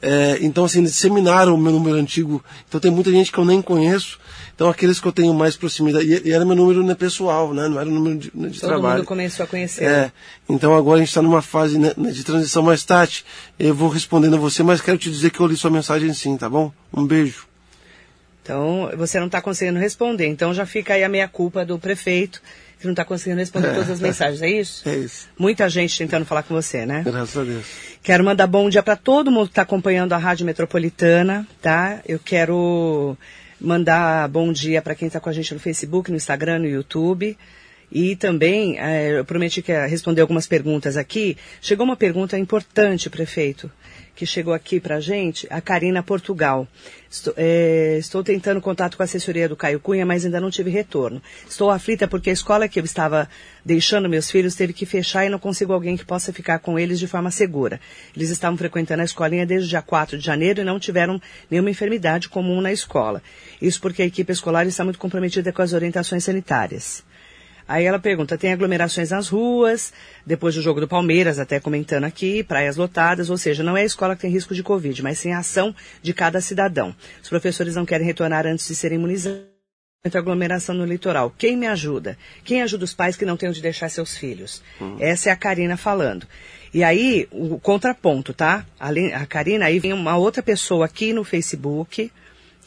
É, 0.00 0.38
então, 0.40 0.64
assim, 0.64 0.82
disseminaram 0.82 1.54
o 1.54 1.58
meu 1.58 1.72
número 1.72 1.96
antigo. 1.96 2.42
Então, 2.68 2.80
tem 2.80 2.90
muita 2.90 3.10
gente 3.10 3.32
que 3.32 3.38
eu 3.38 3.44
nem 3.44 3.60
conheço. 3.60 4.18
Então, 4.54 4.68
aqueles 4.68 4.98
que 4.98 5.06
eu 5.06 5.12
tenho 5.12 5.32
mais 5.34 5.56
proximidade. 5.56 6.06
E, 6.06 6.28
e 6.28 6.32
era 6.32 6.44
meu 6.44 6.56
número 6.56 6.82
né, 6.82 6.94
pessoal, 6.94 7.54
né, 7.54 7.68
não 7.68 7.78
era 7.78 7.88
o 7.88 7.92
número 7.92 8.18
de, 8.18 8.30
né, 8.34 8.48
de 8.48 8.60
Todo 8.60 8.70
trabalho. 8.70 8.98
mundo 8.98 9.06
começou 9.06 9.44
a 9.44 9.46
conhecer. 9.46 9.84
É, 9.84 10.12
então 10.48 10.74
agora 10.74 10.96
a 10.96 11.00
gente 11.00 11.10
está 11.10 11.22
numa 11.22 11.42
fase 11.42 11.78
né, 11.78 11.94
de 12.12 12.24
transição 12.24 12.62
mais 12.62 12.84
Tati. 12.84 13.24
Eu 13.58 13.74
vou 13.74 13.88
respondendo 13.88 14.34
a 14.34 14.38
você, 14.38 14.62
mas 14.62 14.80
quero 14.80 14.98
te 14.98 15.10
dizer 15.10 15.30
que 15.30 15.40
eu 15.40 15.46
li 15.46 15.56
sua 15.56 15.70
mensagem 15.70 16.12
sim, 16.12 16.36
tá 16.36 16.48
bom? 16.48 16.72
Um 16.92 17.06
beijo. 17.06 17.46
Então, 18.42 18.90
você 18.96 19.20
não 19.20 19.26
está 19.26 19.42
conseguindo 19.42 19.78
responder. 19.78 20.26
Então, 20.26 20.54
já 20.54 20.64
fica 20.64 20.94
aí 20.94 21.04
a 21.04 21.08
meia-culpa 21.08 21.66
do 21.66 21.78
prefeito, 21.78 22.42
que 22.78 22.86
não 22.86 22.92
está 22.92 23.04
conseguindo 23.04 23.40
responder 23.40 23.74
todas 23.74 23.90
as 23.90 24.00
mensagens. 24.00 24.40
É 24.40 24.48
isso? 24.48 24.88
É 24.88 24.96
isso. 24.96 25.28
Muita 25.38 25.68
gente 25.68 25.98
tentando 25.98 26.24
falar 26.24 26.42
com 26.42 26.54
você, 26.54 26.86
né? 26.86 27.02
Graças 27.04 27.36
a 27.36 27.44
Deus. 27.44 27.66
Quero 28.02 28.24
mandar 28.24 28.46
bom 28.46 28.68
dia 28.68 28.82
para 28.82 28.96
todo 28.96 29.30
mundo 29.30 29.46
que 29.46 29.52
está 29.52 29.62
acompanhando 29.62 30.12
a 30.12 30.16
Rádio 30.16 30.46
Metropolitana, 30.46 31.46
tá? 31.60 32.00
Eu 32.06 32.18
quero 32.18 33.16
mandar 33.60 34.28
bom 34.28 34.52
dia 34.52 34.80
para 34.80 34.94
quem 34.94 35.08
está 35.08 35.18
com 35.18 35.28
a 35.28 35.32
gente 35.32 35.52
no 35.52 35.60
Facebook, 35.60 36.10
no 36.10 36.16
Instagram, 36.16 36.60
no 36.60 36.68
YouTube. 36.68 37.36
E 37.90 38.14
também, 38.16 38.78
eh, 38.78 39.18
eu 39.18 39.24
prometi 39.24 39.62
que 39.62 39.72
ia 39.72 39.86
responder 39.86 40.20
algumas 40.20 40.46
perguntas 40.46 40.96
aqui. 40.96 41.36
Chegou 41.60 41.84
uma 41.84 41.96
pergunta 41.96 42.38
importante, 42.38 43.08
prefeito, 43.08 43.70
que 44.18 44.26
chegou 44.26 44.52
aqui 44.52 44.80
para 44.80 44.96
a 44.96 45.00
gente, 45.00 45.46
a 45.48 45.60
Karina 45.60 46.02
Portugal. 46.02 46.66
Estou, 47.08 47.32
eh, 47.36 47.98
estou 48.00 48.24
tentando 48.24 48.60
contato 48.60 48.96
com 48.96 49.02
a 49.02 49.04
assessoria 49.04 49.48
do 49.48 49.54
Caio 49.54 49.78
Cunha, 49.78 50.04
mas 50.04 50.24
ainda 50.24 50.40
não 50.40 50.50
tive 50.50 50.72
retorno. 50.72 51.22
Estou 51.48 51.70
aflita 51.70 52.08
porque 52.08 52.28
a 52.28 52.32
escola 52.32 52.66
que 52.66 52.80
eu 52.80 52.84
estava 52.84 53.28
deixando 53.64 54.08
meus 54.08 54.28
filhos 54.28 54.56
teve 54.56 54.72
que 54.72 54.84
fechar 54.84 55.24
e 55.24 55.28
não 55.28 55.38
consigo 55.38 55.72
alguém 55.72 55.96
que 55.96 56.04
possa 56.04 56.32
ficar 56.32 56.58
com 56.58 56.76
eles 56.76 56.98
de 56.98 57.06
forma 57.06 57.30
segura. 57.30 57.80
Eles 58.16 58.28
estavam 58.30 58.58
frequentando 58.58 59.02
a 59.02 59.04
escolinha 59.04 59.46
desde 59.46 59.68
dia 59.68 59.82
4 59.82 60.18
de 60.18 60.24
janeiro 60.24 60.62
e 60.62 60.64
não 60.64 60.80
tiveram 60.80 61.22
nenhuma 61.48 61.70
enfermidade 61.70 62.28
comum 62.28 62.60
na 62.60 62.72
escola. 62.72 63.22
Isso 63.62 63.80
porque 63.80 64.02
a 64.02 64.06
equipe 64.06 64.32
escolar 64.32 64.66
está 64.66 64.82
muito 64.82 64.98
comprometida 64.98 65.52
com 65.52 65.62
as 65.62 65.72
orientações 65.72 66.24
sanitárias. 66.24 67.04
Aí 67.68 67.84
ela 67.84 67.98
pergunta, 67.98 68.38
tem 68.38 68.50
aglomerações 68.50 69.10
nas 69.10 69.28
ruas, 69.28 69.92
depois 70.24 70.54
do 70.54 70.62
jogo 70.62 70.80
do 70.80 70.88
Palmeiras, 70.88 71.38
até 71.38 71.60
comentando 71.60 72.04
aqui, 72.04 72.42
praias 72.42 72.78
lotadas, 72.78 73.28
ou 73.28 73.36
seja, 73.36 73.62
não 73.62 73.76
é 73.76 73.82
a 73.82 73.84
escola 73.84 74.16
que 74.16 74.22
tem 74.22 74.30
risco 74.30 74.54
de 74.54 74.62
Covid, 74.62 75.02
mas 75.02 75.18
sim 75.18 75.32
a 75.32 75.40
ação 75.40 75.76
de 76.02 76.14
cada 76.14 76.40
cidadão. 76.40 76.96
Os 77.22 77.28
professores 77.28 77.76
não 77.76 77.84
querem 77.84 78.06
retornar 78.06 78.46
antes 78.46 78.66
de 78.66 78.74
serem 78.74 78.96
imunizados. 78.96 79.42
Muita 80.02 80.18
aglomeração 80.18 80.74
no 80.74 80.84
litoral. 80.86 81.34
Quem 81.36 81.56
me 81.56 81.66
ajuda? 81.66 82.16
Quem 82.44 82.62
ajuda 82.62 82.84
os 82.84 82.94
pais 82.94 83.16
que 83.16 83.26
não 83.26 83.36
têm 83.36 83.48
onde 83.48 83.60
deixar 83.60 83.90
seus 83.90 84.16
filhos? 84.16 84.62
Essa 84.98 85.28
é 85.28 85.32
a 85.32 85.36
Karina 85.36 85.76
falando. 85.76 86.26
E 86.72 86.84
aí, 86.84 87.28
o 87.30 87.58
contraponto, 87.58 88.32
tá? 88.32 88.64
A 88.78 89.26
Karina, 89.26 89.66
aí 89.66 89.78
vem 89.78 89.92
uma 89.92 90.16
outra 90.16 90.42
pessoa 90.42 90.86
aqui 90.86 91.12
no 91.12 91.24
Facebook, 91.24 92.10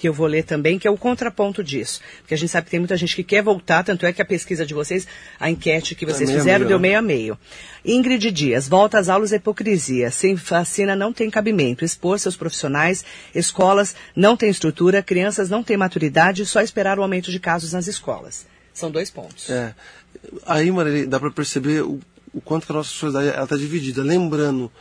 que 0.01 0.09
eu 0.09 0.13
vou 0.13 0.25
ler 0.25 0.43
também, 0.43 0.79
que 0.79 0.87
é 0.87 0.91
o 0.91 0.97
contraponto 0.97 1.63
disso. 1.63 2.01
Porque 2.21 2.33
a 2.33 2.37
gente 2.37 2.49
sabe 2.49 2.65
que 2.65 2.71
tem 2.71 2.79
muita 2.79 2.97
gente 2.97 3.15
que 3.15 3.23
quer 3.23 3.43
voltar, 3.43 3.83
tanto 3.83 4.03
é 4.03 4.11
que 4.11 4.19
a 4.19 4.25
pesquisa 4.25 4.65
de 4.65 4.73
vocês, 4.73 5.07
a 5.39 5.47
enquete 5.47 5.93
que 5.93 6.07
vocês 6.07 6.27
meio 6.27 6.39
a 6.39 6.41
fizeram, 6.41 6.65
meio, 6.65 6.69
deu 6.69 6.79
né? 6.79 6.81
meio 6.81 6.97
a 6.97 7.01
meio. 7.03 7.37
Ingrid 7.85 8.31
Dias, 8.31 8.67
volta 8.67 8.97
às 8.97 9.09
aulas 9.09 9.31
é 9.31 9.35
hipocrisia. 9.35 10.09
Sem 10.09 10.33
vacina 10.33 10.95
não 10.95 11.13
tem 11.13 11.29
cabimento. 11.29 11.85
Expor 11.85 12.17
seus 12.17 12.35
profissionais, 12.35 13.05
escolas 13.35 13.95
não 14.15 14.35
têm 14.35 14.49
estrutura, 14.49 15.03
crianças 15.03 15.51
não 15.51 15.63
têm 15.63 15.77
maturidade, 15.77 16.47
só 16.47 16.61
esperar 16.61 16.97
o 16.97 17.03
aumento 17.03 17.29
de 17.29 17.39
casos 17.39 17.73
nas 17.73 17.85
escolas. 17.85 18.47
São 18.73 18.89
dois 18.89 19.11
pontos. 19.11 19.51
É, 19.51 19.75
aí, 20.47 20.71
Maria, 20.71 21.05
dá 21.05 21.19
para 21.19 21.29
perceber 21.29 21.83
o, 21.83 21.99
o 22.33 22.41
quanto 22.41 22.65
que 22.65 22.71
a 22.71 22.75
nossa 22.75 22.89
sociedade 22.89 23.39
está 23.39 23.55
dividida. 23.55 24.01
Lembrando 24.01 24.71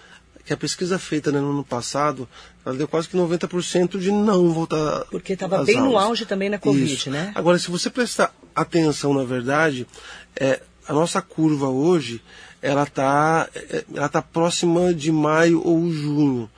que 0.51 0.55
a 0.55 0.57
pesquisa 0.57 0.99
feita 0.99 1.31
né, 1.31 1.39
no 1.39 1.53
ano 1.53 1.63
passado, 1.63 2.29
ela 2.67 2.75
deu 2.75 2.89
quase 2.89 3.09
que 3.09 3.17
90% 3.17 4.01
de 4.01 4.11
não 4.11 4.51
voltar 4.51 5.05
Porque 5.09 5.35
estava 5.35 5.63
bem 5.63 5.77
no 5.77 5.91
aulas. 5.97 6.03
auge 6.03 6.27
também 6.27 6.51
na 6.51 6.59
Covid, 6.59 6.93
Isso. 6.93 7.09
né? 7.09 7.31
Agora, 7.37 7.57
se 7.57 7.71
você 7.71 7.89
prestar 7.89 8.35
atenção, 8.53 9.15
na 9.15 9.23
verdade, 9.23 9.87
é, 10.35 10.61
a 10.89 10.93
nossa 10.93 11.23
curva 11.23 11.69
hoje, 11.69 12.21
ela 12.61 12.83
está 12.83 13.49
ela 13.95 14.09
tá 14.09 14.21
próxima 14.21 14.93
de 14.93 15.13
maio 15.13 15.65
ou 15.65 15.89
junho. 15.93 16.51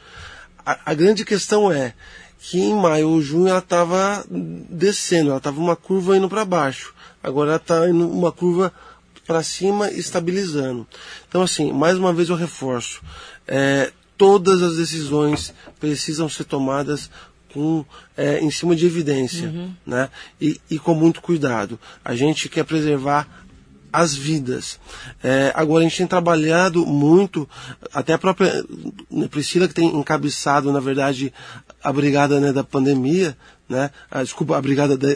A, 0.65 0.79
a 0.87 0.95
grande 0.95 1.23
questão 1.23 1.71
é 1.71 1.93
que 2.39 2.59
em 2.59 2.75
maio 2.75 3.11
ou 3.11 3.21
junho 3.21 3.49
ela 3.49 3.59
estava 3.59 4.25
descendo, 4.71 5.29
ela 5.29 5.37
estava 5.37 5.61
uma 5.61 5.77
curva 5.77 6.17
indo 6.17 6.31
para 6.31 6.47
baixo. 6.47 6.95
Agora 7.23 7.51
ela 7.51 7.57
está 7.59 7.87
indo 7.91 8.09
uma 8.09 8.33
curva 8.33 8.73
para 9.27 9.43
cima 9.43 9.91
estabilizando. 9.91 10.87
Então, 11.29 11.43
assim, 11.43 11.73
mais 11.73 11.97
uma 11.97 12.13
vez 12.13 12.29
eu 12.29 12.37
reforço: 12.37 13.03
é, 13.47 13.93
todas 14.17 14.63
as 14.63 14.77
decisões 14.77 15.53
precisam 15.81 16.29
ser 16.29 16.45
tomadas 16.45 17.11
com, 17.53 17.85
é, 18.17 18.41
em 18.41 18.51
cima 18.51 18.75
de 18.75 18.87
evidência, 18.87 19.49
uhum. 19.49 19.75
né? 19.87 20.09
E, 20.41 20.61
e, 20.71 20.79
com 20.79 20.95
muito 20.95 21.21
cuidado. 21.21 21.79
A 22.05 22.15
gente 22.15 22.49
quer 22.49 22.65
preservar 22.65 23.29
as 23.93 24.15
vidas. 24.15 24.81
É, 25.23 25.53
agora 25.55 25.81
a 25.81 25.89
gente 25.89 25.99
tem 25.99 26.07
trabalhado 26.07 26.87
muito, 26.87 27.49
até 27.93 28.15
a 28.15 28.19
própria 28.19 28.65
né, 29.11 29.29
Priscila 29.29 29.69
que 29.69 29.75
tem 29.75 29.95
encabeçado, 29.95 30.73
na 30.73 30.81
verdade, 30.81 31.33
a 31.83 31.93
brigada 31.93 32.41
né, 32.41 32.53
da 32.53 32.65
pandemia, 32.65 33.37
né? 33.69 33.91
A, 34.11 34.23
desculpa, 34.23 34.57
a 34.57 34.63
brigada 34.63 34.97
da, 34.97 35.09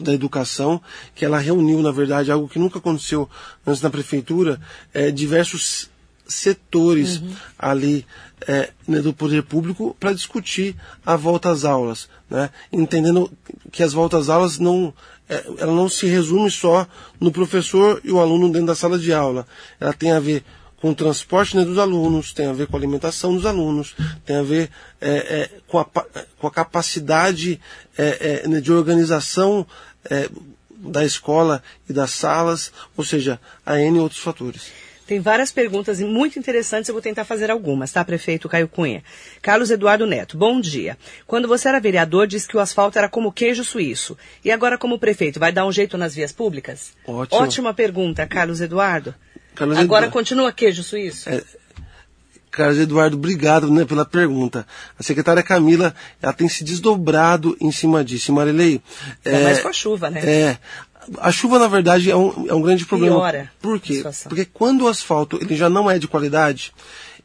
da 0.00 0.12
educação, 0.12 0.80
que 1.14 1.24
ela 1.24 1.38
reuniu, 1.38 1.82
na 1.82 1.92
verdade, 1.92 2.32
algo 2.32 2.48
que 2.48 2.58
nunca 2.58 2.78
aconteceu 2.78 3.28
antes 3.66 3.82
na 3.82 3.90
prefeitura, 3.90 4.58
é, 4.92 5.10
diversos 5.10 5.90
setores 6.26 7.18
uhum. 7.18 7.34
ali 7.58 8.06
é, 8.46 8.70
né, 8.86 9.00
do 9.00 9.12
poder 9.12 9.42
público 9.42 9.96
para 9.98 10.12
discutir 10.12 10.76
a 11.04 11.16
volta 11.16 11.50
às 11.50 11.64
aulas, 11.64 12.08
né? 12.28 12.50
entendendo 12.72 13.30
que 13.70 13.82
as 13.82 13.92
voltas 13.92 14.22
às 14.22 14.28
aulas 14.28 14.58
não, 14.58 14.92
é, 15.28 15.44
ela 15.58 15.72
não 15.72 15.88
se 15.88 16.06
resume 16.06 16.50
só 16.50 16.86
no 17.20 17.32
professor 17.32 18.00
e 18.04 18.10
o 18.10 18.20
aluno 18.20 18.50
dentro 18.50 18.68
da 18.68 18.74
sala 18.74 18.98
de 18.98 19.12
aula, 19.12 19.46
ela 19.80 19.92
tem 19.92 20.12
a 20.12 20.20
ver 20.20 20.44
com 20.80 20.90
o 20.90 20.94
transporte 20.94 21.56
né, 21.56 21.64
dos 21.64 21.78
alunos, 21.78 22.32
tem 22.32 22.46
a 22.46 22.52
ver 22.52 22.66
com 22.66 22.76
a 22.76 22.78
alimentação 22.78 23.34
dos 23.34 23.46
alunos, 23.46 23.94
tem 24.26 24.36
a 24.36 24.42
ver 24.42 24.70
é, 25.00 25.10
é 25.10 25.50
com, 25.66 25.78
a, 25.78 25.84
com, 25.84 26.46
a, 26.46 26.50
capacidade 26.50 27.58
é, 27.96 28.42
é, 28.44 28.48
né, 28.48 28.60
de 28.60 28.70
organização 28.70 29.66
da 30.70 31.02
escola 31.02 31.62
e 31.88 31.92
das 31.94 32.10
salas, 32.10 32.70
ou 32.94 33.02
seja, 33.02 33.40
a 33.64 33.80
N 33.80 33.98
outros 33.98 34.20
fatores. 34.20 34.70
Tem 35.06 35.20
várias 35.20 35.52
perguntas 35.52 36.00
muito 36.00 36.38
interessantes, 36.38 36.88
eu 36.88 36.94
vou 36.94 37.02
tentar 37.02 37.24
fazer 37.24 37.50
algumas, 37.50 37.92
tá, 37.92 38.02
prefeito 38.04 38.48
Caio 38.48 38.66
Cunha? 38.66 39.02
Carlos 39.42 39.70
Eduardo 39.70 40.06
Neto, 40.06 40.38
bom 40.38 40.60
dia. 40.60 40.96
Quando 41.26 41.46
você 41.46 41.68
era 41.68 41.78
vereador, 41.78 42.26
disse 42.26 42.48
que 42.48 42.56
o 42.56 42.60
asfalto 42.60 42.98
era 42.98 43.08
como 43.08 43.30
queijo 43.30 43.64
suíço. 43.64 44.16
E 44.42 44.50
agora, 44.50 44.78
como 44.78 44.98
prefeito, 44.98 45.38
vai 45.38 45.52
dar 45.52 45.66
um 45.66 45.72
jeito 45.72 45.98
nas 45.98 46.14
vias 46.14 46.32
públicas? 46.32 46.92
Ótimo. 47.06 47.40
Ótima 47.40 47.74
pergunta, 47.74 48.26
Carlos 48.26 48.62
Eduardo. 48.62 49.14
Carlos 49.54 49.76
agora 49.76 50.06
Eduardo. 50.06 50.12
continua 50.12 50.52
queijo 50.52 50.82
suíço? 50.82 51.28
É, 51.28 51.42
Carlos 52.54 52.78
Eduardo, 52.78 53.16
obrigado 53.16 53.70
né, 53.70 53.84
pela 53.84 54.04
pergunta. 54.04 54.64
A 54.98 55.02
secretária 55.02 55.42
Camila, 55.42 55.94
ela 56.22 56.32
tem 56.32 56.48
se 56.48 56.62
desdobrado 56.62 57.56
em 57.60 57.72
cima 57.72 58.04
disso. 58.04 58.32
Marilei. 58.32 58.80
É, 59.24 59.42
mais 59.42 59.60
com 59.60 59.68
a 59.68 59.72
chuva, 59.72 60.08
né? 60.08 60.20
É. 60.24 60.58
A 61.18 61.32
chuva, 61.32 61.58
na 61.58 61.68
verdade, 61.68 62.10
é 62.10 62.16
um, 62.16 62.46
é 62.48 62.54
um 62.54 62.62
grande 62.62 62.86
problema. 62.86 63.16
Piora 63.16 63.52
Por 63.60 63.80
quê? 63.80 64.02
Porque 64.28 64.44
quando 64.44 64.82
o 64.82 64.88
asfalto 64.88 65.38
ele 65.40 65.56
já 65.56 65.68
não 65.68 65.90
é 65.90 65.98
de 65.98 66.08
qualidade, 66.08 66.72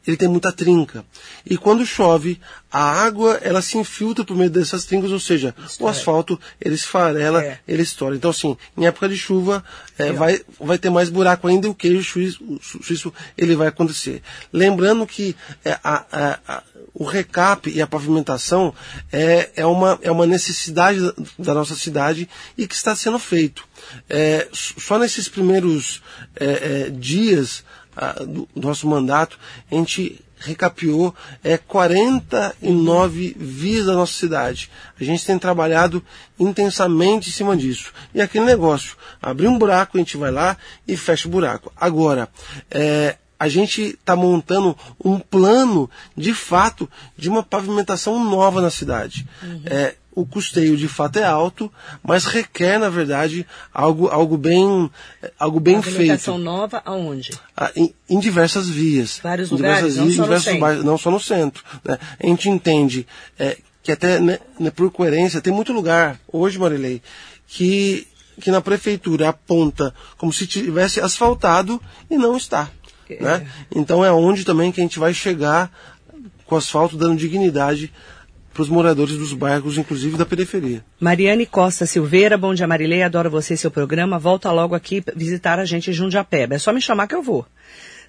ele 0.06 0.16
tem 0.16 0.28
muita 0.28 0.52
trinca. 0.52 1.04
E 1.44 1.56
quando 1.56 1.84
chove, 1.84 2.40
a 2.70 2.82
água 2.82 3.38
ela 3.42 3.60
se 3.60 3.76
infiltra 3.76 4.24
por 4.24 4.36
meio 4.36 4.50
dessas 4.50 4.84
trincas, 4.84 5.10
ou 5.10 5.20
seja, 5.20 5.54
o 5.78 5.86
asfalto 5.86 6.40
ele 6.60 6.74
esfarela, 6.74 7.42
é. 7.42 7.58
ele 7.66 7.82
estoura. 7.82 8.16
Então, 8.16 8.30
assim, 8.30 8.56
em 8.76 8.86
época 8.86 9.08
de 9.08 9.16
chuva, 9.16 9.62
é, 9.98 10.12
vai, 10.12 10.40
vai 10.58 10.78
ter 10.78 10.90
mais 10.90 11.10
buraco 11.10 11.46
ainda 11.46 11.66
e 11.66 11.70
o 11.70 11.74
queijo 11.74 12.02
suíço, 12.02 13.12
ele 13.36 13.54
vai 13.54 13.68
acontecer. 13.68 14.22
Lembrando 14.52 15.06
que 15.06 15.36
é, 15.64 15.72
a, 15.84 16.04
a, 16.10 16.38
a, 16.48 16.62
o 16.94 17.04
recap 17.04 17.70
e 17.70 17.80
a 17.80 17.86
pavimentação 17.86 18.74
é, 19.12 19.50
é, 19.56 19.66
uma, 19.66 19.98
é 20.02 20.10
uma 20.10 20.26
necessidade 20.26 21.00
da, 21.38 21.54
nossa 21.54 21.74
cidade 21.74 22.28
e 22.56 22.66
que 22.66 22.74
está 22.74 22.94
sendo 22.94 23.18
feito. 23.18 23.66
É, 24.08 24.48
só 24.52 24.98
nesses 24.98 25.28
primeiros 25.28 26.02
é, 26.36 26.46
é, 26.86 26.90
dias 26.90 27.64
do 28.26 28.48
nosso 28.54 28.86
mandato, 28.86 29.38
a 29.70 29.74
gente 29.74 30.24
recapiou 30.40 31.14
é, 31.44 31.58
49 31.58 33.36
vias 33.38 33.86
da 33.86 33.92
nossa 33.92 34.14
cidade. 34.14 34.70
A 34.98 35.04
gente 35.04 35.24
tem 35.24 35.38
trabalhado 35.38 36.02
intensamente 36.38 37.28
em 37.28 37.32
cima 37.32 37.56
disso. 37.56 37.92
E 38.14 38.20
aquele 38.22 38.46
negócio, 38.46 38.96
abrir 39.20 39.48
um 39.48 39.58
buraco, 39.58 39.96
a 39.96 40.00
gente 40.00 40.16
vai 40.16 40.30
lá 40.30 40.56
e 40.88 40.96
fecha 40.96 41.28
o 41.28 41.30
buraco. 41.30 41.70
Agora, 41.76 42.28
é, 42.70 43.16
a 43.40 43.48
gente 43.48 43.80
está 43.80 44.14
montando 44.14 44.76
um 45.02 45.18
plano, 45.18 45.88
de 46.14 46.34
fato, 46.34 46.86
de 47.16 47.30
uma 47.30 47.42
pavimentação 47.42 48.22
nova 48.22 48.60
na 48.60 48.68
cidade. 48.68 49.26
Uhum. 49.42 49.62
É, 49.64 49.94
o 50.14 50.26
custeio 50.26 50.76
de 50.76 50.86
fato 50.86 51.18
é 51.18 51.24
alto, 51.24 51.72
mas 52.02 52.26
requer, 52.26 52.78
na 52.78 52.90
verdade, 52.90 53.46
algo, 53.72 54.08
algo 54.08 54.36
bem, 54.36 54.90
algo 55.38 55.58
bem 55.58 55.80
feito. 55.80 56.36
nova 56.36 56.82
aonde? 56.84 57.30
Ah, 57.56 57.72
em, 57.74 57.94
em, 58.10 58.20
diversas 58.20 58.68
vias. 58.68 59.18
Vários 59.22 59.50
em 59.50 59.54
lugares, 59.54 59.94
diversas 59.94 60.18
não, 60.18 60.26
vias, 60.26 60.42
só 60.42 60.58
bairros, 60.58 60.84
não 60.84 60.98
só 60.98 61.10
no 61.10 61.20
centro. 61.20 61.64
Né? 61.82 61.98
A 62.22 62.26
gente 62.26 62.50
entende 62.50 63.06
é, 63.38 63.56
que 63.82 63.90
até 63.90 64.20
né, 64.20 64.38
né, 64.58 64.70
por 64.70 64.90
coerência, 64.90 65.40
tem 65.40 65.52
muito 65.52 65.72
lugar, 65.72 66.20
hoje, 66.30 66.58
Marilei, 66.58 67.00
que, 67.46 68.06
que 68.38 68.50
na 68.50 68.60
prefeitura 68.60 69.30
aponta 69.30 69.94
como 70.18 70.30
se 70.30 70.46
tivesse 70.46 71.00
asfaltado 71.00 71.80
e 72.10 72.18
não 72.18 72.36
está. 72.36 72.70
É. 73.14 73.22
Né? 73.22 73.46
Então 73.74 74.04
é 74.04 74.12
onde 74.12 74.44
também 74.44 74.70
que 74.70 74.80
a 74.80 74.84
gente 74.84 74.98
vai 74.98 75.14
chegar 75.14 75.70
com 76.46 76.54
o 76.54 76.58
asfalto 76.58 76.96
dando 76.96 77.16
dignidade 77.16 77.92
para 78.52 78.62
os 78.62 78.68
moradores 78.68 79.16
dos 79.16 79.32
bairros, 79.32 79.78
inclusive 79.78 80.16
da 80.16 80.26
periferia. 80.26 80.84
Mariane 80.98 81.46
Costa 81.46 81.86
Silveira, 81.86 82.36
bom 82.36 82.52
dia 82.52 82.66
Marilei, 82.66 83.02
adoro 83.02 83.30
você 83.30 83.54
e 83.54 83.56
seu 83.56 83.70
programa. 83.70 84.18
Volta 84.18 84.50
logo 84.50 84.74
aqui 84.74 85.02
visitar 85.14 85.58
a 85.58 85.64
gente 85.64 85.90
em 85.90 85.94
Jundiapeba. 85.94 86.56
É 86.56 86.58
só 86.58 86.72
me 86.72 86.80
chamar 86.80 87.06
que 87.06 87.14
eu 87.14 87.22
vou. 87.22 87.46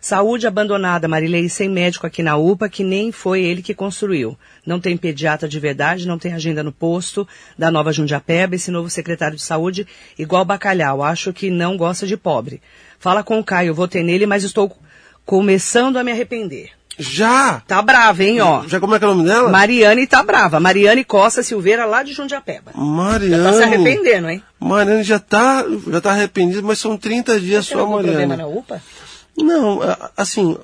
Saúde 0.04 0.47
abandonada, 0.47 1.08
Marilei, 1.08 1.47
sem 1.47 1.70
médico 1.70 2.08
aqui 2.08 2.24
na 2.24 2.36
UPA, 2.36 2.68
que 2.68 2.84
nem 2.84 3.12
foi 3.12 3.43
ele 3.43 3.62
que 3.62 3.76
construiu. 3.76 4.36
Não 4.66 4.80
tem 4.80 4.97
pediatra 4.97 5.47
de 5.47 5.60
verdade, 5.60 6.08
não 6.08 6.18
tem 6.18 6.34
agenda 6.34 6.64
no 6.64 6.72
posto 6.72 7.28
da 7.56 7.70
nova 7.70 7.93
Jundiapeba, 7.93 8.56
esse 8.56 8.72
novo 8.72 8.89
secretário 8.89 9.38
de 9.38 9.43
saúde, 9.43 9.86
igual 10.18 10.43
bacalhau, 10.43 11.04
acho 11.04 11.32
que 11.32 11.52
não 11.52 11.78
gosta 11.78 12.08
de 12.08 12.18
pobre. 12.18 12.64
Fala 12.97 13.24
com 13.24 13.38
o 13.38 13.43
Caio, 13.43 13.76
votei 13.76 14.02
nele, 14.02 14.26
mas 14.26 14.43
estou 14.43 14.76
começando 15.26 15.97
a 15.97 16.03
me 16.03 16.11
arrepender. 16.11 16.72
Já! 16.97 17.61
Tá 17.61 17.82
brava, 17.82 18.24
hein, 18.24 18.41
ó. 18.41 18.67
Já 18.67 18.80
como 18.80 18.95
é 18.95 18.99
que 18.99 19.05
é 19.05 19.07
o 19.07 19.13
nome 19.15 19.28
dela? 19.28 19.49
Mariane 19.49 20.05
tá 20.05 20.22
brava. 20.22 20.59
Mariane 20.59 21.03
Costa 21.03 21.41
Silveira, 21.41 21.86
lá 21.86 22.03
de 22.03 22.13
Jundiapeba. 22.13 22.72
Mariane. 22.76 23.43
Já 23.43 23.43
tá 23.43 23.57
se 23.57 23.63
arrependendo, 23.63 24.30
hein? 24.30 24.43
Mariane 24.59 25.03
já 25.03 25.19
tá, 25.19 25.65
já 25.89 26.01
tá 26.01 26.11
arrependida, 26.11 26.61
mas 26.61 26.80
são 26.80 26.97
30 26.97 27.39
dias 27.39 27.65
Você 27.65 27.74
só, 27.74 27.88
Mariane. 27.88 28.17
Tem 28.17 28.28
problema 28.28 28.38
na 28.38 28.47
UPA? 28.47 28.82
Não, 29.38 29.80
assim, 30.15 30.57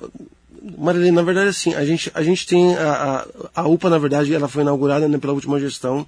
Marilene, 0.76 1.12
na 1.12 1.22
verdade, 1.22 1.48
assim, 1.48 1.74
a 1.74 1.84
gente, 1.84 2.10
a 2.14 2.22
gente 2.22 2.46
tem 2.46 2.76
a, 2.76 3.26
a, 3.54 3.62
a 3.62 3.68
UPA, 3.68 3.88
na 3.88 3.98
verdade, 3.98 4.34
ela 4.34 4.48
foi 4.48 4.62
inaugurada 4.62 5.08
né, 5.08 5.18
pela 5.18 5.32
última 5.32 5.58
gestão 5.58 6.06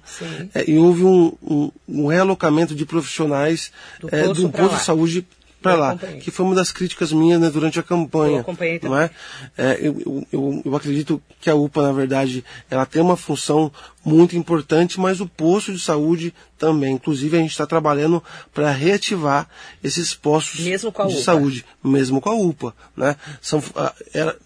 é, 0.53 0.69
e 0.69 0.77
houve 0.77 1.03
um, 1.03 1.33
um, 1.41 1.71
um, 1.87 2.07
realocamento 2.07 2.75
de 2.75 2.85
profissionais 2.85 3.71
do 3.99 4.07
é, 4.11 4.23
posto, 4.23 4.41
do 4.43 4.49
posto 4.49 4.75
de 4.75 4.83
saúde 4.83 5.27
para 5.61 5.75
lá, 5.75 5.97
que 6.19 6.31
foi 6.31 6.45
uma 6.45 6.55
das 6.55 6.71
críticas 6.71 7.13
minhas 7.13 7.39
né, 7.39 7.49
durante 7.49 7.79
a 7.79 7.83
campanha. 7.83 8.37
Eu 8.37 8.41
acompanhei 8.41 8.79
também. 8.79 8.97
Não 8.97 9.01
é? 9.03 9.09
É, 9.57 9.79
eu, 9.79 10.25
eu, 10.31 10.61
eu, 10.65 10.75
acredito 10.75 11.21
que 11.39 11.49
a 11.49 11.55
UPA, 11.55 11.83
na 11.83 11.91
verdade, 11.91 12.43
ela 12.69 12.85
tem 12.85 13.01
uma 13.01 13.15
função 13.15 13.71
muito 14.03 14.35
importante, 14.35 14.99
mas 14.99 15.21
o 15.21 15.27
posto 15.27 15.71
de 15.71 15.79
saúde 15.79 16.33
também. 16.57 16.93
Inclusive, 16.93 17.37
a 17.37 17.39
gente 17.39 17.51
está 17.51 17.67
trabalhando 17.67 18.23
para 18.53 18.71
reativar 18.71 19.47
esses 19.83 20.15
postos 20.15 20.61
de 20.61 20.75
UPA. 20.87 21.09
saúde, 21.11 21.63
mesmo 21.83 22.19
com 22.19 22.29
a 22.29 22.35
UPA. 22.35 22.73
Né? 22.97 23.15
São, 23.39 23.61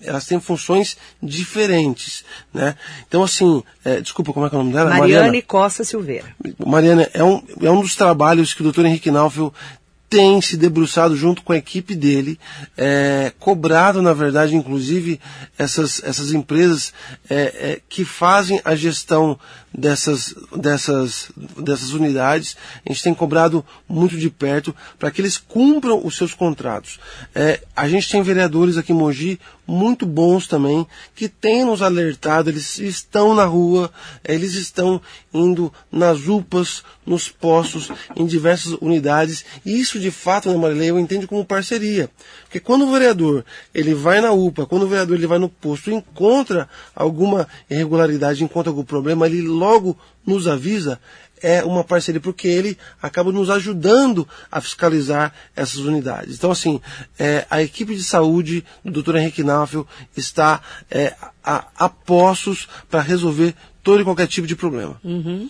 elas 0.01 0.25
têm 0.25 0.39
funções 0.39 0.97
diferentes. 1.23 2.25
Né? 2.53 2.75
Então, 3.07 3.23
assim, 3.23 3.63
é, 3.83 4.01
desculpa, 4.01 4.33
como 4.33 4.45
é 4.45 4.49
que 4.49 4.55
é 4.55 4.59
o 4.59 4.63
nome 4.63 4.73
dela? 4.73 4.89
Mariane 4.89 5.11
Mariana. 5.11 5.41
Costa 5.47 5.83
Silveira. 5.83 6.25
Mariana, 6.65 7.09
é 7.13 7.23
um, 7.23 7.41
é 7.61 7.71
um 7.71 7.81
dos 7.81 7.95
trabalhos 7.95 8.53
que 8.53 8.61
o 8.61 8.63
doutor 8.63 8.85
Henrique 8.85 9.11
Naufel 9.11 9.53
tem 10.09 10.39
se 10.41 10.55
debruçado 10.55 11.15
junto 11.15 11.41
com 11.41 11.53
a 11.53 11.57
equipe 11.57 11.95
dele, 11.95 12.39
é, 12.77 13.33
cobrado, 13.39 14.01
na 14.01 14.13
verdade, 14.13 14.55
inclusive, 14.55 15.19
essas, 15.57 16.01
essas 16.03 16.31
empresas 16.31 16.93
é, 17.29 17.35
é, 17.35 17.81
que 17.89 18.05
fazem 18.05 18.61
a 18.63 18.75
gestão 18.75 19.39
dessas, 19.77 20.33
dessas, 20.55 21.29
dessas 21.57 21.91
unidades. 21.91 22.55
A 22.85 22.91
gente 22.91 23.03
tem 23.03 23.13
cobrado 23.13 23.63
muito 23.87 24.17
de 24.17 24.29
perto 24.29 24.75
para 24.97 25.11
que 25.11 25.21
eles 25.21 25.37
cumpram 25.37 26.01
os 26.03 26.15
seus 26.15 26.33
contratos. 26.33 26.99
É, 27.33 27.61
a 27.75 27.87
gente 27.87 28.09
tem 28.09 28.21
vereadores 28.23 28.77
aqui 28.77 28.93
em 28.93 28.95
Mogi 28.95 29.39
muito 29.67 30.05
bons 30.05 30.47
também, 30.47 30.85
que 31.15 31.27
têm 31.27 31.65
nos 31.65 31.81
alertado, 31.81 32.49
eles 32.49 32.77
estão 32.77 33.33
na 33.33 33.45
rua, 33.45 33.91
eles 34.23 34.53
estão 34.53 35.01
indo 35.33 35.73
nas 35.91 36.27
UPAs, 36.27 36.83
nos 37.05 37.29
postos, 37.29 37.89
em 38.15 38.25
diversas 38.25 38.73
unidades, 38.79 39.43
e 39.65 39.79
isso 39.79 39.99
de 39.99 40.11
fato, 40.11 40.49
né, 40.49 40.57
Marilei, 40.57 40.91
eu 40.91 40.99
entendo 40.99 41.27
como 41.27 41.43
parceria. 41.43 42.09
Porque 42.43 42.59
quando 42.59 42.85
o 42.85 42.91
vereador 42.91 43.43
ele 43.73 43.93
vai 43.93 44.21
na 44.21 44.31
UPA, 44.31 44.65
quando 44.65 44.83
o 44.83 44.87
vereador 44.87 45.17
ele 45.17 45.27
vai 45.27 45.39
no 45.39 45.49
posto, 45.49 45.91
encontra 45.91 46.69
alguma 46.95 47.47
irregularidade, 47.69 48.43
encontra 48.43 48.69
algum 48.69 48.83
problema, 48.83 49.25
ele 49.25 49.41
logo 49.41 49.64
nos 50.25 50.47
avisa, 50.47 50.99
é 51.41 51.63
uma 51.63 51.83
parceria, 51.83 52.21
porque 52.21 52.47
ele 52.47 52.77
acaba 53.01 53.31
nos 53.31 53.49
ajudando 53.49 54.27
a 54.51 54.59
fiscalizar 54.61 55.33
essas 55.55 55.77
unidades. 55.77 56.35
Então, 56.35 56.51
assim, 56.51 56.81
é, 57.19 57.45
a 57.49 57.61
equipe 57.61 57.95
de 57.95 58.03
saúde 58.03 58.65
do 58.83 59.03
Dr. 59.03 59.17
Henrique 59.17 59.43
Naufel 59.43 59.87
está 60.15 60.61
é, 60.89 61.13
a, 61.43 61.67
a 61.75 61.89
postos 61.89 62.67
para 62.89 63.01
resolver 63.01 63.53
todo 63.83 64.01
e 64.01 64.03
qualquer 64.03 64.27
tipo 64.27 64.47
de 64.47 64.55
problema. 64.55 64.99
Uhum. 65.03 65.49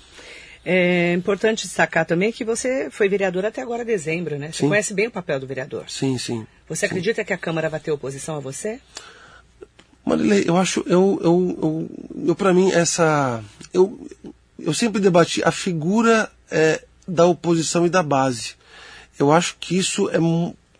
É 0.65 1.13
importante 1.13 1.67
destacar 1.67 2.05
também 2.05 2.31
que 2.31 2.43
você 2.43 2.89
foi 2.89 3.07
vereador 3.07 3.45
até 3.45 3.61
agora 3.61 3.85
dezembro, 3.85 4.39
né? 4.39 4.51
Você 4.51 4.63
Sim. 4.63 4.67
conhece 4.67 4.93
bem 4.95 5.07
o 5.07 5.11
papel 5.11 5.39
do 5.39 5.45
vereador. 5.45 5.85
Sim, 5.87 6.17
sim. 6.17 6.45
Você 6.67 6.81
sim. 6.81 6.85
acredita 6.87 7.23
que 7.23 7.31
a 7.31 7.37
Câmara 7.37 7.69
vai 7.69 7.79
ter 7.79 7.91
oposição 7.91 8.35
a 8.35 8.39
você? 8.39 8.79
Marilei, 10.05 10.43
eu 10.47 10.55
acho, 10.55 10.83
eu, 10.85 11.19
eu, 11.23 11.59
eu, 11.61 12.25
eu 12.27 12.35
para 12.35 12.53
mim, 12.53 12.71
essa. 12.71 13.43
Eu, 13.73 14.07
eu 14.59 14.73
sempre 14.73 15.01
debati 15.01 15.43
a 15.43 15.51
figura 15.51 16.31
é, 16.51 16.83
da 17.07 17.25
oposição 17.25 17.85
e 17.85 17.89
da 17.89 18.03
base. 18.03 18.53
Eu 19.17 19.31
acho 19.31 19.57
que 19.59 19.77
isso 19.77 20.09
é, 20.09 20.19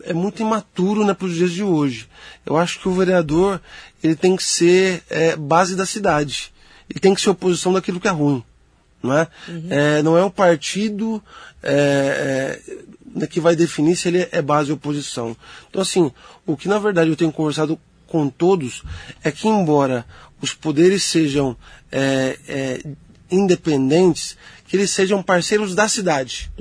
é 0.10 0.14
muito 0.14 0.42
imaturo 0.42 1.04
né, 1.06 1.14
para 1.14 1.26
os 1.26 1.34
dias 1.34 1.52
de 1.52 1.64
hoje. 1.64 2.08
Eu 2.46 2.56
acho 2.56 2.80
que 2.80 2.88
o 2.88 2.94
vereador 2.94 3.60
ele 4.04 4.16
tem 4.16 4.36
que 4.36 4.44
ser 4.44 5.04
é, 5.10 5.36
base 5.36 5.76
da 5.76 5.86
cidade. 5.86 6.54
Ele 6.90 7.00
tem 7.00 7.16
que 7.16 7.22
ser 7.22 7.32
oposição 7.32 7.74
daquilo 7.74 8.00
que 8.00 8.08
é 8.08 8.12
ruim. 8.12 8.44
Não 9.02 9.18
é, 9.18 9.28
É, 9.70 10.04
não 10.04 10.18
é 10.18 10.24
o 10.24 10.32
partido 10.32 11.22
é, 11.62 12.60
é, 12.68 12.74
né, 13.16 13.28
que 13.28 13.40
vai 13.40 13.56
definir 13.56 13.96
se 13.96 14.08
ele 14.08 14.28
é 14.32 14.42
base 14.42 14.72
ou 14.72 14.78
oposição. 14.78 15.36
Então, 15.70 15.82
assim, 15.82 16.12
o 16.46 16.56
que 16.58 16.68
na 16.68 16.80
verdade 16.80 17.10
eu 17.10 17.16
tenho 17.16 17.32
conversado 17.32 17.80
com 18.08 18.30
todos 18.30 18.84
é 19.24 19.32
que, 19.32 19.48
embora 19.48 20.06
os 20.42 20.54
poderes 20.54 21.04
sejam 21.04 21.56
é, 21.92 22.38
é, 22.48 22.84
independentes, 23.32 24.38
que 24.68 24.76
eles 24.76 24.92
sejam 24.92 25.22
parceiros 25.22 25.76
da 25.76 25.88
cidade. 25.88 26.52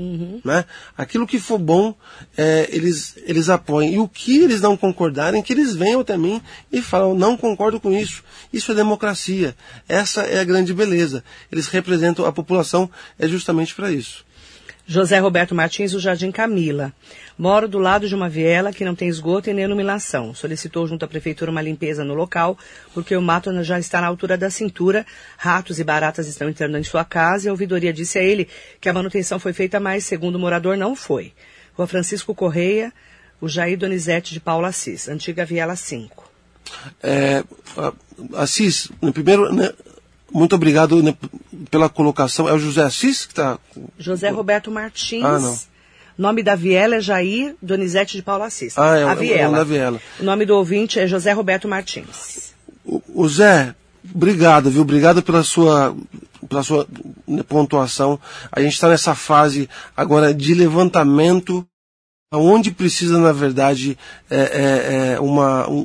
Né? 0.45 0.65
Aquilo 0.97 1.27
que 1.27 1.39
for 1.39 1.59
bom, 1.59 1.95
é, 2.37 2.69
eles, 2.71 3.17
eles 3.25 3.49
apoiam. 3.49 3.93
E 3.93 3.99
o 3.99 4.09
que 4.09 4.39
eles 4.39 4.61
não 4.61 4.77
concordarem, 4.77 5.43
que 5.43 5.53
eles 5.53 5.75
venham 5.75 6.01
até 6.01 6.17
mim 6.17 6.41
e 6.71 6.83
falam, 6.83 7.15
não 7.15 7.37
concordo 7.37 7.81
com 7.81 7.93
isso. 7.93 8.23
Isso 8.53 8.73
é 8.73 8.75
democracia. 8.75 9.57
Essa 9.89 10.23
é 10.23 10.41
a 10.41 10.45
grande 10.45 10.75
beleza. 10.75 11.25
Eles 11.51 11.67
representam 11.69 12.27
a 12.27 12.33
população, 12.33 12.91
é 13.19 13.27
justamente 13.27 13.75
para 13.75 13.91
isso. 13.91 14.25
José 14.87 15.19
Roberto 15.19 15.55
Martins, 15.55 15.93
do 15.93 15.99
Jardim 15.99 16.31
Camila. 16.31 16.93
Moro 17.39 17.67
do 17.67 17.79
lado 17.79 18.07
de 18.07 18.15
uma 18.15 18.29
viela 18.29 18.73
que 18.73 18.85
não 18.85 18.95
tem 18.95 19.09
esgoto 19.09 19.49
e 19.49 19.55
nem 19.55 19.65
iluminação. 19.65 20.35
Solicitou 20.35 20.87
junto 20.87 21.05
à 21.05 21.09
prefeitura 21.09 21.51
uma 21.51 21.63
limpeza 21.63 22.05
no 22.05 22.13
local, 22.13 22.59
porque 22.93 23.17
o 23.17 23.23
mato 23.23 23.51
já 23.63 23.79
está 23.79 24.01
na 24.01 24.07
altura 24.07 24.37
da 24.37 24.51
cintura, 24.51 25.07
ratos 25.39 25.79
e 25.79 25.85
baratas 25.85 26.29
estão 26.29 26.49
entrando 26.51 26.77
em 26.77 26.85
sua 26.85 27.05
casa 27.05 27.47
e 27.47 27.49
a 27.49 27.53
ouvidoria 27.53 27.93
disse 27.93 28.19
a 28.19 28.23
ele 28.23 28.47
que 28.79 28.89
a 28.89 28.93
manutenção 28.93 29.39
foi 29.39 29.55
feita, 29.55 29.81
mas 29.81 30.05
segundo 30.05 30.37
o 30.37 30.39
morador 30.39 30.77
não 30.77 30.95
foi. 30.95 31.33
Rua 31.73 31.87
Francisco 31.87 32.35
Correia, 32.35 32.93
o 33.41 33.49
Jair 33.49 33.79
Donizete 33.79 34.35
de 34.35 34.41
Paula 34.41 34.69
Assis, 34.69 35.09
antiga 35.09 35.47
Viela 35.47 35.77
5. 35.77 36.31
É, 37.03 37.43
Assis, 38.35 38.91
primeiro, 39.13 39.53
né, 39.53 39.73
muito 40.33 40.55
obrigado 40.55 41.03
né, 41.03 41.15
pela 41.71 41.89
colocação. 41.89 42.49
É 42.49 42.53
o 42.53 42.59
José 42.59 42.83
Assis 42.83 43.25
que 43.27 43.33
está. 43.33 43.59
José 43.99 44.31
Roberto 44.31 44.71
Martins. 44.71 45.25
Ah, 45.25 45.39
não. 45.39 45.59
Nome 46.17 46.43
da 46.45 46.55
viela 46.55 46.97
é 46.97 47.01
Jair 47.01 47.57
Donizete 47.61 48.17
de 48.17 48.23
Paula 48.23 48.47
Assis. 48.47 48.79
Ah, 48.79 48.97
é 48.97 49.05
o- 49.05 49.09
a 49.09 49.13
é 49.13 49.15
o 49.15 49.19
viela. 49.19 49.43
nome 49.47 49.57
da 49.59 49.65
viela. 49.65 50.01
O 50.21 50.25
nome 50.25 50.47
do 50.47 50.57
ouvinte 50.57 50.99
é 51.01 51.07
José 51.07 51.33
Roberto 51.33 51.67
Martins. 51.69 52.53
O, 52.85 53.03
o 53.15 53.29
Zé, 53.29 53.75
obrigado, 54.15 54.71
viu? 54.71 54.83
Obrigado 54.83 55.23
pela 55.23 55.43
sua, 55.43 55.95
pela 56.49 56.63
sua 56.63 56.87
né, 57.27 57.43
pontuação. 57.43 58.19
A 58.53 58.61
gente 58.61 58.75
está 58.75 58.89
nessa 58.89 59.15
fase 59.15 59.69
agora 59.97 60.33
de 60.33 60.55
levantamento, 60.55 61.67
onde 62.33 62.71
precisa, 62.71 63.19
na 63.19 63.33
verdade, 63.33 63.99
é, 64.31 64.37
é, 64.39 65.13
é, 65.15 65.21
uma, 65.21 65.69
um, 65.69 65.85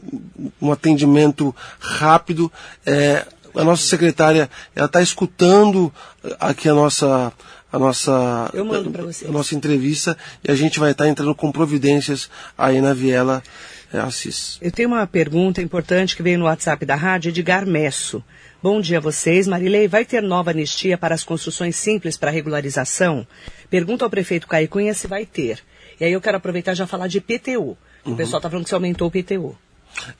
um 0.61 0.71
atendimento 0.71 1.55
rápido. 1.79 2.51
É, 2.85 3.25
a 3.59 3.63
nossa 3.63 3.83
secretária, 3.83 4.49
ela 4.75 4.85
está 4.85 5.01
escutando 5.01 5.93
aqui 6.39 6.69
a 6.69 6.73
nossa 6.73 7.33
a 7.71 7.77
nossa 7.77 8.49
Eu 8.53 8.65
mando 8.65 8.89
pra 8.89 9.03
vocês. 9.03 9.29
a 9.29 9.33
nossa 9.33 9.53
entrevista 9.53 10.17
e 10.43 10.51
a 10.51 10.55
gente 10.55 10.79
vai 10.79 10.91
estar 10.91 11.07
entrando 11.07 11.35
com 11.35 11.51
providências 11.51 12.29
aí 12.57 12.81
na 12.81 12.93
Viela 12.93 13.43
é, 13.93 13.99
Assis. 13.99 14.57
Eu 14.61 14.71
tenho 14.71 14.89
uma 14.89 15.05
pergunta 15.05 15.61
importante 15.61 16.15
que 16.15 16.23
veio 16.23 16.39
no 16.39 16.45
WhatsApp 16.45 16.83
da 16.85 16.95
rádio, 16.95 17.29
Edgar 17.29 17.67
Messo. 17.67 18.23
Bom 18.61 18.81
dia 18.81 18.97
a 18.97 19.01
vocês. 19.01 19.47
Marilei, 19.47 19.87
vai 19.87 20.03
ter 20.03 20.21
nova 20.23 20.51
anistia 20.51 20.97
para 20.97 21.13
as 21.13 21.23
construções 21.23 21.75
simples 21.75 22.17
para 22.17 22.31
regularização? 22.31 23.25
Pergunta 23.69 24.03
ao 24.03 24.09
prefeito 24.09 24.47
Caio 24.47 24.67
Cunha 24.67 24.93
se 24.93 25.07
vai 25.07 25.25
ter. 25.25 25.59
E 25.99 26.05
aí 26.05 26.11
eu 26.11 26.21
quero 26.21 26.37
aproveitar 26.37 26.71
e 26.71 26.75
já 26.75 26.87
falar 26.87 27.07
de 27.07 27.21
PTU. 27.21 27.77
O 28.05 28.15
pessoal 28.15 28.39
está 28.39 28.49
falando 28.49 28.63
que 28.63 28.69
você 28.69 28.75
aumentou 28.75 29.07
o 29.07 29.11
PTU. 29.11 29.55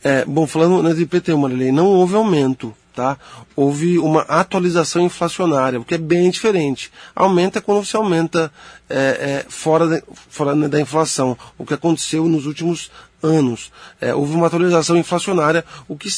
É, 0.04 0.26
bom, 0.26 0.46
falando 0.46 0.84
né, 0.84 0.94
de 0.94 1.04
IPTU, 1.04 1.38
Marilei, 1.38 1.72
não 1.72 1.88
houve 1.88 2.16
aumento, 2.16 2.76
tá? 3.00 3.18
Houve 3.56 3.98
uma 3.98 4.24
atualização 4.24 5.02
inflacionária, 5.02 5.80
o 5.80 5.86
que 5.86 5.96
é 5.96 5.98
bem 5.98 6.30
diferente. 6.30 6.92
Aumenta 7.16 7.62
quando 7.62 7.86
você 7.86 7.96
aumenta 7.96 8.52
é, 8.90 8.98
é, 8.98 9.46
fora, 9.48 9.88
da, 9.88 10.02
fora 10.30 10.54
da 10.68 10.82
inflação, 10.82 11.38
o 11.58 11.66
que 11.66 11.74
aconteceu 11.74 12.28
nos 12.28 12.46
últimos 12.46 12.92
anos. 13.24 13.72
É, 14.02 14.14
houve 14.14 14.36
uma 14.36 14.48
atualização 14.48 14.98
inflacionária, 14.98 15.64
o 15.88 15.96
que, 15.96 16.10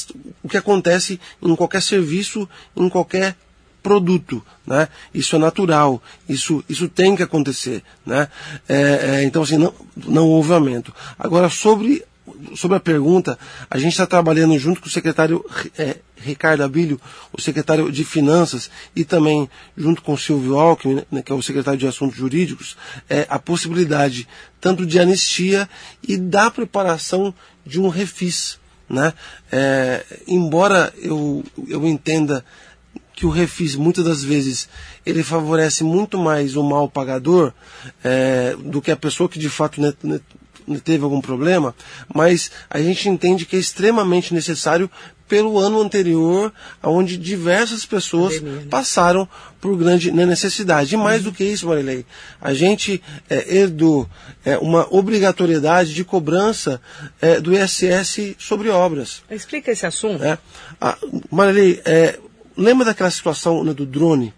o 0.41 0.49
que 0.49 0.57
acontece 0.57 1.21
em 1.39 1.55
qualquer 1.55 1.83
serviço, 1.83 2.49
em 2.75 2.89
qualquer 2.89 3.35
produto, 3.83 4.43
né? 4.65 4.87
Isso 5.13 5.35
é 5.35 5.39
natural, 5.39 6.01
isso, 6.27 6.63
isso 6.67 6.89
tem 6.89 7.15
que 7.15 7.21
acontecer, 7.21 7.83
né? 8.03 8.27
É, 8.67 9.19
é, 9.19 9.23
então, 9.23 9.43
assim, 9.43 9.57
não, 9.57 9.71
não 9.95 10.27
houve 10.27 10.51
aumento. 10.51 10.91
Agora, 11.19 11.47
sobre, 11.47 12.03
sobre 12.55 12.77
a 12.77 12.79
pergunta, 12.79 13.37
a 13.69 13.77
gente 13.77 13.91
está 13.91 14.05
trabalhando 14.05 14.57
junto 14.57 14.81
com 14.81 14.87
o 14.87 14.91
secretário 14.91 15.43
é, 15.77 15.97
Ricardo 16.15 16.63
Abílio, 16.63 16.99
o 17.33 17.41
secretário 17.41 17.91
de 17.91 18.03
Finanças, 18.03 18.69
e 18.95 19.03
também 19.03 19.49
junto 19.75 20.01
com 20.01 20.13
o 20.13 20.17
Silvio 20.17 20.57
Alckmin, 20.57 21.03
né, 21.11 21.21
que 21.21 21.31
é 21.31 21.35
o 21.35 21.41
secretário 21.41 21.79
de 21.79 21.87
Assuntos 21.87 22.17
Jurídicos, 22.17 22.77
é, 23.09 23.25
a 23.29 23.39
possibilidade 23.39 24.27
tanto 24.59 24.85
de 24.85 24.99
anistia 24.99 25.67
e 26.07 26.17
da 26.17 26.51
preparação 26.51 27.33
de 27.65 27.79
um 27.79 27.89
refis, 27.89 28.59
né? 28.87 29.13
É, 29.51 30.05
embora 30.27 30.93
eu, 30.97 31.43
eu 31.67 31.87
entenda 31.87 32.45
que 33.13 33.25
o 33.25 33.29
refis 33.29 33.75
muitas 33.75 34.03
das 34.03 34.23
vezes 34.23 34.67
ele 35.05 35.23
favorece 35.23 35.83
muito 35.83 36.17
mais 36.17 36.55
o 36.55 36.63
mal 36.63 36.89
pagador 36.89 37.53
é, 38.03 38.55
do 38.57 38.81
que 38.81 38.91
a 38.91 38.97
pessoa 38.97 39.29
que 39.29 39.39
de 39.39 39.49
fato 39.49 39.81
né, 39.81 39.93
né, 40.03 40.19
teve 40.83 41.03
algum 41.03 41.21
problema, 41.21 41.75
mas 42.13 42.51
a 42.69 42.81
gente 42.81 43.09
entende 43.09 43.45
que 43.45 43.55
é 43.55 43.59
extremamente 43.59 44.33
necessário 44.33 44.89
pelo 45.31 45.57
ano 45.57 45.79
anterior, 45.79 46.51
onde 46.83 47.15
diversas 47.15 47.85
pessoas 47.85 48.33
Pandemia, 48.33 48.61
né? 48.63 48.67
passaram 48.69 49.25
por 49.61 49.77
grande 49.77 50.11
necessidade. 50.11 50.93
E 50.93 50.97
mais 50.97 51.23
do 51.23 51.31
que 51.31 51.41
isso, 51.41 51.67
Marilei, 51.67 52.05
a 52.41 52.53
gente 52.53 53.01
é, 53.29 53.55
herdou 53.55 54.09
é, 54.43 54.57
uma 54.57 54.85
obrigatoriedade 54.93 55.93
de 55.93 56.03
cobrança 56.03 56.81
é, 57.21 57.39
do 57.39 57.53
ISS 57.53 58.35
sobre 58.37 58.67
obras. 58.67 59.23
Explica 59.31 59.71
esse 59.71 59.85
assunto. 59.85 60.21
É. 60.21 60.37
Marilei, 61.31 61.81
é, 61.85 62.19
lembra 62.57 62.83
daquela 62.83 63.09
situação 63.09 63.63
né, 63.63 63.73
do 63.73 63.85
drone? 63.85 64.33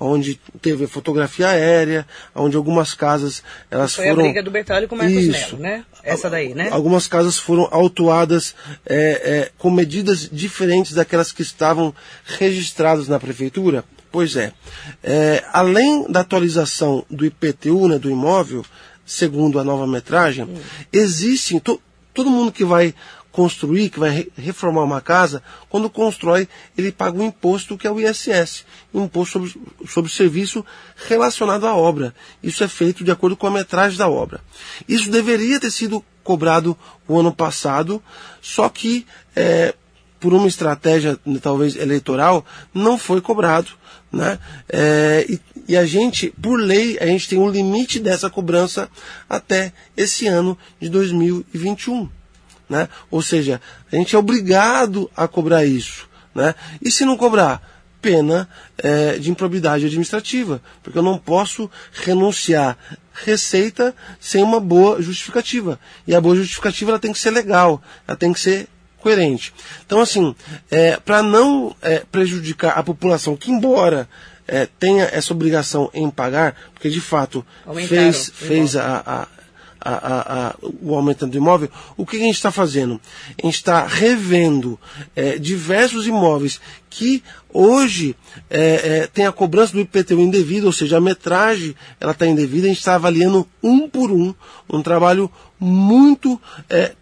Onde 0.00 0.40
teve 0.62 0.86
fotografia 0.86 1.48
aérea, 1.48 2.06
onde 2.34 2.56
algumas 2.56 2.94
casas 2.94 3.42
elas 3.70 3.94
Foi 3.94 4.06
foram. 4.06 4.20
a 4.20 4.24
briga 4.24 4.42
do 4.42 4.50
Bertolli 4.50 4.86
com 4.86 4.94
o 4.94 4.98
Marcos 4.98 5.16
Isso. 5.16 5.56
Melo, 5.56 5.62
né? 5.62 5.84
Essa 6.04 6.30
daí, 6.30 6.54
né? 6.54 6.68
Algumas 6.70 7.08
casas 7.08 7.36
foram 7.36 7.68
autuadas 7.70 8.54
é, 8.86 8.96
é, 8.96 9.50
com 9.58 9.70
medidas 9.70 10.28
diferentes 10.30 10.92
daquelas 10.92 11.32
que 11.32 11.42
estavam 11.42 11.92
registradas 12.24 13.08
na 13.08 13.18
prefeitura. 13.18 13.84
Pois 14.10 14.36
é, 14.36 14.52
é, 15.02 15.44
além 15.52 16.10
da 16.10 16.20
atualização 16.20 17.04
do 17.10 17.26
IPTU, 17.26 17.88
né, 17.88 17.98
do 17.98 18.10
imóvel, 18.10 18.64
segundo 19.04 19.58
a 19.58 19.64
nova 19.64 19.86
metragem, 19.86 20.48
existem, 20.92 21.58
to, 21.58 21.80
todo 22.14 22.30
mundo 22.30 22.50
que 22.50 22.64
vai 22.64 22.94
construir, 23.38 23.88
que 23.88 24.00
vai 24.00 24.10
re- 24.10 24.32
reformar 24.36 24.82
uma 24.82 25.00
casa, 25.00 25.40
quando 25.68 25.88
constrói, 25.88 26.48
ele 26.76 26.90
paga 26.90 27.16
um 27.16 27.26
imposto 27.26 27.78
que 27.78 27.86
é 27.86 27.90
o 27.90 28.00
ISS, 28.00 28.64
Imposto 28.92 29.34
sobre, 29.34 29.54
sobre 29.88 30.10
Serviço 30.10 30.66
relacionado 31.06 31.64
à 31.64 31.76
obra. 31.76 32.12
Isso 32.42 32.64
é 32.64 32.68
feito 32.68 33.04
de 33.04 33.12
acordo 33.12 33.36
com 33.36 33.46
a 33.46 33.50
metragem 33.52 33.96
da 33.96 34.08
obra. 34.08 34.40
Isso 34.88 35.08
deveria 35.08 35.60
ter 35.60 35.70
sido 35.70 36.04
cobrado 36.24 36.76
o 37.06 37.16
ano 37.16 37.32
passado, 37.32 38.02
só 38.42 38.68
que 38.68 39.06
é, 39.36 39.72
por 40.18 40.34
uma 40.34 40.48
estratégia 40.48 41.16
talvez 41.40 41.76
eleitoral 41.76 42.44
não 42.74 42.98
foi 42.98 43.20
cobrado. 43.20 43.70
Né? 44.10 44.36
É, 44.68 45.26
e, 45.28 45.40
e, 45.68 45.76
a 45.76 45.86
gente, 45.86 46.34
por 46.42 46.58
lei, 46.58 46.98
a 47.00 47.06
gente 47.06 47.28
tem 47.28 47.38
um 47.38 47.48
limite 47.48 48.00
dessa 48.00 48.28
cobrança 48.28 48.90
até 49.28 49.72
esse 49.96 50.26
ano 50.26 50.58
de 50.80 50.88
2021. 50.88 52.17
Né? 52.68 52.88
Ou 53.10 53.22
seja, 53.22 53.60
a 53.90 53.96
gente 53.96 54.14
é 54.14 54.18
obrigado 54.18 55.10
a 55.16 55.26
cobrar 55.26 55.64
isso. 55.64 56.08
Né? 56.34 56.54
E 56.82 56.90
se 56.90 57.04
não 57.04 57.16
cobrar? 57.16 57.76
Pena 58.00 58.48
é, 58.76 59.18
de 59.18 59.30
improbidade 59.30 59.86
administrativa, 59.86 60.62
porque 60.82 60.98
eu 60.98 61.02
não 61.02 61.18
posso 61.18 61.68
renunciar 61.92 62.78
receita 63.12 63.94
sem 64.20 64.42
uma 64.42 64.60
boa 64.60 65.02
justificativa. 65.02 65.80
E 66.06 66.14
a 66.14 66.20
boa 66.20 66.36
justificativa 66.36 66.92
ela 66.92 67.00
tem 67.00 67.12
que 67.12 67.18
ser 67.18 67.30
legal, 67.30 67.82
ela 68.06 68.16
tem 68.16 68.32
que 68.32 68.38
ser 68.38 68.68
coerente. 69.00 69.52
Então, 69.84 70.00
assim, 70.00 70.34
é, 70.70 70.96
para 70.96 71.22
não 71.22 71.74
é, 71.82 72.02
prejudicar 72.10 72.78
a 72.78 72.82
população, 72.82 73.36
que 73.36 73.50
embora 73.50 74.08
é, 74.46 74.66
tenha 74.78 75.04
essa 75.04 75.32
obrigação 75.32 75.90
em 75.92 76.08
pagar, 76.10 76.56
porque 76.72 76.88
de 76.88 77.00
fato 77.00 77.44
Aumentaram 77.66 78.12
fez, 78.12 78.30
fez 78.34 78.76
a, 78.76 79.02
a, 79.04 79.28
a, 79.80 80.56
o 80.82 80.94
aumento 80.94 81.26
do 81.26 81.36
imóvel, 81.36 81.70
o 81.96 82.04
que 82.04 82.16
a 82.16 82.20
gente 82.20 82.34
está 82.34 82.50
fazendo? 82.50 83.00
A 83.42 83.46
gente 83.46 83.56
está 83.56 83.86
revendo 83.86 84.78
é, 85.14 85.38
diversos 85.38 86.06
imóveis 86.06 86.60
que 86.90 87.22
hoje 87.52 88.16
é, 88.50 89.00
é, 89.00 89.06
tem 89.06 89.26
a 89.26 89.32
cobrança 89.32 89.72
do 89.72 89.80
IPTU 89.80 90.20
indevida, 90.20 90.66
ou 90.66 90.72
seja, 90.72 90.98
a 90.98 91.00
metragem 91.00 91.74
ela 92.00 92.12
está 92.12 92.26
indevida, 92.26 92.66
a 92.66 92.68
gente 92.68 92.78
está 92.78 92.94
avaliando 92.94 93.46
um 93.62 93.88
por 93.88 94.10
um, 94.10 94.34
um 94.68 94.82
trabalho 94.82 95.30
muito 95.58 96.40
é, 96.68 96.92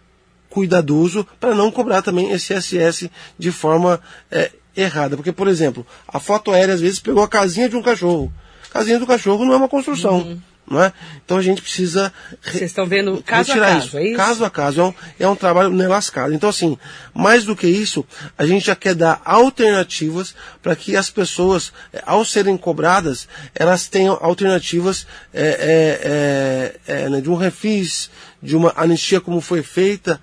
cuidadoso 0.49 1.27
para 1.39 1.53
não 1.53 1.71
cobrar 1.71 2.01
também 2.01 2.31
esse 2.31 2.59
SS 2.59 3.09
de 3.37 3.51
forma 3.51 3.99
é, 4.31 4.51
errada. 4.75 5.15
Porque, 5.15 5.31
por 5.31 5.47
exemplo, 5.47 5.85
a 6.07 6.19
foto 6.19 6.51
aérea 6.51 6.73
às 6.73 6.81
vezes 6.81 6.99
pegou 6.99 7.23
a 7.23 7.27
casinha 7.27 7.69
de 7.69 7.75
um 7.75 7.81
cachorro. 7.81 8.31
A 8.69 8.73
casinha 8.73 8.99
do 8.99 9.07
cachorro 9.07 9.45
não 9.45 9.53
é 9.53 9.57
uma 9.57 9.69
construção. 9.69 10.19
Uhum. 10.19 10.41
É? 10.69 10.91
Então 11.23 11.37
a 11.37 11.41
gente 11.41 11.61
precisa. 11.61 12.11
Vocês 12.43 12.63
estão 12.63 12.85
vendo 12.85 13.23
caso 13.23 13.53
a 13.53 13.55
caso, 13.55 13.87
isso. 13.87 13.97
é 13.97 14.03
isso? 14.03 14.17
Caso 14.17 14.43
a 14.43 14.49
caso, 14.49 14.81
é 14.81 14.83
um, 14.83 14.93
é 15.21 15.27
um 15.29 15.35
trabalho 15.35 15.69
nelascado. 15.69 16.33
Então, 16.33 16.49
assim, 16.49 16.77
mais 17.13 17.45
do 17.45 17.55
que 17.55 17.67
isso, 17.67 18.05
a 18.37 18.45
gente 18.45 18.65
já 18.65 18.75
quer 18.75 18.93
dar 18.93 19.21
alternativas 19.23 20.35
para 20.61 20.75
que 20.75 20.97
as 20.97 21.09
pessoas, 21.09 21.71
é, 21.93 22.03
ao 22.05 22.25
serem 22.25 22.57
cobradas, 22.57 23.29
elas 23.55 23.87
tenham 23.87 24.17
alternativas 24.21 25.07
é, 25.33 26.73
é 26.85 27.09
né, 27.09 27.21
de 27.21 27.29
um 27.29 27.35
refis, 27.35 28.09
de 28.43 28.55
uma 28.55 28.73
anistia 28.75 29.21
como 29.21 29.39
foi 29.39 29.63
feita 29.63 30.19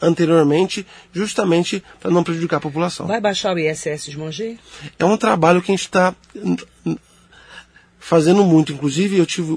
anteriormente, 0.00 0.86
justamente 1.12 1.82
para 1.98 2.10
não 2.10 2.24
prejudicar 2.24 2.56
a 2.56 2.60
população. 2.60 3.06
Vai 3.06 3.20
baixar 3.20 3.54
o 3.54 3.58
ISS 3.58 4.06
de 4.06 4.18
Mogi? 4.18 4.58
É 4.98 5.04
um 5.04 5.16
trabalho 5.16 5.60
que 5.60 5.72
a 5.72 5.74
gente 5.74 5.84
está 5.84 6.14
fazendo 8.00 8.42
muito. 8.42 8.72
Inclusive, 8.72 9.18
eu 9.18 9.26
tive 9.26 9.52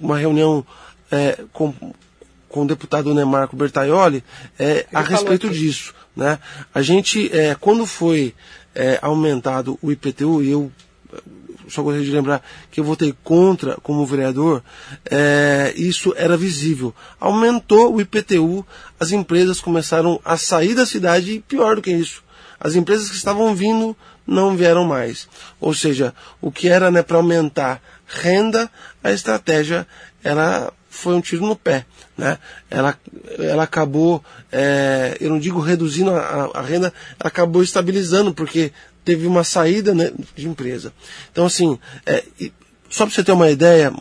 uma 0.00 0.18
reunião 0.18 0.66
é, 1.10 1.38
com, 1.52 1.72
com 2.48 2.62
o 2.62 2.66
deputado 2.66 3.14
Nemarco 3.14 3.56
Bertaioli 3.56 4.22
é, 4.58 4.84
a 4.92 5.00
respeito 5.00 5.48
disso. 5.48 5.94
Né? 6.14 6.38
A 6.74 6.82
gente, 6.82 7.34
é, 7.34 7.54
quando 7.54 7.86
foi 7.86 8.34
é, 8.74 8.98
aumentado 9.00 9.78
o 9.80 9.90
IPTU, 9.90 10.42
e 10.42 10.50
eu 10.50 10.70
só 11.68 11.82
gostaria 11.82 12.04
de 12.04 12.12
lembrar 12.12 12.42
que 12.70 12.80
eu 12.80 12.84
votei 12.84 13.14
contra 13.24 13.76
como 13.82 14.04
vereador, 14.04 14.62
é, 15.10 15.72
isso 15.76 16.12
era 16.16 16.36
visível. 16.36 16.94
Aumentou 17.18 17.94
o 17.94 18.00
IPTU, 18.00 18.66
as 18.98 19.12
empresas 19.12 19.60
começaram 19.60 20.20
a 20.24 20.36
sair 20.36 20.74
da 20.74 20.84
cidade 20.84 21.32
e 21.32 21.40
pior 21.40 21.76
do 21.76 21.82
que 21.82 21.90
isso. 21.90 22.22
As 22.60 22.74
empresas 22.74 23.10
que 23.10 23.16
estavam 23.16 23.54
vindo 23.54 23.96
não 24.26 24.56
vieram 24.56 24.84
mais. 24.84 25.28
Ou 25.60 25.74
seja, 25.74 26.14
o 26.40 26.50
que 26.50 26.68
era 26.68 26.90
né, 26.90 27.02
para 27.02 27.16
aumentar 27.16 27.82
renda, 28.06 28.70
a 29.02 29.12
estratégia 29.12 29.86
era, 30.22 30.72
foi 30.88 31.14
um 31.14 31.20
tiro 31.20 31.46
no 31.46 31.56
pé. 31.56 31.86
Né? 32.16 32.38
Ela, 32.70 32.98
ela 33.38 33.64
acabou, 33.64 34.24
é, 34.52 35.16
eu 35.20 35.30
não 35.30 35.38
digo 35.38 35.60
reduzindo 35.60 36.10
a, 36.10 36.50
a, 36.54 36.62
renda, 36.62 36.92
ela 37.18 37.28
acabou 37.28 37.62
estabilizando, 37.62 38.32
porque 38.32 38.72
teve 39.04 39.26
uma 39.26 39.44
saída 39.44 39.94
né, 39.94 40.12
de 40.34 40.48
empresa. 40.48 40.92
Então, 41.30 41.46
assim, 41.46 41.78
é, 42.06 42.24
só 42.88 43.04
para 43.04 43.14
você 43.14 43.24
ter 43.24 43.32
uma 43.32 43.50
ideia, 43.50 43.92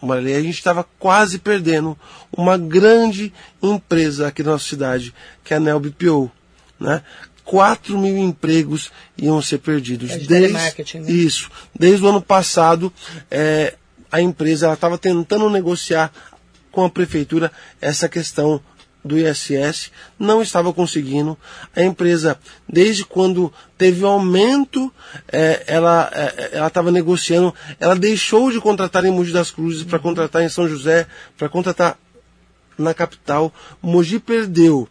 Maria, 0.00 0.36
a 0.36 0.42
gente 0.42 0.54
estava 0.58 0.84
quase 0.98 1.38
perdendo 1.38 1.98
uma 2.32 2.56
grande 2.56 3.32
empresa 3.62 4.28
aqui 4.28 4.42
na 4.42 4.52
nossa 4.52 4.64
cidade, 4.64 5.14
que 5.44 5.52
é 5.52 5.56
a 5.56 5.60
Nel 5.60 5.80
BPO. 5.80 6.30
Né? 6.78 7.02
4 7.50 7.98
mil 7.98 8.16
empregos 8.16 8.92
iam 9.18 9.42
ser 9.42 9.58
perdidos. 9.58 10.12
É 10.12 10.18
de 10.18 10.28
desde, 10.28 10.98
né? 11.00 11.10
Isso. 11.10 11.50
Desde 11.76 12.06
o 12.06 12.08
ano 12.08 12.22
passado, 12.22 12.92
é, 13.28 13.74
a 14.08 14.20
empresa 14.20 14.72
estava 14.72 14.96
tentando 14.96 15.50
negociar 15.50 16.12
com 16.70 16.84
a 16.84 16.88
prefeitura 16.88 17.50
essa 17.80 18.08
questão 18.08 18.60
do 19.04 19.18
ISS, 19.18 19.90
não 20.16 20.40
estava 20.40 20.72
conseguindo. 20.72 21.36
A 21.74 21.82
empresa, 21.82 22.38
desde 22.68 23.04
quando 23.04 23.52
teve 23.76 24.04
o 24.04 24.06
um 24.06 24.12
aumento, 24.12 24.92
é, 25.26 25.64
ela 25.66 26.08
é, 26.14 26.64
estava 26.64 26.92
negociando, 26.92 27.52
ela 27.80 27.96
deixou 27.96 28.52
de 28.52 28.60
contratar 28.60 29.04
em 29.04 29.10
Mogi 29.10 29.32
das 29.32 29.50
Cruzes 29.50 29.82
para 29.82 29.98
contratar 29.98 30.40
em 30.40 30.48
São 30.48 30.68
José, 30.68 31.04
para 31.36 31.48
contratar 31.48 31.98
na 32.78 32.94
capital. 32.94 33.52
Mogi 33.82 34.20
perdeu 34.20 34.88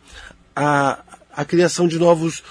a, 0.53 0.99
a 1.39 1.45
criação 1.45 1.87
de 1.87 1.97
novos 1.97 2.43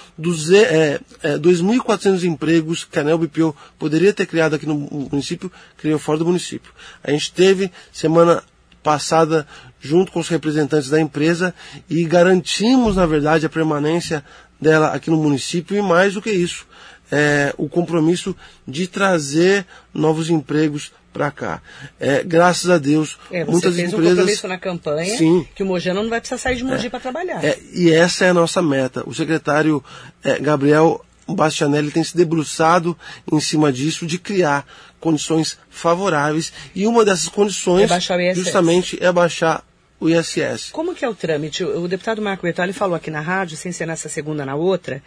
é, 0.51 0.99
é, 1.23 1.37
2.400 1.37 2.25
empregos 2.25 2.85
que 2.91 2.99
a 2.99 3.05
NELBPO 3.05 3.55
poderia 3.79 4.15
ter 4.15 4.25
criado 4.25 4.55
aqui 4.55 4.65
no 4.65 4.77
município, 4.79 5.53
criou 5.77 5.99
fora 5.99 6.17
do 6.17 6.25
município. 6.25 6.73
A 7.05 7.11
gente 7.11 7.31
teve 7.31 7.71
semana 7.93 8.43
passada 8.83 9.47
junto 9.79 10.11
com 10.11 10.21
os 10.21 10.29
representantes 10.29 10.89
da 10.89 10.99
empresa 10.99 11.55
e 11.87 12.03
garantimos, 12.05 12.97
na 12.97 13.05
verdade, 13.05 13.45
a 13.45 13.51
permanência 13.51 14.25
dela 14.59 14.95
aqui 14.95 15.11
no 15.11 15.19
município 15.19 15.77
e 15.77 15.83
mais 15.83 16.15
do 16.15 16.23
que 16.23 16.31
isso, 16.31 16.67
é, 17.13 17.53
o 17.59 17.69
compromisso 17.69 18.35
de 18.67 18.87
trazer 18.87 19.67
novos 19.93 20.31
empregos 20.31 20.93
para 21.19 21.31
cá. 21.31 21.63
É, 21.99 22.23
graças 22.23 22.71
a 22.71 22.79
Deus, 22.79 23.19
é, 23.31 23.45
você 23.45 23.51
muitas 23.51 23.75
fez 23.75 23.93
empresas. 23.93 24.13
um 24.13 24.17
compromisso 24.17 24.49
na 24.49 24.59
campanha 24.59 25.19
sim, 25.19 25.47
que 25.55 25.63
o 25.63 25.67
Mojano 25.67 26.03
não 26.03 26.09
vai 26.09 26.21
precisar 26.21 26.39
sair 26.39 26.57
de 26.57 26.65
Mogi 26.65 26.87
é, 26.87 26.91
para 26.91 27.01
trabalhar. 27.01 27.45
É, 27.45 27.59
e 27.75 27.93
essa 27.93 28.25
é 28.25 28.31
a 28.31 28.35
nossa 28.35 28.63
meta. 28.63 29.03
O 29.07 29.13
secretário 29.13 29.83
é, 30.23 30.39
Gabriel 30.39 31.05
Bastianelli 31.27 31.91
tem 31.91 32.03
se 32.05 32.17
debruçado 32.17 32.97
em 33.31 33.41
cima 33.41 33.73
disso, 33.73 34.07
de 34.07 34.19
criar 34.19 34.67
condições 35.01 35.59
favoráveis. 35.69 36.53
E 36.75 36.87
uma 36.87 37.05
dessas 37.05 37.29
condições, 37.29 37.91
é 37.91 38.35
justamente, 38.35 38.99
é 39.03 39.13
baixar 39.13 39.65
o 40.01 40.09
ISS. 40.09 40.71
Como 40.73 40.95
que 40.95 41.05
é 41.05 41.09
o 41.09 41.15
trâmite? 41.15 41.65
O 41.65 41.89
deputado 41.89 42.23
Marco 42.23 42.43
Bertoli 42.43 42.73
falou 42.73 42.95
aqui 42.95 43.11
na 43.11 43.21
rádio, 43.21 43.57
sem 43.57 43.73
ser 43.73 43.87
nessa 43.87 44.09
segunda 44.09 44.47
na 44.47 44.55
outra, 44.55 45.03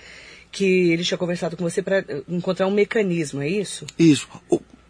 que 0.51 0.91
ele 0.91 1.03
tinha 1.03 1.18
conversado 1.18 1.55
com 1.55 1.64
você 1.64 1.82
para 1.82 2.03
encontrar 2.28 2.68
um 2.68 2.72
mecanismo, 2.72 3.41
é 3.41 3.47
isso? 3.47 3.86
Isso. 3.97 4.28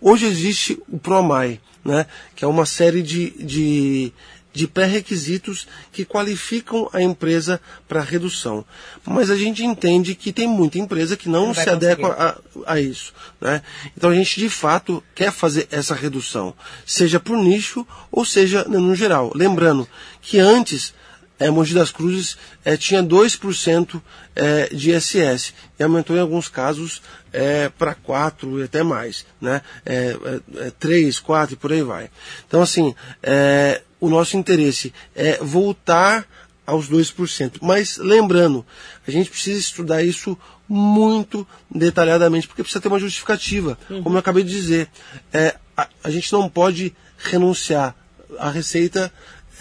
Hoje 0.01 0.25
existe 0.25 0.81
o 0.89 0.97
PROMAI, 0.97 1.61
né, 1.85 2.07
que 2.35 2.43
é 2.43 2.47
uma 2.47 2.65
série 2.65 3.03
de, 3.03 3.29
de 3.31 4.13
de 4.53 4.67
pré-requisitos 4.67 5.67
que 5.91 6.03
qualificam 6.03 6.89
a 6.91 7.01
empresa 7.01 7.61
para 7.87 8.01
redução. 8.01 8.65
Mas 9.05 9.29
a 9.29 9.35
gente 9.35 9.63
entende 9.63 10.13
que 10.13 10.33
tem 10.33 10.47
muita 10.47 10.77
empresa 10.77 11.15
que 11.15 11.29
não, 11.29 11.47
não 11.47 11.53
se 11.53 11.69
adequa 11.69 12.41
a, 12.65 12.73
a, 12.73 12.79
isso. 12.79 13.13
Né? 13.39 13.61
Então 13.95 14.09
a 14.09 14.15
gente 14.15 14.39
de 14.39 14.49
fato 14.49 15.03
quer 15.15 15.31
fazer 15.31 15.67
essa 15.71 15.95
redução, 15.95 16.53
seja 16.85 17.19
por 17.19 17.37
nicho 17.37 17.87
ou 18.11 18.25
seja 18.25 18.65
no 18.65 18.93
geral. 18.95 19.31
Lembrando 19.33 19.87
que 20.21 20.39
antes 20.39 20.93
é, 21.41 21.49
Mogi 21.49 21.73
das 21.73 21.91
Cruzes 21.91 22.37
é, 22.63 22.77
tinha 22.77 23.01
2% 23.01 23.99
é, 24.35 24.69
de 24.71 24.91
ISS 24.91 25.53
e 25.79 25.83
aumentou 25.83 26.15
em 26.15 26.19
alguns 26.19 26.47
casos 26.47 27.01
é, 27.33 27.67
para 27.69 27.95
4% 27.95 28.59
e 28.59 28.63
até 28.63 28.83
mais, 28.83 29.25
né? 29.41 29.61
É, 29.83 30.15
é, 30.57 30.71
3, 30.79 31.17
é, 31.17 31.21
4 31.21 31.53
e 31.55 31.57
por 31.57 31.73
aí 31.73 31.81
vai. 31.81 32.11
Então, 32.47 32.61
assim, 32.61 32.93
é, 33.23 33.81
o 33.99 34.07
nosso 34.07 34.37
interesse 34.37 34.93
é 35.15 35.37
voltar 35.37 36.27
aos 36.65 36.87
2%. 36.87 37.53
Mas 37.59 37.97
lembrando, 37.97 38.63
a 39.07 39.09
gente 39.09 39.31
precisa 39.31 39.59
estudar 39.59 40.03
isso 40.03 40.37
muito 40.69 41.45
detalhadamente, 41.73 42.47
porque 42.47 42.61
precisa 42.61 42.81
ter 42.81 42.87
uma 42.87 42.99
justificativa. 42.99 43.79
Uhum. 43.89 44.03
Como 44.03 44.15
eu 44.15 44.19
acabei 44.19 44.43
de 44.43 44.51
dizer, 44.51 44.87
é, 45.33 45.55
a, 45.75 45.87
a, 46.03 46.09
gente 46.11 46.31
não 46.31 46.47
pode 46.47 46.95
renunciar 47.17 47.95
à 48.37 48.51
receita 48.51 49.11